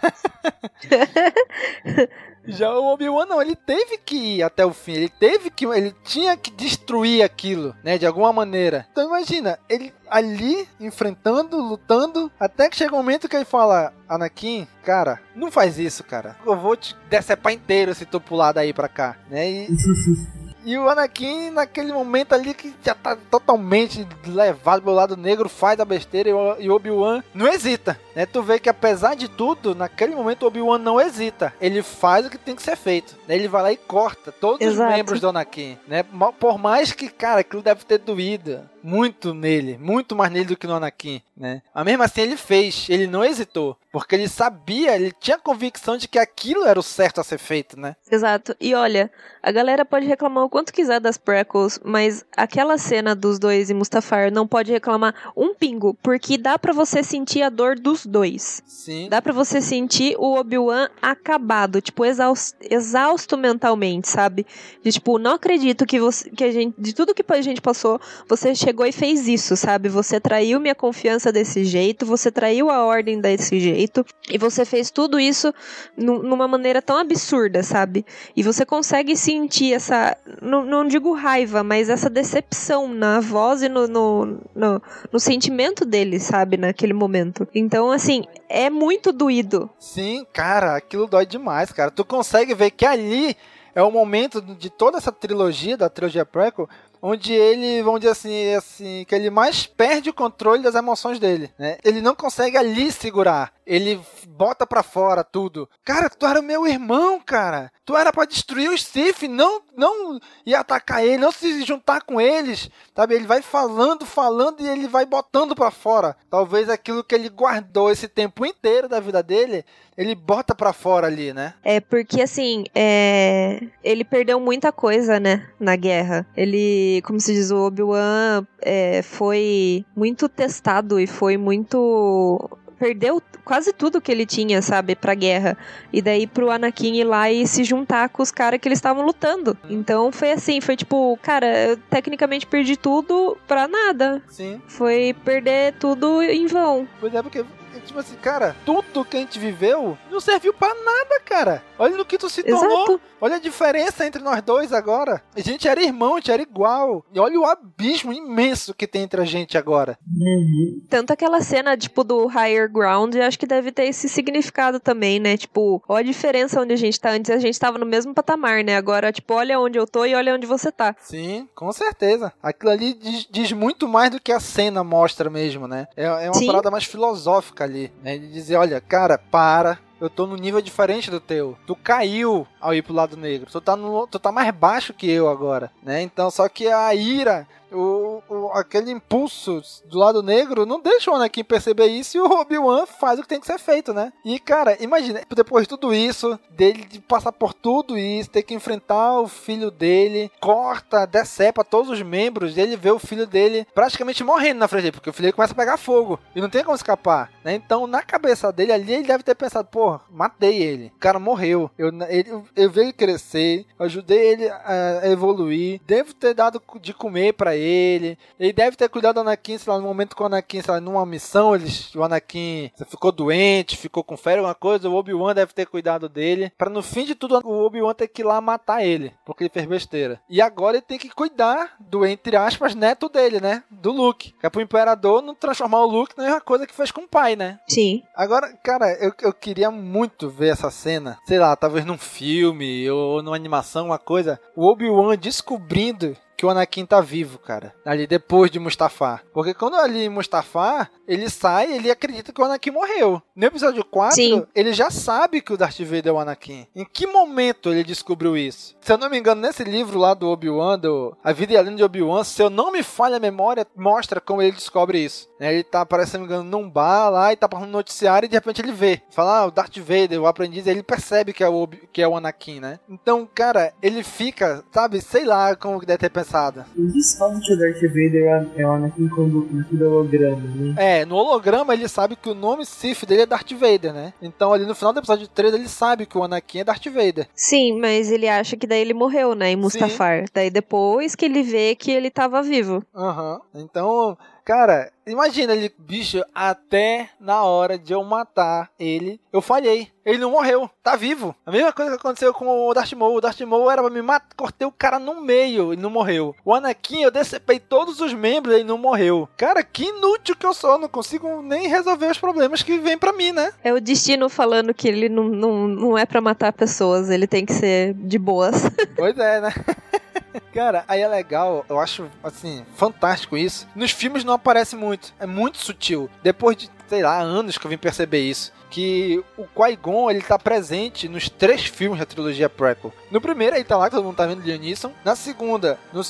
[2.46, 5.94] Já o Obi-Wan não, ele teve que ir até o fim, ele teve que, ele
[6.04, 8.86] tinha que destruir aquilo, né, de alguma maneira.
[8.90, 14.66] Então imagina, ele ali enfrentando, lutando, até que chega um momento que ele fala: Anakin,
[14.82, 16.36] cara, não faz isso, cara.
[16.44, 19.48] Eu vou te decepar inteiro se tu pular daí pra cá, né?
[19.48, 19.68] E
[20.62, 25.80] E o Anakin, naquele momento ali que já tá totalmente levado pelo lado negro, faz
[25.80, 26.28] a besteira
[26.58, 27.98] e Obi-Wan não hesita.
[28.14, 28.26] Né?
[28.26, 31.52] Tu vê que apesar de tudo, naquele momento Obi-Wan não hesita.
[31.60, 33.16] Ele faz o que tem que ser feito.
[33.26, 33.34] Né?
[33.34, 34.88] Ele vai lá e corta todos Exato.
[34.88, 35.78] os membros do Anakin.
[35.86, 36.04] Né?
[36.38, 40.66] Por mais que, cara, aquilo deve ter doído muito nele, muito mais nele do que
[40.66, 41.62] no Anakin, né?
[41.74, 46.08] Mas mesmo assim ele fez, ele não hesitou, porque ele sabia, ele tinha convicção de
[46.08, 47.96] que aquilo era o certo a ser feito, né?
[48.10, 48.56] Exato.
[48.60, 49.10] E olha,
[49.42, 53.74] a galera pode reclamar o quanto quiser das prequels, mas aquela cena dos dois em
[53.74, 58.62] Mustafar não pode reclamar um pingo, porque dá para você sentir a dor dos dois.
[58.66, 59.08] Sim.
[59.08, 64.46] Dá para você sentir o Obi-Wan acabado, tipo exausto, exausto mentalmente, sabe?
[64.82, 68.00] De tipo, não acredito que você que a gente de tudo que a gente passou,
[68.28, 69.88] você chegou e fez isso, sabe?
[69.88, 74.90] Você traiu minha confiança desse jeito, você traiu a ordem desse jeito, e você fez
[74.90, 75.52] tudo isso
[75.96, 78.04] numa maneira tão absurda, sabe?
[78.36, 83.68] E você consegue sentir essa, não, não digo raiva, mas essa decepção na voz e
[83.68, 84.82] no, no, no,
[85.12, 86.56] no sentimento dele, sabe?
[86.56, 87.46] Naquele momento.
[87.54, 89.70] Então, assim, é muito doído.
[89.78, 91.90] Sim, cara, aquilo dói demais, cara.
[91.90, 93.36] Tu consegue ver que ali
[93.74, 96.68] é o momento de toda essa trilogia, da trilogia prequel,
[97.02, 101.50] onde ele, vamos dizer assim, assim, que ele mais perde o controle das emoções dele,
[101.58, 101.78] né?
[101.82, 103.52] Ele não consegue ali segurar.
[103.70, 105.68] Ele bota para fora tudo.
[105.84, 107.70] Cara, tu era meu irmão, cara.
[107.84, 112.20] Tu era para destruir os Sith, não não ir atacar ele, não se juntar com
[112.20, 113.14] eles, sabe?
[113.14, 116.16] Ele vai falando, falando e ele vai botando para fora.
[116.28, 119.64] Talvez aquilo que ele guardou esse tempo inteiro da vida dele,
[119.96, 121.54] ele bota para fora ali, né?
[121.62, 123.60] É porque assim, é...
[123.84, 126.26] ele perdeu muita coisa, né, na guerra.
[126.36, 132.50] Ele, como se diz, o Obi-Wan é, foi muito testado e foi muito
[132.80, 135.56] perdeu quase tudo que ele tinha, sabe, pra guerra.
[135.92, 139.04] E daí pro Anakin ir lá e se juntar com os caras que eles estavam
[139.04, 139.56] lutando.
[139.68, 144.22] Então foi assim, foi tipo, cara, eu tecnicamente perdi tudo pra nada.
[144.28, 144.62] Sim.
[144.66, 146.88] Foi perder tudo em vão.
[146.98, 147.44] Pois é, porque
[147.78, 151.62] tipo assim, cara, tudo que a gente viveu não serviu para nada, cara.
[151.78, 152.84] Olha no que tu se tornou.
[152.84, 153.00] Exato.
[153.20, 155.22] Olha a diferença entre nós dois agora.
[155.36, 157.04] A gente era irmão, a gente era igual.
[157.12, 159.98] E olha o abismo imenso que tem entre a gente agora.
[160.06, 160.82] Uhum.
[160.88, 165.20] Tanto aquela cena, tipo, do Higher Ground, eu acho que deve ter esse significado também,
[165.20, 165.36] né?
[165.36, 167.10] Tipo, olha a diferença onde a gente tá.
[167.10, 168.76] Antes a gente tava no mesmo patamar, né?
[168.76, 170.96] Agora, tipo, olha onde eu tô e olha onde você tá.
[171.00, 172.32] Sim, com certeza.
[172.42, 175.86] Aquilo ali diz, diz muito mais do que a cena mostra mesmo, né?
[175.96, 176.46] É, é uma Sim.
[176.46, 178.18] parada mais filosófica ali, né?
[178.18, 181.56] De dizer, olha, cara, para, eu tô no nível diferente do teu.
[181.66, 183.50] Tu caiu ao ir pro lado negro.
[183.50, 186.02] Tu tá, no, tu tá mais baixo que eu agora, né?
[186.02, 191.14] Então, só que a ira o, o, aquele impulso do lado negro não deixa o
[191.14, 194.12] Anakin perceber isso e o Obi-Wan faz o que tem que ser feito, né?
[194.24, 198.54] E, cara, imagina, depois de tudo isso, dele de passar por tudo isso, ter que
[198.54, 204.24] enfrentar o filho dele, corta, decepa todos os membros, ele vê o filho dele praticamente
[204.24, 206.64] morrendo na frente dele, porque o filho dele começa a pegar fogo e não tem
[206.64, 207.54] como escapar, né?
[207.54, 211.70] Então, na cabeça dele ali, ele deve ter pensado, pô, matei ele, o cara morreu,
[211.78, 217.34] eu, ele, eu vi ele crescer, ajudei ele a evoluir, devo ter dado de comer
[217.34, 220.62] para ele, Ele deve ter cuidado do Anakin, sei lá, no momento que o Anakin,
[220.62, 224.94] sei lá, numa missão, eles, o Anakin ficou doente, ficou com febre, alguma coisa, o
[224.94, 228.24] Obi-Wan deve ter cuidado dele, para no fim de tudo o Obi-Wan ter que ir
[228.24, 230.20] lá matar ele, porque ele fez besteira.
[230.28, 233.62] E agora ele tem que cuidar do, entre aspas, neto dele, né?
[233.70, 234.32] Do Luke.
[234.38, 237.08] Que é pro Imperador não transformar o Luke na mesma coisa que fez com o
[237.08, 237.58] pai, né?
[237.68, 238.02] Sim.
[238.14, 243.22] Agora, cara, eu, eu queria muito ver essa cena, sei lá, talvez num filme ou
[243.22, 247.74] numa animação, uma coisa, o Obi-Wan descobrindo que o Anakin tá vivo, cara.
[247.84, 249.22] Ali depois de Mustafar.
[249.30, 253.20] Porque quando ali Mustafar, ele sai, ele acredita que o Anakin morreu.
[253.36, 254.46] No episódio 4, Sim.
[254.54, 256.66] ele já sabe que o Darth Vader é o Anakin.
[256.74, 258.74] Em que momento ele descobriu isso?
[258.80, 261.60] Se eu não me engano, nesse livro lá do Obi-Wan, do A Vida e a
[261.60, 265.28] Lenda de Obi-Wan, se eu não me falha a memória, mostra como ele descobre isso.
[265.38, 267.72] Né, Ele tá, parece, se não me engano, num bar lá e tá passando um
[267.72, 269.02] noticiário e de repente ele vê.
[269.10, 272.08] Fala, ah, o Darth Vader, o aprendiz, ele percebe que é o, Obi- que é
[272.08, 272.80] o Anakin, né?
[272.88, 276.29] Então, cara, ele fica, sabe, sei lá como que deve ter pensado.
[276.76, 280.74] Ele descobre que o Darth Vader é o Anakin quando no holograma, né?
[280.76, 284.12] É, no holograma ele sabe que o nome Sith dele é Darth Vader, né?
[284.22, 287.28] Então ali no final do episódio 3 ele sabe que o Anakin é Darth Vader.
[287.34, 290.24] Sim, mas ele acha que daí ele morreu, né, em Mustafar.
[290.32, 292.82] Daí depois que ele vê que ele tava vivo.
[292.94, 293.40] Aham.
[293.54, 299.88] Então, cara, imagina ele, bicho, até na hora de eu matar ele, eu falhei.
[300.04, 301.36] Ele não morreu, tá vivo.
[301.44, 303.16] A mesma coisa que aconteceu com o Darth Maul.
[303.16, 306.34] O Darth Maul era pra me matar, cortei o cara no meio, ele não morreu.
[306.44, 309.28] O Anakin, eu decepei todos os membros, ele não morreu.
[309.36, 313.12] Cara, que inútil que eu sou, não consigo nem resolver os problemas que vêm pra
[313.12, 313.52] mim, né?
[313.62, 317.44] É o destino falando que ele não, não, não é pra matar pessoas, ele tem
[317.44, 318.62] que ser de boas.
[318.96, 319.52] Pois é, né?
[320.52, 323.66] Cara, aí é legal, eu acho, assim, fantástico isso.
[323.74, 326.08] Nos filmes não aparece muito, é muito sutil.
[326.22, 328.52] Depois de, sei lá, anos que eu vim perceber isso.
[328.68, 332.92] Que o Qui-Gon, ele tá presente nos três filmes da trilogia prequel.
[333.10, 334.92] No primeiro, ele tá lá, todo mundo tá vendo Liam Neeson.
[335.04, 336.02] Na segunda, no,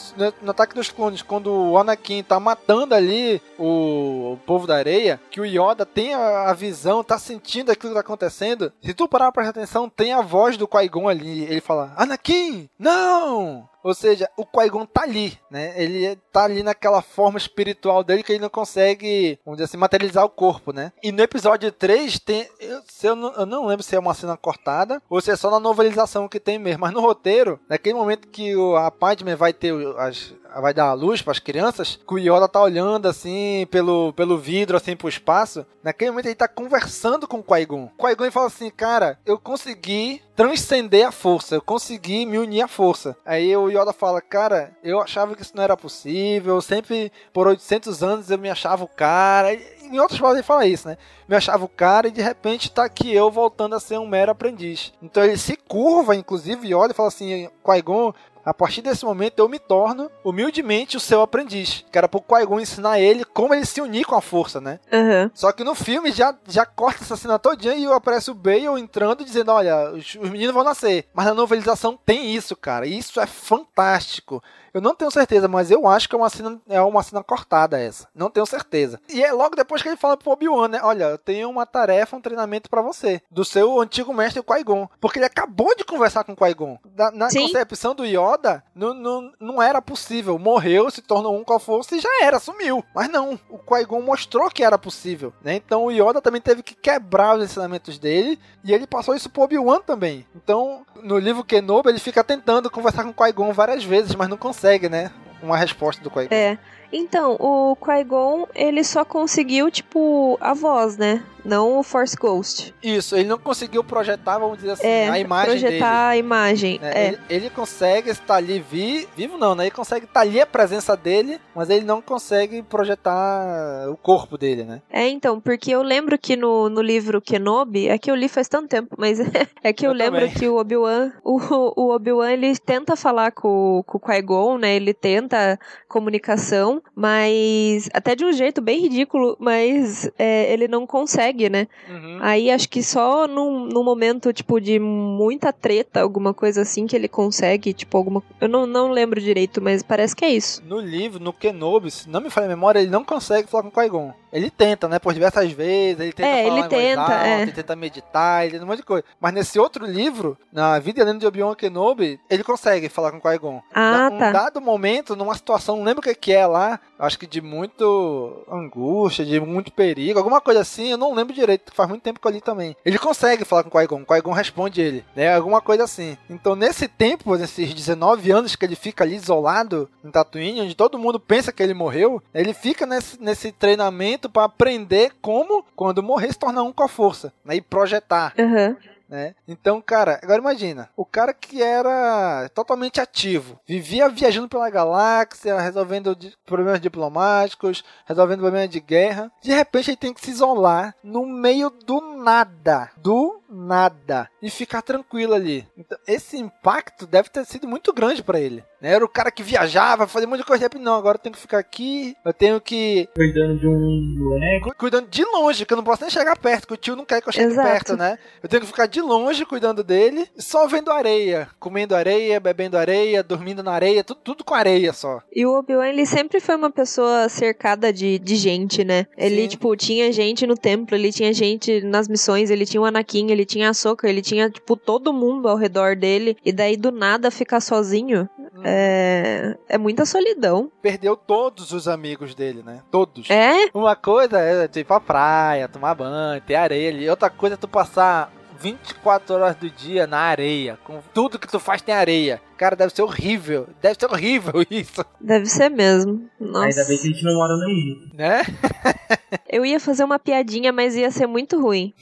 [0.43, 5.21] no Ataque dos Clones, quando o Anakin tá matando ali o, o povo da areia,
[5.31, 8.73] que o Yoda tem a, a visão, tá sentindo aquilo que tá acontecendo.
[8.83, 11.45] Se tu parar pra prestar atenção, tem a voz do Qui-Gon ali.
[11.45, 13.71] Ele fala, Anakin, não!
[13.83, 15.73] Ou seja, o Qui-Gon tá ali, né?
[15.83, 20.23] Ele tá ali naquela forma espiritual dele que ele não consegue, vamos dizer assim, materializar
[20.25, 20.93] o corpo, né?
[21.03, 24.37] E no episódio 3 tem, eu, eu, não, eu não lembro se é uma cena
[24.37, 28.29] cortada ou se é só na novelização que tem mesmo, mas no roteiro, naquele momento
[28.29, 32.15] que o, a Padme vai ter as vai dar a luz para as crianças, que
[32.15, 35.65] o Yoda tá olhando assim pelo, pelo vidro assim pro espaço.
[35.83, 37.89] Naquele momento ele tá conversando com o Qui-Gon.
[37.97, 43.15] Qui-Gon fala assim: "Cara, eu consegui transcender a força, eu consegui me unir à força".
[43.27, 47.47] Aí o Yoda fala: "Cara, eu achava que isso não era possível, eu sempre por
[47.47, 49.53] 800 anos eu me achava o cara".
[49.53, 50.97] Em outras palavras ele fala isso, né?
[51.29, 54.31] Me achava o cara e de repente tá aqui eu voltando a ser um mero
[54.31, 54.95] aprendiz.
[55.03, 58.15] Então ele se curva, inclusive, e olha e fala assim: Qui-Gon,
[58.45, 61.85] a partir desse momento eu me torno humildemente o seu aprendiz.
[61.91, 64.81] Que era pro Qui-Gon ensinar ele como ele se unir com a força, né?
[64.93, 65.31] Aham.
[65.35, 69.25] Só que no filme já, já corta essa cena todinha e aparece o Bale entrando
[69.25, 71.07] dizendo, olha, os, os meninos vão nascer.
[71.13, 72.87] Mas na novelização tem isso, cara.
[72.87, 74.43] E isso é fantástico.
[74.73, 77.79] Eu não tenho certeza, mas eu acho que é uma cena, é uma cena cortada
[77.79, 78.09] essa.
[78.15, 79.01] Não tenho certeza.
[79.09, 80.81] E é logo depois que ele fala pro Obi-Wan, né?
[80.83, 83.21] Olha, eu tenho uma tarefa, um treinamento pra você.
[83.31, 84.89] Do seu antigo mestre Qui-Gon.
[85.01, 86.79] Porque ele acabou de conversar com Qui-Gon.
[87.13, 90.39] Na, concepção do Yoda, não, não, não era possível.
[90.39, 92.85] Morreu, se tornou um a força e já era, sumiu.
[92.95, 95.55] Mas não, o Qui-Gon mostrou que era possível, né?
[95.57, 99.43] Então o Yoda também teve que quebrar os ensinamentos dele e ele passou isso pro
[99.43, 100.27] Obi-Wan também.
[100.35, 104.37] Então, no livro Kenobi, ele fica tentando conversar com o Qui-Gon várias vezes, mas não
[104.37, 105.11] consegue, né?
[105.43, 106.35] Uma resposta do Qui-Gon.
[106.35, 106.59] É.
[106.93, 111.23] Então, o Qui-Gon, ele só conseguiu, tipo, a voz, né?
[111.43, 112.75] Não o Force Ghost.
[112.83, 115.63] Isso, ele não conseguiu projetar, vamos dizer assim, É, a imagem dele.
[115.69, 116.79] projetar a imagem.
[116.79, 116.93] né?
[116.95, 117.09] É.
[117.09, 119.65] Ele, ele consegue estar ali vi, vivo não, né?
[119.65, 124.65] Ele consegue estar ali a presença dele, mas ele não consegue projetar o corpo dele,
[124.65, 124.83] né?
[124.91, 128.47] É, então, porque eu lembro que no, no livro Kenobi, é que eu li faz
[128.47, 129.19] tanto tempo, mas
[129.65, 130.35] é que eu, Eu lembro também.
[130.35, 131.41] que o Obi-Wan, o,
[131.75, 138.15] o Obi-Wan, ele tenta falar com, com o Qui-Gon, né, ele tenta comunicação, mas até
[138.15, 141.67] de um jeito bem ridículo, mas é, ele não consegue, né?
[141.89, 142.19] Uhum.
[142.21, 146.97] Aí acho que só num, num momento, tipo, de muita treta, alguma coisa assim, que
[146.97, 148.23] ele consegue, tipo, alguma...
[148.41, 150.63] Eu não, não lembro direito, mas parece que é isso.
[150.67, 153.69] No livro, no Kenobi, se não me falha a memória, ele não consegue falar com
[153.69, 154.13] o Qui-Gon.
[154.33, 154.99] Ele tenta, né?
[154.99, 157.43] Por diversas vezes, ele tenta É, falar ele tenta, alta, é.
[157.43, 159.05] ele tenta meditar, ele tenta um monte de coisa.
[159.21, 163.19] Mas nesse outro livro, na Vida e Lenda de Obi-Wan Kenobi, ele consegue falar com
[163.19, 163.63] o Qui-Gon.
[163.75, 164.31] Ah, um tá.
[164.33, 168.45] dado momento, numa situação, não lembro o que que é lá, acho que de muito
[168.51, 172.27] angústia, de muito perigo, alguma coisa assim, eu não lembro direito, faz muito tempo que
[172.27, 172.77] eu li também.
[172.85, 176.17] Ele consegue falar com o Qui-Gon, Qui-Gon responde ele, né, alguma coisa assim.
[176.29, 180.99] Então nesse tempo, nesses 19 anos que ele fica ali isolado em Tatooine, onde todo
[180.99, 186.33] mundo pensa que ele morreu, ele fica nesse, nesse treinamento para aprender como, quando morrer,
[186.33, 188.77] se tornar um com a força, né, e projetar Aham.
[189.11, 189.35] Né?
[189.47, 196.17] Então, cara, agora imagina, o cara que era totalmente ativo, vivia viajando pela galáxia, resolvendo
[196.47, 201.71] problemas diplomáticos, resolvendo problemas de guerra, de repente ele tem que se isolar no meio
[201.71, 205.67] do nada, do nada, e ficar tranquilo ali.
[205.77, 208.65] Então, esse impacto deve ter sido muito grande pra ele.
[208.81, 208.93] né?
[208.93, 212.15] Era o cara que viajava, fazia muita coisa, não, agora eu tenho que ficar aqui,
[212.25, 214.61] eu tenho que Cuidando de um.
[214.63, 217.05] Cu- cuidando de longe, que eu não posso nem chegar perto, que o tio não
[217.05, 217.69] quer que eu chegue Exato.
[217.69, 218.19] perto, né?
[218.43, 223.23] Eu tenho que ficar de longe cuidando dele, só vendo areia, comendo areia, bebendo areia,
[223.23, 225.21] dormindo na areia, tudo, tudo com areia só.
[225.35, 229.07] E o Obi-Wan, ele sempre foi uma pessoa cercada de, de gente, né?
[229.17, 229.49] Ele, Sim.
[229.49, 233.40] tipo, tinha gente no templo, ele tinha gente nas missões, ele tinha o Anakin, ele
[233.45, 236.37] tinha a Soka, ele tinha, tipo, todo mundo ao redor dele.
[236.45, 238.29] E daí, do nada, ficar sozinho
[238.65, 240.71] é, é muita solidão.
[240.83, 242.83] Perdeu todos os amigos dele, né?
[242.91, 243.29] Todos.
[243.31, 243.69] É?
[243.73, 247.09] Uma coisa é tipo ir pra praia, tomar banho, ter areia ali.
[247.09, 250.79] Outra coisa é tu passar 24 horas do dia na areia.
[250.85, 252.41] Com tudo que tu faz tem areia.
[252.57, 253.69] Cara, deve ser horrível.
[253.81, 255.05] Deve ser horrível isso.
[255.21, 256.29] Deve ser mesmo.
[256.39, 256.67] Nossa.
[256.67, 258.17] Ainda bem que a gente não mora no Egito.
[258.17, 258.43] Né?
[259.49, 261.95] Eu ia fazer uma piadinha, mas ia ser muito ruim.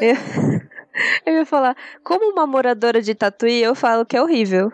[0.00, 0.16] eu,
[1.26, 4.72] eu ia falar, como uma moradora de Tatuí, eu falo que é horrível.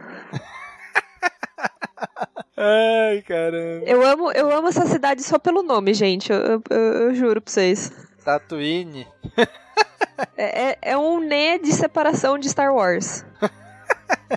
[2.56, 3.84] Ai, caramba.
[3.86, 6.30] Eu amo, eu amo essa cidade só pelo nome, gente.
[6.32, 7.90] Eu, eu- eu- juro pra vocês.
[8.24, 9.06] Tatooine.
[10.36, 13.24] É, é, é um né de separação de Star Wars.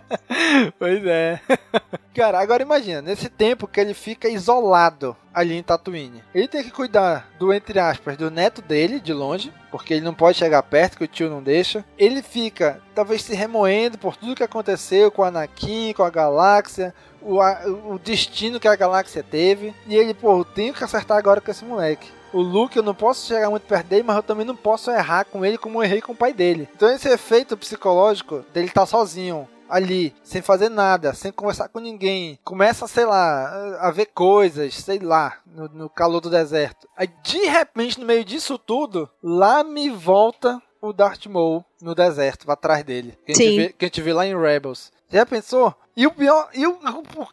[0.79, 1.39] Pois é.
[2.13, 6.23] Cara, agora imagina, nesse tempo que ele fica isolado ali em Tatooine.
[6.33, 10.13] Ele tem que cuidar do, entre aspas, do neto dele, de longe, porque ele não
[10.15, 11.85] pode chegar perto, que o tio não deixa.
[11.97, 16.93] Ele fica, talvez, se remoendo por tudo que aconteceu com o Anakin, com a galáxia,
[17.21, 19.75] o, a- o destino que a galáxia teve.
[19.85, 22.09] E ele, pô, eu tenho que acertar agora com esse moleque.
[22.33, 25.23] O Luke, eu não posso chegar muito perto dele, mas eu também não posso errar
[25.25, 26.67] com ele como eu errei com o pai dele.
[26.75, 32.39] Então esse efeito psicológico dele estar sozinho, ali, sem fazer nada, sem conversar com ninguém,
[32.43, 36.87] começa, sei lá, a ver coisas, sei lá, no, no calor do deserto.
[36.95, 42.49] Aí de repente, no meio disso tudo, lá me volta o Darth Maul no deserto,
[42.51, 43.17] atrás dele.
[43.25, 44.91] Que a, gente vê, que a gente vê lá em Rebels.
[45.09, 45.73] Já pensou?
[45.97, 46.77] E o pior, e o,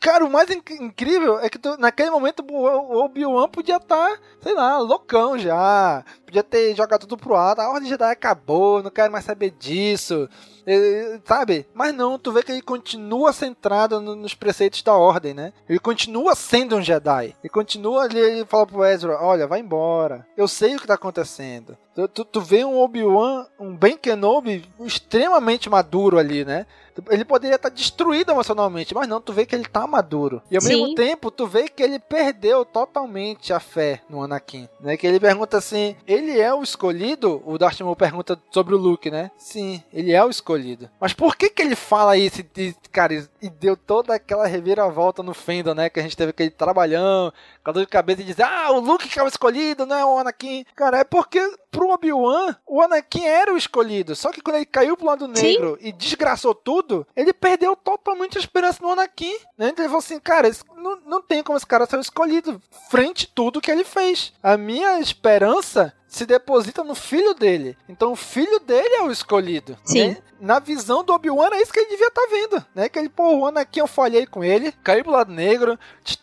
[0.00, 4.54] cara, o mais inc- incrível é que tu- naquele momento o Obi-Wan podia estar, sei
[4.54, 6.02] lá, loucão já.
[6.24, 7.60] Podia ter jogado tudo pro alto.
[7.60, 10.26] A Ordem Jedi acabou, não quero mais saber disso.
[11.26, 11.66] sabe?
[11.74, 15.52] Mas não, tu vê que ele continua centrado no- nos preceitos da Ordem, né?
[15.68, 17.36] Ele continua sendo um Jedi.
[17.42, 20.26] Ele continua ali, ele fala pro Ezra, olha, vai embora.
[20.34, 21.76] Eu sei o que tá acontecendo.
[21.94, 26.66] Tu, tu, tu vê um Obi-Wan, um Ben Kenobi extremamente maduro ali, né?
[27.10, 28.53] Ele poderia estar destruído emocionalmente,
[28.94, 30.42] mas não, tu vê que ele tá maduro.
[30.50, 30.68] E ao Sim.
[30.68, 34.96] mesmo tempo, tu vê que ele perdeu totalmente a fé no Anakin, né?
[34.96, 37.42] Que ele pergunta assim, ele é o escolhido?
[37.44, 39.30] O Darth Maul pergunta sobre o Luke, né?
[39.36, 40.88] Sim, ele é o escolhido.
[41.00, 45.34] Mas por que que ele fala isso e, cara, e deu toda aquela reviravolta no
[45.34, 45.88] fandom, né?
[45.88, 47.32] Que a gente teve aquele trabalhão,
[47.62, 49.96] com a dor de cabeça e dizer, ah, o Luke que é o escolhido, não
[49.96, 50.64] é o Anakin.
[50.74, 51.40] Cara, é porque
[51.70, 54.14] pro Obi-Wan, o Anakin era o escolhido.
[54.14, 58.40] Só que quando ele caiu pro lado negro e desgraçou tudo, ele perdeu totalmente a
[58.44, 59.36] esperança no Anakin.
[59.58, 59.68] Né?
[59.68, 63.30] Então ele falou assim, cara, não, não tem como esse cara ser o escolhido frente
[63.34, 64.32] tudo que ele fez.
[64.42, 67.76] A minha esperança se deposita no filho dele.
[67.88, 69.76] Então o filho dele é o escolhido.
[69.84, 70.08] Sim.
[70.08, 70.16] né?
[70.40, 72.88] Na visão do Obi-Wan é isso que ele devia estar vendo, né?
[72.88, 75.78] Que ele, pô, o Anakin eu falhei com ele, caiu pro lado negro,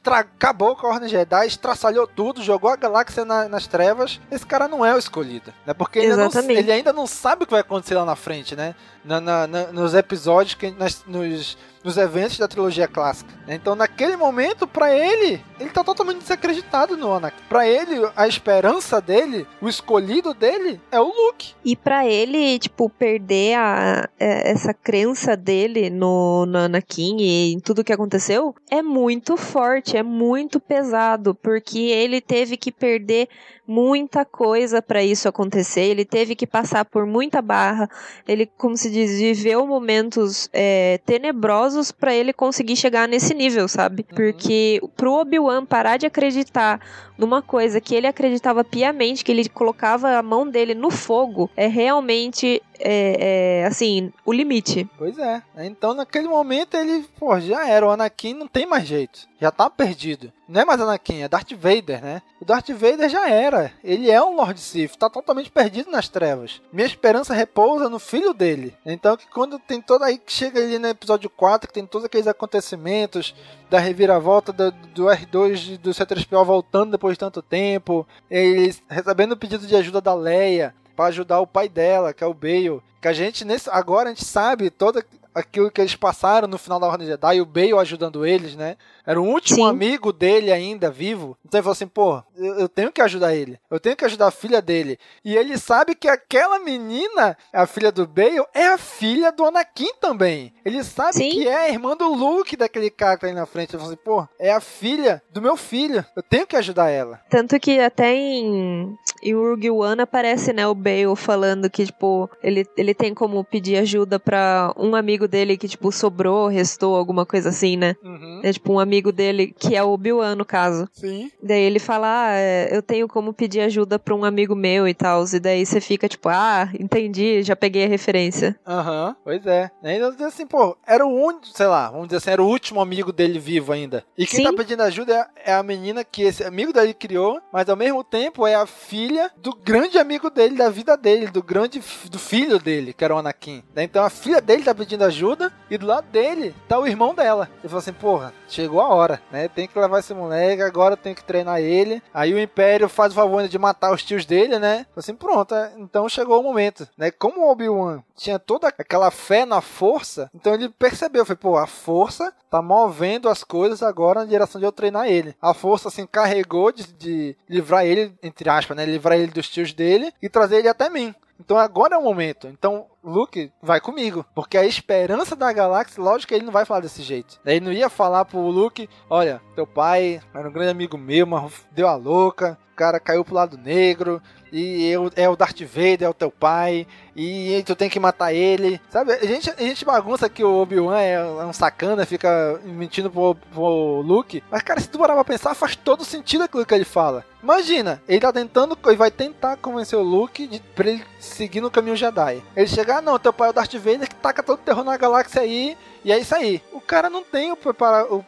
[0.05, 4.19] acabou com a Ordem Jedi, estraçalhou tudo, jogou a galáxia na- nas trevas.
[4.31, 5.73] Esse cara não é o escolhido, né?
[5.73, 8.55] Porque ele ainda, não, ele ainda não sabe o que vai acontecer lá na frente,
[8.55, 8.75] né?
[9.03, 13.31] Na- na- nos episódios, que, nas- nos, nos eventos da trilogia clássica.
[13.47, 17.41] Então, naquele momento, pra ele, ele tá totalmente desacreditado no Anakin.
[17.49, 21.53] Pra ele, a esperança dele, o escolhido dele é o Luke.
[21.65, 27.59] E para ele, tipo, perder a, é, essa crença dele no, no Anakin e em
[27.59, 33.27] tudo que aconteceu é muito forte, é muito pesado, porque ele teve que perder
[33.71, 35.81] muita coisa para isso acontecer.
[35.81, 37.89] Ele teve que passar por muita barra.
[38.27, 44.05] Ele, como se diz, viveu momentos é, tenebrosos para ele conseguir chegar nesse nível, sabe?
[44.09, 44.15] Uhum.
[44.15, 46.81] Porque pro Obi-Wan parar de acreditar
[47.17, 51.65] numa coisa que ele acreditava piamente, que ele colocava a mão dele no fogo, é
[51.65, 54.89] realmente é, é, assim, o limite.
[54.97, 55.41] Pois é.
[55.59, 57.85] Então, naquele momento, ele, pô, já era.
[57.85, 59.27] O Anakin não tem mais jeito.
[59.39, 60.31] Já tá perdido.
[60.47, 62.21] Não é mais Anakin, é Darth Vader, né?
[62.41, 63.71] O Darth Vader já era.
[63.83, 66.61] Ele é um Lord Sith, tá totalmente perdido nas trevas.
[66.73, 68.75] Minha esperança repousa no filho dele.
[68.85, 72.05] Então, que quando tem toda aí que chega ali no episódio 4, que tem todos
[72.05, 73.33] aqueles acontecimentos
[73.69, 79.37] da reviravolta do, do R2 do C3PO voltando depois de tanto tempo, eles recebendo o
[79.37, 82.79] pedido de ajuda da Leia, para ajudar o pai dela, que é o Bale.
[83.01, 86.79] Que a gente, nesse, agora a gente sabe toda aquilo que eles passaram no final
[86.79, 88.77] da Ordem Jedi, o Bale ajudando eles, né?
[89.05, 89.69] Era o último Sim.
[89.69, 91.37] amigo dele ainda vivo.
[91.45, 93.59] Então ele falou assim: pô, eu, eu, tenho que ajudar ele.
[93.69, 94.97] Eu tenho que ajudar a filha dele.
[95.23, 99.93] E ele sabe que aquela menina, a filha do Bale, é a filha do Anakin
[99.99, 100.53] também.
[100.63, 101.29] Ele sabe Sim.
[101.31, 103.71] que é a irmã do Luke daquele cara que tá aí na frente.
[103.71, 106.05] Ele falou assim: pô, é a filha do meu filho.
[106.15, 107.19] Eu tenho que ajudar ela.
[107.29, 112.65] Tanto que até em, em Rogue One aparece, né, o Bale falando que, tipo, ele,
[112.77, 117.49] ele tem como pedir ajuda para um amigo dele que, tipo, sobrou, restou, alguma coisa
[117.49, 117.95] assim, né?
[118.03, 118.41] Uhum.
[118.43, 120.89] É tipo um amigo dele, que é o Obi-Wan, no caso.
[120.91, 121.31] Sim.
[121.41, 124.93] Daí ele fala, ah, é, eu tenho como pedir ajuda pra um amigo meu e
[124.93, 125.23] tal.
[125.31, 128.59] E daí você fica, tipo, ah, entendi, já peguei a referência.
[128.67, 129.69] Aham, uhum, pois é.
[129.83, 132.81] E ainda assim, pô, era o único, sei lá, vamos dizer assim, era o último
[132.81, 134.03] amigo dele vivo ainda.
[134.17, 134.55] E quem tá Sim.
[134.55, 138.03] tá pedindo ajuda é, é a menina que esse amigo dele criou, mas ao mesmo
[138.03, 142.59] tempo é a filha do grande amigo dele, da vida dele, do grande, do filho
[142.59, 143.63] dele, que era o Anakin.
[143.77, 147.13] Então a filha dele tá pedindo ajuda ajuda e do lado dele tá o irmão
[147.13, 147.49] dela.
[147.59, 149.47] Ele falou assim: porra, chegou a hora, né?
[149.47, 152.01] Tem que levar esse moleque, agora tem que treinar ele.
[152.13, 154.85] Aí o Império faz o favor de matar os tios dele, né?
[154.95, 157.11] Assim: pronto, é, então chegou o momento, né?
[157.11, 161.67] Como o Obi-Wan tinha toda aquela fé na força, então ele percebeu: foi, pô, a
[161.67, 165.35] força tá movendo as coisas agora na direção de eu treinar ele.
[165.41, 168.85] A força se assim, encarregou de, de livrar ele, entre aspas, né?
[168.85, 171.15] Livrar ele dos tios dele e trazer ele até mim.
[171.39, 172.47] Então agora é o momento.
[172.47, 174.25] Então Luke vai comigo.
[174.33, 177.39] Porque a esperança da galáxia, lógico que ele não vai falar desse jeito.
[177.45, 181.65] Ele não ia falar pro Luke: olha, teu pai era um grande amigo meu, mas
[181.71, 182.57] deu a louca.
[182.81, 184.19] Cara caiu pro lado negro,
[184.51, 188.33] e eu, é o Darth Vader, é o teu pai, e tu tem que matar
[188.33, 188.81] ele.
[188.89, 193.35] Sabe, a gente, a gente bagunça que o Obi-Wan é, um sacana, fica mentindo pro,
[193.35, 194.43] pro Luke.
[194.49, 197.23] Mas, cara, se tu parar pra pensar, faz todo sentido aquilo que ele fala.
[197.43, 201.69] Imagina, ele tá tentando, ele vai tentar convencer o Luke de, pra ele seguir no
[201.69, 202.41] caminho Jedi.
[202.55, 204.83] Ele chegar, ah, não, teu pai é o Darth Vader que taca todo o terror
[204.83, 206.61] na galáxia aí, e é isso aí.
[206.71, 207.57] O cara não tem o,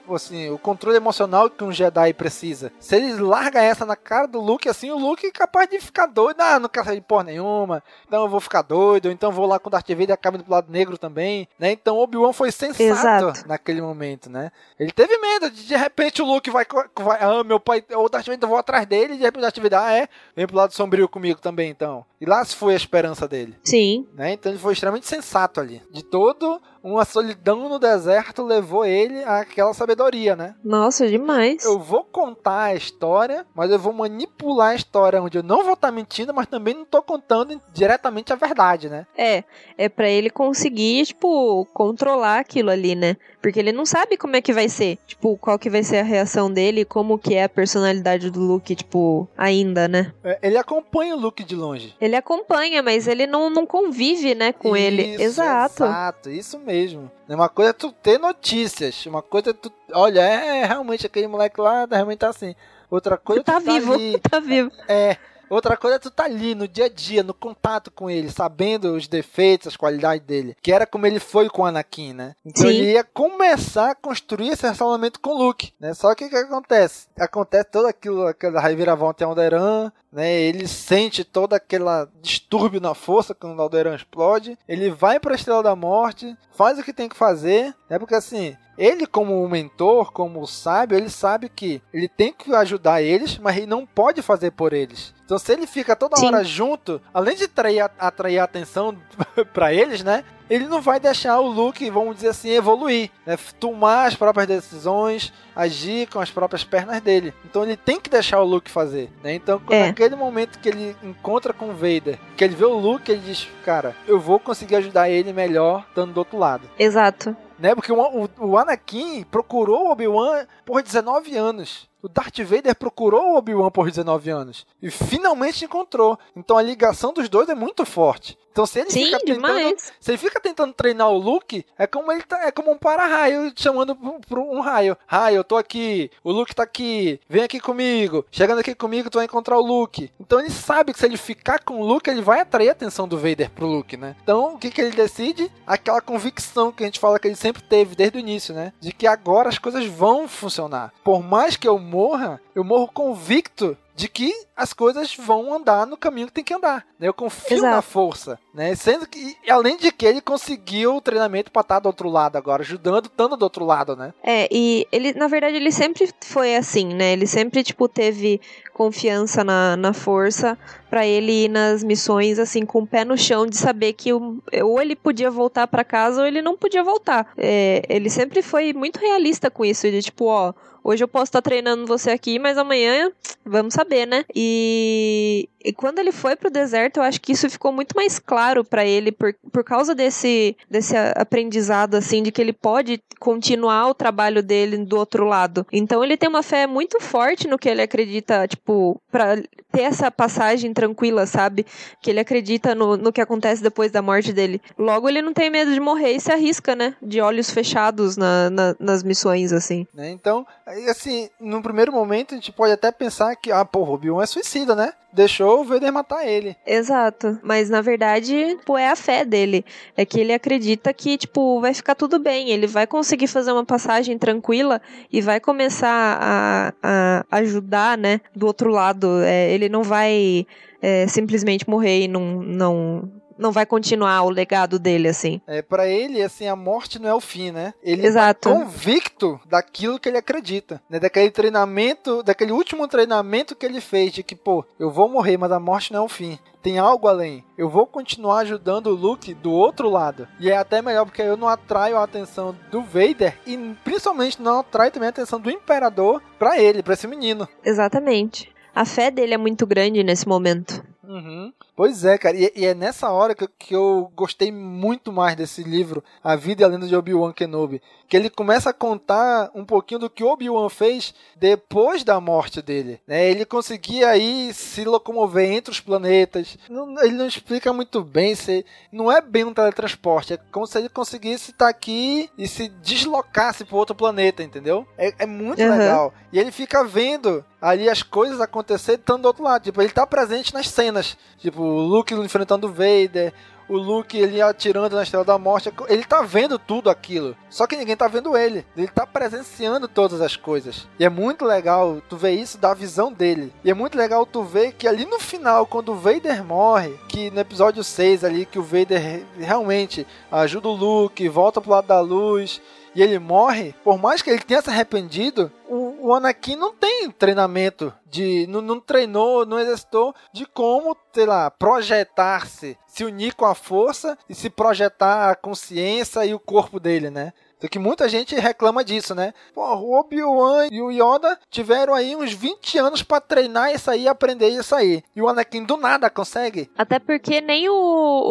[0.07, 2.71] o, assim, o controle emocional que um Jedi precisa.
[2.79, 6.05] Se ele larga essa na cara do Luke, assim, o Luke é capaz de ficar
[6.05, 6.39] doido.
[6.39, 7.83] Ah, não quero sair de porra nenhuma.
[8.07, 9.09] Então eu vou ficar doido.
[9.09, 11.47] Então vou lá com o Darth Vader e acaba indo pro lado negro também.
[11.57, 11.71] Né?
[11.71, 13.47] Então Obi-Wan foi sensato Exato.
[13.47, 14.51] naquele momento, né?
[14.79, 15.49] Ele teve medo.
[15.49, 17.17] De, de repente o Luke vai, vai.
[17.21, 17.83] Ah, meu pai.
[17.95, 19.15] O Darth Vader vou atrás dele.
[19.15, 20.07] E de repente o Darth Vader, ah, é?
[20.35, 22.05] Vem pro lado sombrio comigo também, então.
[22.23, 23.53] E lá se foi a esperança dele.
[23.61, 24.07] Sim.
[24.15, 24.31] Né?
[24.31, 25.81] Então ele foi extremamente sensato ali.
[25.91, 30.55] De todo uma solidão no deserto levou ele àquela sabedoria, né?
[30.63, 31.63] Nossa, demais.
[31.63, 35.73] Eu vou contar a história, mas eu vou manipular a história onde eu não vou
[35.73, 39.07] estar tá mentindo, mas também não tô contando diretamente a verdade, né?
[39.17, 39.45] É,
[39.77, 43.15] é para ele conseguir, tipo, controlar aquilo ali, né?
[43.41, 46.03] Porque ele não sabe como é que vai ser, tipo, qual que vai ser a
[46.03, 50.13] reação dele, como que é a personalidade do Luke, tipo, ainda, né?
[50.23, 51.95] É, ele acompanha o Luke de longe.
[51.99, 55.21] Ele acompanha, mas ele não, não convive, né, com isso, ele.
[55.21, 55.83] Exato.
[55.83, 57.11] Exato, isso mesmo.
[57.27, 61.59] Uma coisa é tu ter notícias, uma coisa é tu, olha, é realmente aquele moleque
[61.59, 62.55] lá realmente tá assim.
[62.89, 64.71] Outra coisa é tá, tá vivo, ali, tá vivo.
[64.87, 65.17] É,
[65.53, 68.95] Outra coisa é tu tá ali no dia a dia, no contato com ele, sabendo
[68.95, 70.57] os defeitos, as qualidades dele.
[70.61, 72.35] Que era como ele foi com o Anakin, né?
[72.43, 72.69] Então Sim.
[72.69, 75.93] ele ia começar a construir esse relacionamento com o Luke, né?
[75.93, 77.07] Só que o que acontece?
[77.19, 80.33] Acontece todo aquilo, aquela reviravolta em Alderan, né?
[80.33, 81.85] Ele sente todo aquele
[82.19, 84.57] distúrbio na força quando o Alderan explode.
[84.67, 88.15] Ele vai para a Estrela da Morte, faz o que tem que fazer, é porque
[88.15, 93.57] assim, ele, como mentor, como sábio, ele sabe que ele tem que ajudar eles, mas
[93.57, 95.13] ele não pode fazer por eles.
[95.33, 96.27] Então, se ele fica toda Sim.
[96.27, 98.95] hora junto, além de atrair, atrair a atenção
[99.51, 100.23] para eles, né?
[100.47, 103.35] ele não vai deixar o Luke, vamos dizer assim, evoluir, né?
[103.59, 107.33] tomar as próprias decisões, agir com as próprias pernas dele.
[107.43, 109.33] Então ele tem que deixar o Luke fazer, né?
[109.33, 109.87] Então é.
[109.87, 113.47] naquele momento que ele encontra com o Vader, que ele vê o Luke, ele diz,
[113.65, 116.69] cara, eu vou conseguir ajudar ele melhor estando do outro lado.
[116.77, 117.35] Exato.
[117.57, 117.73] Né?
[117.73, 121.89] Porque o, o, o Anakin procurou o Obi-Wan por 19 anos.
[122.03, 126.19] O Darth Vader procurou o Obi-Wan por 19 anos e finalmente encontrou.
[126.35, 128.37] Então a ligação dos dois é muito forte.
[128.51, 132.11] Então se ele Sim, fica tentando, se ele fica tentando treinar o Luke, é como
[132.11, 134.95] ele tá, é como um para-raio chamando para um raio.
[135.07, 138.23] Raio, eu tô aqui, o Luke tá aqui, vem aqui comigo.
[138.29, 140.11] Chegando aqui comigo, tu vai encontrar o Luke.
[140.19, 143.07] Então ele sabe que se ele ficar com o Luke, ele vai atrair a atenção
[143.07, 144.15] do Vader pro Luke, né?
[144.21, 145.51] Então o que que ele decide?
[145.65, 148.71] Aquela convicção que a gente fala que ele sempre teve desde o início, né?
[148.79, 150.93] De que agora as coisas vão funcionar.
[151.03, 155.95] Por mais que eu morra, eu morro convicto de que as coisas vão andar no
[155.95, 156.85] caminho que tem que andar.
[156.99, 157.07] Né?
[157.07, 157.75] Eu confio Exato.
[157.75, 158.73] na força, né?
[158.75, 162.63] Sendo que, além de que ele conseguiu o treinamento para estar do outro lado agora,
[162.63, 164.13] ajudando, estando do outro lado, né?
[164.23, 167.13] É, e ele, na verdade, ele sempre foi assim, né?
[167.13, 168.41] Ele sempre, tipo, teve
[168.73, 170.57] confiança na, na força
[170.89, 174.41] para ele ir nas missões, assim, com o pé no chão, de saber que o,
[174.63, 177.31] ou ele podia voltar para casa ou ele não podia voltar.
[177.37, 180.53] É, ele sempre foi muito realista com isso, de tipo, ó
[180.83, 183.09] Hoje eu posso estar treinando você aqui, mas amanhã
[183.45, 184.25] vamos saber, né?
[184.35, 188.63] E, e quando ele foi pro deserto, eu acho que isso ficou muito mais claro
[188.63, 193.93] para ele por, por causa desse, desse aprendizado, assim, de que ele pode continuar o
[193.93, 195.65] trabalho dele do outro lado.
[195.71, 199.35] Então ele tem uma fé muito forte no que ele acredita, tipo, pra
[199.73, 201.65] ter essa passagem tranquila, sabe?
[201.99, 204.61] Que ele acredita no, no que acontece depois da morte dele.
[204.77, 206.95] Logo, ele não tem medo de morrer e se arrisca, né?
[207.01, 209.87] De olhos fechados na, na nas missões, assim.
[209.93, 210.11] Né?
[210.11, 210.45] Então,
[210.89, 214.27] assim, no primeiro momento a gente pode até pensar que, ah, pô, o Obi-Wan é
[214.27, 214.93] suicida, né?
[215.13, 216.55] Deixou o Vader matar ele.
[216.65, 217.39] Exato.
[217.43, 219.63] Mas na verdade, pô, é a fé dele.
[219.95, 222.49] É que ele acredita que, tipo, vai ficar tudo bem.
[222.49, 224.81] Ele vai conseguir fazer uma passagem tranquila
[225.11, 228.21] e vai começar a, a ajudar, né?
[228.35, 229.21] Do outro lado.
[229.21, 230.47] É, ele não vai
[230.81, 235.41] é, simplesmente morrer e não, não não vai continuar o legado dele, assim.
[235.47, 237.73] É, para ele, assim, a morte não é o fim, né?
[237.81, 238.49] Ele tá Exato.
[238.49, 240.99] tá convicto daquilo que ele acredita, né?
[240.99, 245.51] Daquele treinamento, daquele último treinamento que ele fez, de que, pô, eu vou morrer, mas
[245.51, 247.43] a morte não é o fim tem algo além.
[247.57, 250.27] Eu vou continuar ajudando o Luke do outro lado.
[250.39, 254.61] E é até melhor porque eu não atraio a atenção do Vader e principalmente não
[254.61, 257.47] atraio também a atenção do Imperador para ele, para esse menino.
[257.65, 258.49] Exatamente.
[258.73, 260.83] A fé dele é muito grande nesse momento.
[261.03, 261.51] Uhum.
[261.75, 265.63] Pois é, cara, e, e, é nessa hora que, que eu gostei muito mais desse
[265.63, 267.81] livro, A Vida e a Lenda de Obi-Wan Kenobi.
[268.07, 273.01] Que ele começa a contar um pouquinho do que Obi-Wan fez depois da morte dele.
[273.07, 273.27] Né?
[273.27, 276.59] Ele conseguia aí se locomover entre os planetas.
[276.69, 280.77] Não, ele não explica muito bem, se não é bem um teletransporte, é como se
[280.77, 284.85] ele conseguisse estar aqui e se deslocasse para outro planeta, entendeu?
[284.95, 285.71] É, é muito uhum.
[285.71, 286.13] legal.
[286.31, 289.63] E ele fica vendo ali as coisas acontecerem estando do outro lado.
[289.63, 291.17] Tipo, ele tá presente nas cenas.
[291.37, 293.33] Tipo, o Luke enfrentando o Vader,
[293.67, 297.35] o Luke ele atirando na Estrela da Morte, ele tá vendo tudo aquilo.
[297.49, 298.65] Só que ninguém tá vendo ele.
[298.75, 300.87] Ele tá presenciando todas as coisas.
[300.99, 303.53] E é muito legal tu ver isso da visão dele.
[303.63, 307.31] E é muito legal tu ver que ali no final, quando o Vader morre, que
[307.31, 311.99] no episódio 6 ali, que o Vader realmente ajuda o Luke, volta pro lado da
[311.99, 312.61] luz
[312.95, 317.09] e ele morre, por mais que ele tenha se arrependido, o, o Anakin não tem
[317.09, 318.45] treinamento de.
[318.47, 324.17] Não, não, treinou, não exercitou de como, sei lá, projetar-se, se unir com a força
[324.27, 327.31] e se projetar a consciência e o corpo dele, né?
[327.63, 329.33] Então que muita gente reclama disso, né?
[329.53, 334.05] Pô, o Obi-Wan e o Yoda tiveram aí uns 20 anos para treinar isso aí,
[334.05, 335.01] aprender isso aí.
[335.15, 336.69] E o Anakin do nada consegue.
[336.77, 337.73] Até porque nem o,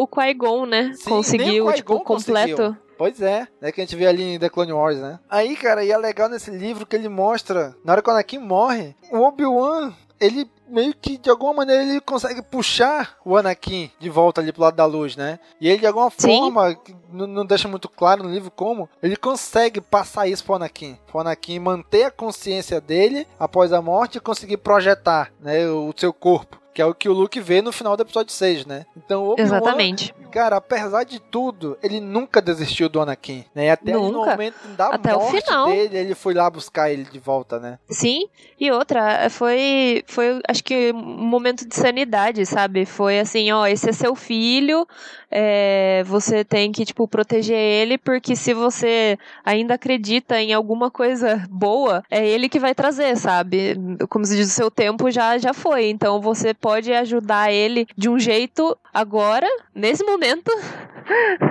[0.03, 0.91] o Qui-Gon, né?
[0.93, 2.57] Sim, conseguiu, tipo, completo.
[2.57, 2.82] Conseguiu.
[2.97, 3.71] Pois é, né?
[3.71, 5.19] Que a gente vê ali em The Clone Wars, né?
[5.29, 8.39] Aí, cara, e é legal nesse livro que ele mostra, na hora que o Anakin
[8.39, 14.09] morre, o Obi-Wan, ele meio que de alguma maneira ele consegue puxar o Anakin de
[14.09, 15.39] volta ali pro lado da luz, né?
[15.59, 16.39] E ele de alguma Sim.
[16.39, 16.77] forma,
[17.11, 20.97] não, deixa muito claro no livro como, ele consegue passar isso pro Anakin.
[21.07, 26.13] Pro Anakin manter a consciência dele após a morte e conseguir projetar, né, o seu
[26.13, 26.62] corpo.
[26.73, 28.85] Que é o que o Luke vê no final do episódio 6, né?
[28.97, 30.13] Então, Obi-Wan, Exatamente.
[30.31, 33.69] cara, apesar de tudo, ele nunca desistiu do Anakin, né?
[33.69, 34.11] Até nunca.
[34.11, 35.67] no momento da Até morte o final.
[35.67, 37.77] dele, ele foi lá buscar ele de volta, né?
[37.89, 38.27] Sim,
[38.59, 40.97] e outra, foi, foi acho que um
[41.27, 42.85] momento de sanidade, sabe?
[42.85, 44.87] Foi assim, ó, esse é seu filho,
[45.35, 51.43] é, você tem que, tipo, proteger ele, porque se você ainda acredita em alguma coisa
[51.49, 53.75] boa, é ele que vai trazer, sabe?
[54.09, 58.07] Como se diz, o seu tempo já, já foi, então você pode ajudar ele de
[58.09, 60.51] um jeito agora, nesse momento.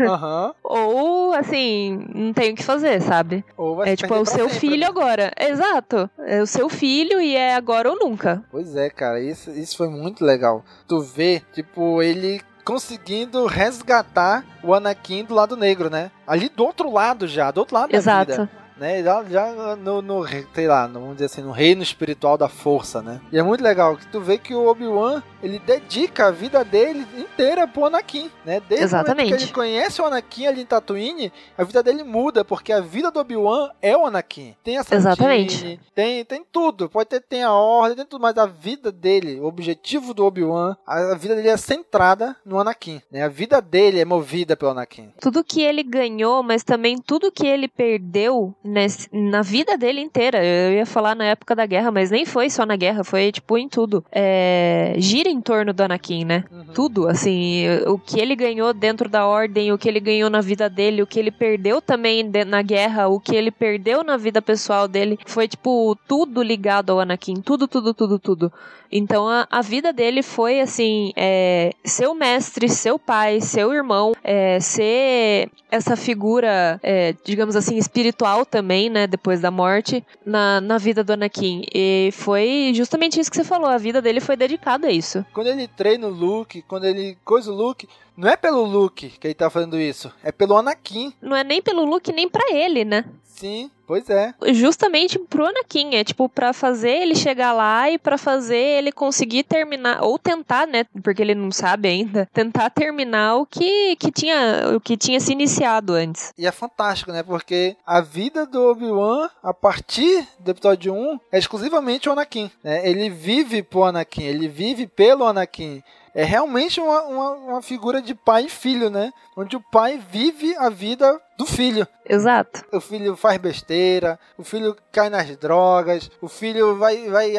[0.09, 0.55] Aham.
[0.63, 3.45] Ou, assim, não tem o que fazer, sabe?
[3.57, 4.87] Ou vai É tipo, é o seu sempre, filho né?
[4.87, 5.33] agora.
[5.39, 6.09] Exato.
[6.21, 8.43] É o seu filho e é agora ou nunca.
[8.51, 10.65] Pois é, cara, isso, isso foi muito legal.
[10.87, 16.11] Tu vê, tipo, ele conseguindo resgatar o Anakin do lado negro, né?
[16.27, 18.31] Ali do outro lado já, do outro lado da Exato.
[18.31, 18.51] vida.
[18.83, 19.01] Né?
[19.01, 23.01] Já, já no, no, sei lá, no- vamos dizer assim, no reino espiritual da força,
[23.01, 23.21] né?
[23.31, 27.07] E é muito legal que tu vê que o Obi-Wan, ele dedica a vida dele
[27.17, 28.61] inteira pro Anakin, né?
[28.69, 29.29] Desde Exatamente.
[29.37, 33.09] que ele conhece o Anakin ali em Tatooine, a vida dele muda, porque a vida
[33.13, 34.57] do Obi-Wan é o Anakin.
[34.65, 35.81] Tem a Satine, Exatamente.
[35.95, 36.89] tem, tem tudo.
[36.89, 40.77] Pode ter tem a ordem, tem tudo, mas a vida dele, o objetivo do Obi-Wan,
[40.85, 43.23] a, a vida dele é centrada no Anakin, né?
[43.23, 45.13] A vida dele é movida pelo Anakin.
[45.21, 50.45] Tudo que ele ganhou, mas também tudo que ele perdeu nesse- na vida dele inteira.
[50.45, 53.57] Eu ia falar na época da guerra, mas nem foi só na guerra, foi tipo
[53.59, 54.05] em tudo.
[54.11, 56.45] É, gira em torno do Anakin, né?
[56.75, 60.69] Tudo, assim, o que ele ganhou dentro da ordem, o que ele ganhou na vida
[60.71, 64.89] dele, o que ele perdeu também na guerra, o que ele perdeu na vida pessoal
[64.89, 68.53] dele, foi tipo tudo ligado ao Anakin, tudo, tudo, tudo, tudo.
[68.95, 74.61] Então a, a vida dele foi assim, é, seu mestre, seu pai, seu irmão, é,
[74.61, 81.03] ser essa figura, é, digamos assim, espiritual também, né, depois da morte, na, na vida
[81.03, 81.65] do Anakin.
[81.75, 85.25] E foi justamente isso que você falou, a vida dele foi dedicada a isso.
[85.33, 89.27] Quando ele treina o Luke, quando ele coisa o Luke, não é pelo Luke que
[89.27, 91.15] ele tá fazendo isso, é pelo Anakin.
[91.23, 93.07] Não é nem pelo Luke, nem pra ele, né?
[93.25, 94.33] Sim, pois é.
[94.55, 99.43] Justamente pro Anakin, é tipo pra fazer ele chegar lá e pra fazer ele conseguir
[99.43, 104.73] terminar ou tentar, né, porque ele não sabe ainda, tentar terminar o que que tinha
[104.75, 106.33] o que tinha se iniciado antes.
[106.39, 107.23] E é fantástico, né?
[107.23, 112.51] Porque a vida do Obi-Wan, a partir do episódio 1, é exclusivamente o Anakin.
[112.65, 112.89] Né?
[112.89, 115.83] Ele vive pro Anakin, ele vive pelo Anakin.
[116.15, 119.13] É realmente uma, uma, uma figura de pai e filho, né?
[119.37, 121.87] Onde o pai vive a vida do filho.
[122.09, 122.65] Exato.
[122.73, 127.33] O filho faz besteira, o filho cai nas drogas, o filho vai, vai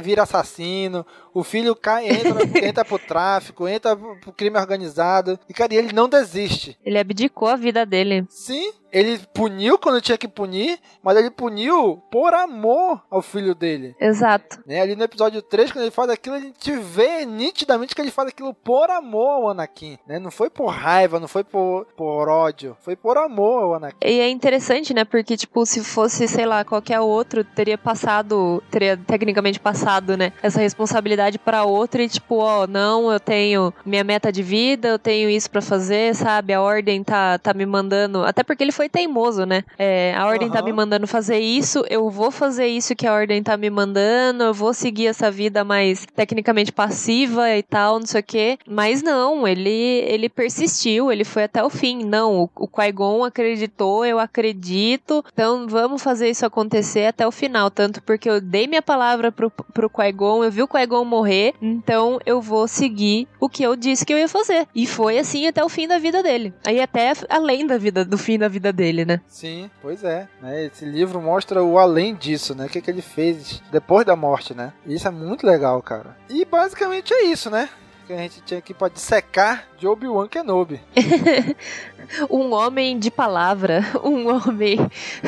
[0.00, 5.38] vira assassino, o filho cai, entra, entra pro tráfico, entra pro crime organizado.
[5.48, 6.78] E, cara, e ele não desiste.
[6.84, 8.24] Ele abdicou a vida dele.
[8.30, 13.96] Sim, ele puniu quando tinha que punir, mas ele puniu por amor ao filho dele.
[14.00, 14.62] Exato.
[14.64, 14.80] Né?
[14.80, 18.28] Ali no episódio 3, quando ele faz aquilo, a gente vê nitidamente que ele faz
[18.28, 19.98] aquilo por amor ao Anakin.
[20.06, 20.20] Né?
[20.20, 23.96] Não foi por raiva, não foi por, por ódio, foi por amor ao Anakin.
[24.04, 25.04] E é interessante, né?
[25.04, 30.32] Porque, tipo, se fosse, sei lá, qualquer outro, teria passado, teria tecnicamente passado, né?
[30.42, 34.98] Essa responsabilidade pra outro e, tipo, ó, não, eu tenho minha meta de vida, eu
[34.98, 36.52] tenho isso pra fazer, sabe?
[36.52, 38.24] A ordem tá, tá me mandando.
[38.24, 39.64] Até porque ele foi teimoso, né?
[39.78, 40.66] É, a ordem tá Aham.
[40.66, 44.54] me mandando fazer isso, eu vou fazer isso que a ordem tá me mandando, eu
[44.54, 48.58] vou seguir essa vida mais tecnicamente passiva e tal, não sei o quê.
[48.66, 52.04] Mas não, ele, ele persistiu, ele foi até o fim.
[52.04, 57.70] Não, o, o Qui-Gon acreditou, eu acredito, então vamos fazer isso acontecer até o final.
[57.70, 62.18] Tanto porque eu dei minha palavra pro, pro Qui-Gon, eu vi o Qui-Gon morrer, então
[62.24, 64.66] eu vou seguir o que eu disse que eu ia fazer.
[64.74, 66.52] E foi assim até o fim da vida dele.
[66.64, 69.20] Aí até além da vida, do fim da vida dele, né?
[69.28, 70.28] Sim, pois é.
[70.40, 70.66] Né?
[70.66, 72.66] Esse livro mostra o além disso, né?
[72.66, 74.72] O que, que ele fez depois da morte, né?
[74.86, 76.16] E isso é muito legal, cara.
[76.28, 77.68] E basicamente é isso, né?
[78.06, 80.78] Que a gente tinha aqui pra dissecar de Obi-Wan Kenobi.
[82.28, 84.78] um homem de palavra, um homem,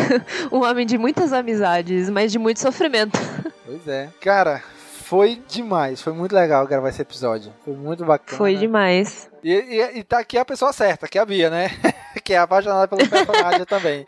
[0.53, 3.19] um homem de muitas amizades, mas de muito sofrimento.
[3.65, 4.11] Pois é.
[4.21, 4.63] Cara,
[5.05, 6.03] foi demais.
[6.03, 7.51] Foi muito legal gravar esse episódio.
[7.65, 8.37] Foi muito bacana.
[8.37, 9.31] Foi demais.
[9.47, 11.71] E, e, e tá aqui a pessoa certa, que é a Bia, né?
[12.25, 14.05] que é apaixonada pelo personagem também.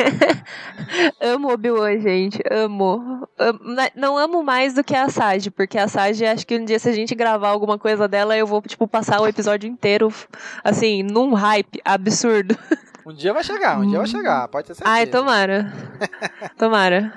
[1.20, 2.40] amo Obi-Wan, gente.
[2.50, 3.28] Amo.
[3.94, 6.88] Não amo mais do que a Sage, porque a Sage, acho que um dia, se
[6.88, 10.10] a gente gravar alguma coisa dela, eu vou, tipo, passar o episódio inteiro,
[10.64, 12.56] assim, num hype absurdo.
[13.04, 14.96] Um dia vai chegar, um dia vai chegar, pode ter certeza.
[14.96, 15.70] Ai, tomara.
[16.56, 17.12] tomara.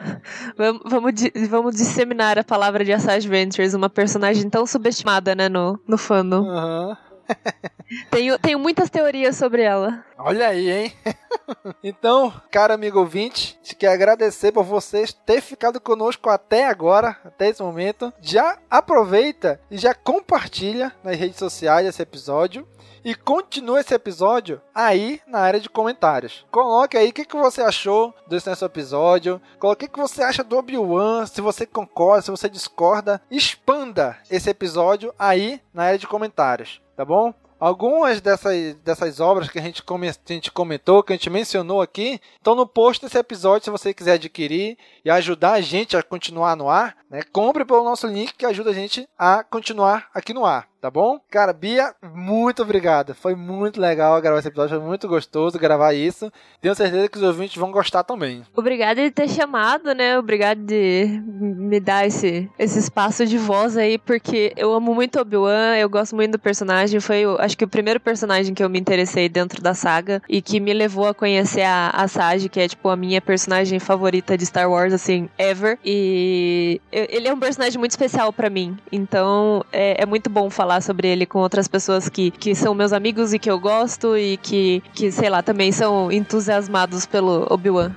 [0.58, 1.14] Vamos, vamos,
[1.48, 6.46] vamos disseminar a palavra de Asajj Ventures, uma personagem tão subestimada, né, no, no fandom.
[6.50, 7.05] Aham.
[8.10, 10.04] Tenho, tenho muitas teorias sobre ela.
[10.18, 10.94] Olha aí, hein?
[11.84, 17.50] então, cara amigo ouvinte, te quero agradecer por vocês ter ficado conosco até agora, até
[17.50, 18.12] esse momento.
[18.20, 22.68] Já aproveita e já compartilha nas redes sociais esse episódio.
[23.06, 26.44] E continua esse episódio aí na área de comentários.
[26.50, 29.40] Coloque aí o que, que você achou desse nosso episódio.
[29.60, 31.24] Coloque o que, que você acha do Obi-Wan.
[31.28, 33.22] Se você concorda, se você discorda.
[33.30, 37.32] Expanda esse episódio aí na área de comentários, tá bom?
[37.60, 41.82] algumas dessas, dessas obras que a gente, come, a gente comentou, que a gente mencionou
[41.82, 46.04] aqui, estão no post desse episódio se você quiser adquirir e ajudar a gente a
[46.04, 46.98] continuar no ar.
[47.10, 47.22] Né?
[47.32, 51.20] Compre pelo nosso link que ajuda a gente a continuar aqui no ar tá bom?
[51.32, 53.16] Cara, Bia, muito obrigado.
[53.16, 56.32] Foi muito legal gravar esse episódio, foi muito gostoso gravar isso.
[56.62, 58.44] Tenho certeza que os ouvintes vão gostar também.
[58.56, 60.20] Obrigada de ter chamado, né?
[60.20, 65.76] Obrigado de me dar esse, esse espaço de voz aí, porque eu amo muito Obi-Wan,
[65.76, 67.00] eu gosto muito do personagem.
[67.00, 70.60] Foi, acho que, o primeiro personagem que eu me interessei dentro da saga e que
[70.60, 74.46] me levou a conhecer a, a Sage, que é, tipo, a minha personagem favorita de
[74.46, 75.80] Star Wars, assim, ever.
[75.84, 78.78] E ele é um personagem muito especial para mim.
[78.92, 82.74] Então, é, é muito bom falar falar sobre ele com outras pessoas que, que são
[82.74, 87.48] meus amigos e que eu gosto e que, que sei lá, também são entusiasmados pelo
[87.50, 87.92] Obi-Wan.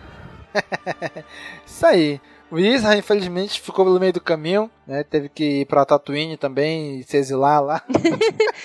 [1.67, 2.21] Isso aí.
[2.51, 5.05] O Isra, infelizmente, ficou pelo meio do caminho, né?
[5.05, 7.83] Teve que ir pra Tatooine também e se exilar lá.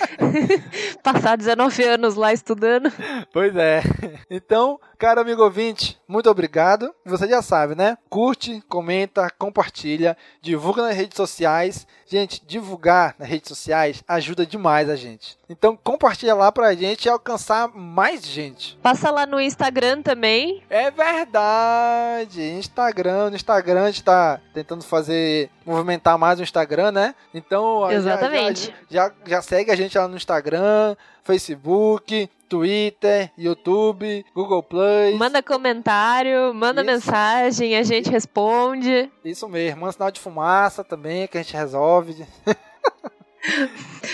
[1.04, 2.92] Passar 19 anos lá estudando.
[3.32, 3.84] Pois é.
[4.30, 6.96] Então, caro amigo ouvinte, muito obrigado.
[7.06, 7.98] Você já sabe, né?
[8.10, 11.86] Curte, comenta, compartilha, divulga nas redes sociais.
[12.06, 15.38] Gente, divulgar nas redes sociais ajuda demais a gente.
[15.50, 18.78] Então compartilha lá pra gente alcançar mais gente.
[18.82, 20.64] Passa lá no Instagram também.
[20.70, 22.42] É verdade.
[22.42, 27.16] Instagram, no Instagram a gente tá tentando fazer movimentar mais o Instagram, né?
[27.34, 28.74] Então, Exatamente.
[28.90, 35.18] Já, já, já segue a gente lá no Instagram, Facebook, Twitter, YouTube, Google Plus.
[35.18, 36.92] Manda comentário, manda Isso.
[36.92, 39.12] mensagem, a gente responde.
[39.26, 42.26] Isso mesmo, manda sinal de fumaça também que a gente resolve.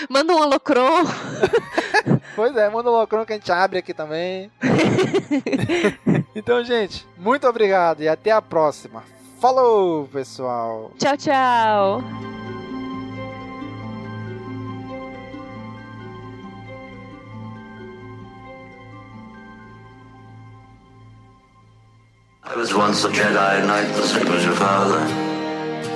[0.08, 1.04] Manda um holocron.
[2.34, 4.50] pois é, manda um holocron que a gente abre aqui também.
[6.34, 9.04] então, gente, muito obrigado e até a próxima.
[9.40, 10.92] Falou, pessoal.
[10.98, 12.04] Tchau, tchau.
[22.44, 25.00] I was once a Jedi Knight, the same as your father.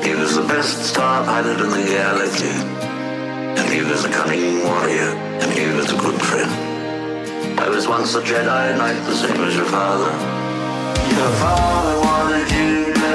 [0.02, 2.48] He was the best star pilot in the galaxy.
[2.48, 5.12] And he was a cunning warrior,
[5.42, 7.60] and he was a good friend.
[7.60, 10.10] I was once a Jedi Knight, the same as your father.
[11.12, 12.83] Your father wanted you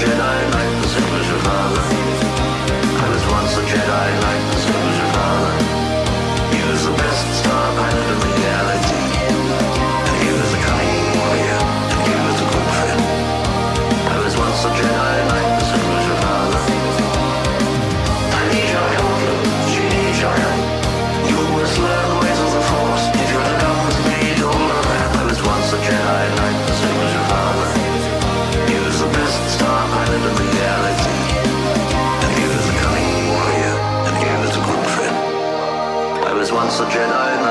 [0.00, 0.88] Jedi Knight, the
[1.18, 1.82] as your father.
[3.02, 4.58] I was once a Jedi Knight, the
[4.90, 5.52] as your father.
[6.54, 8.33] He was the best star pilot in the
[36.76, 37.43] once a Jedi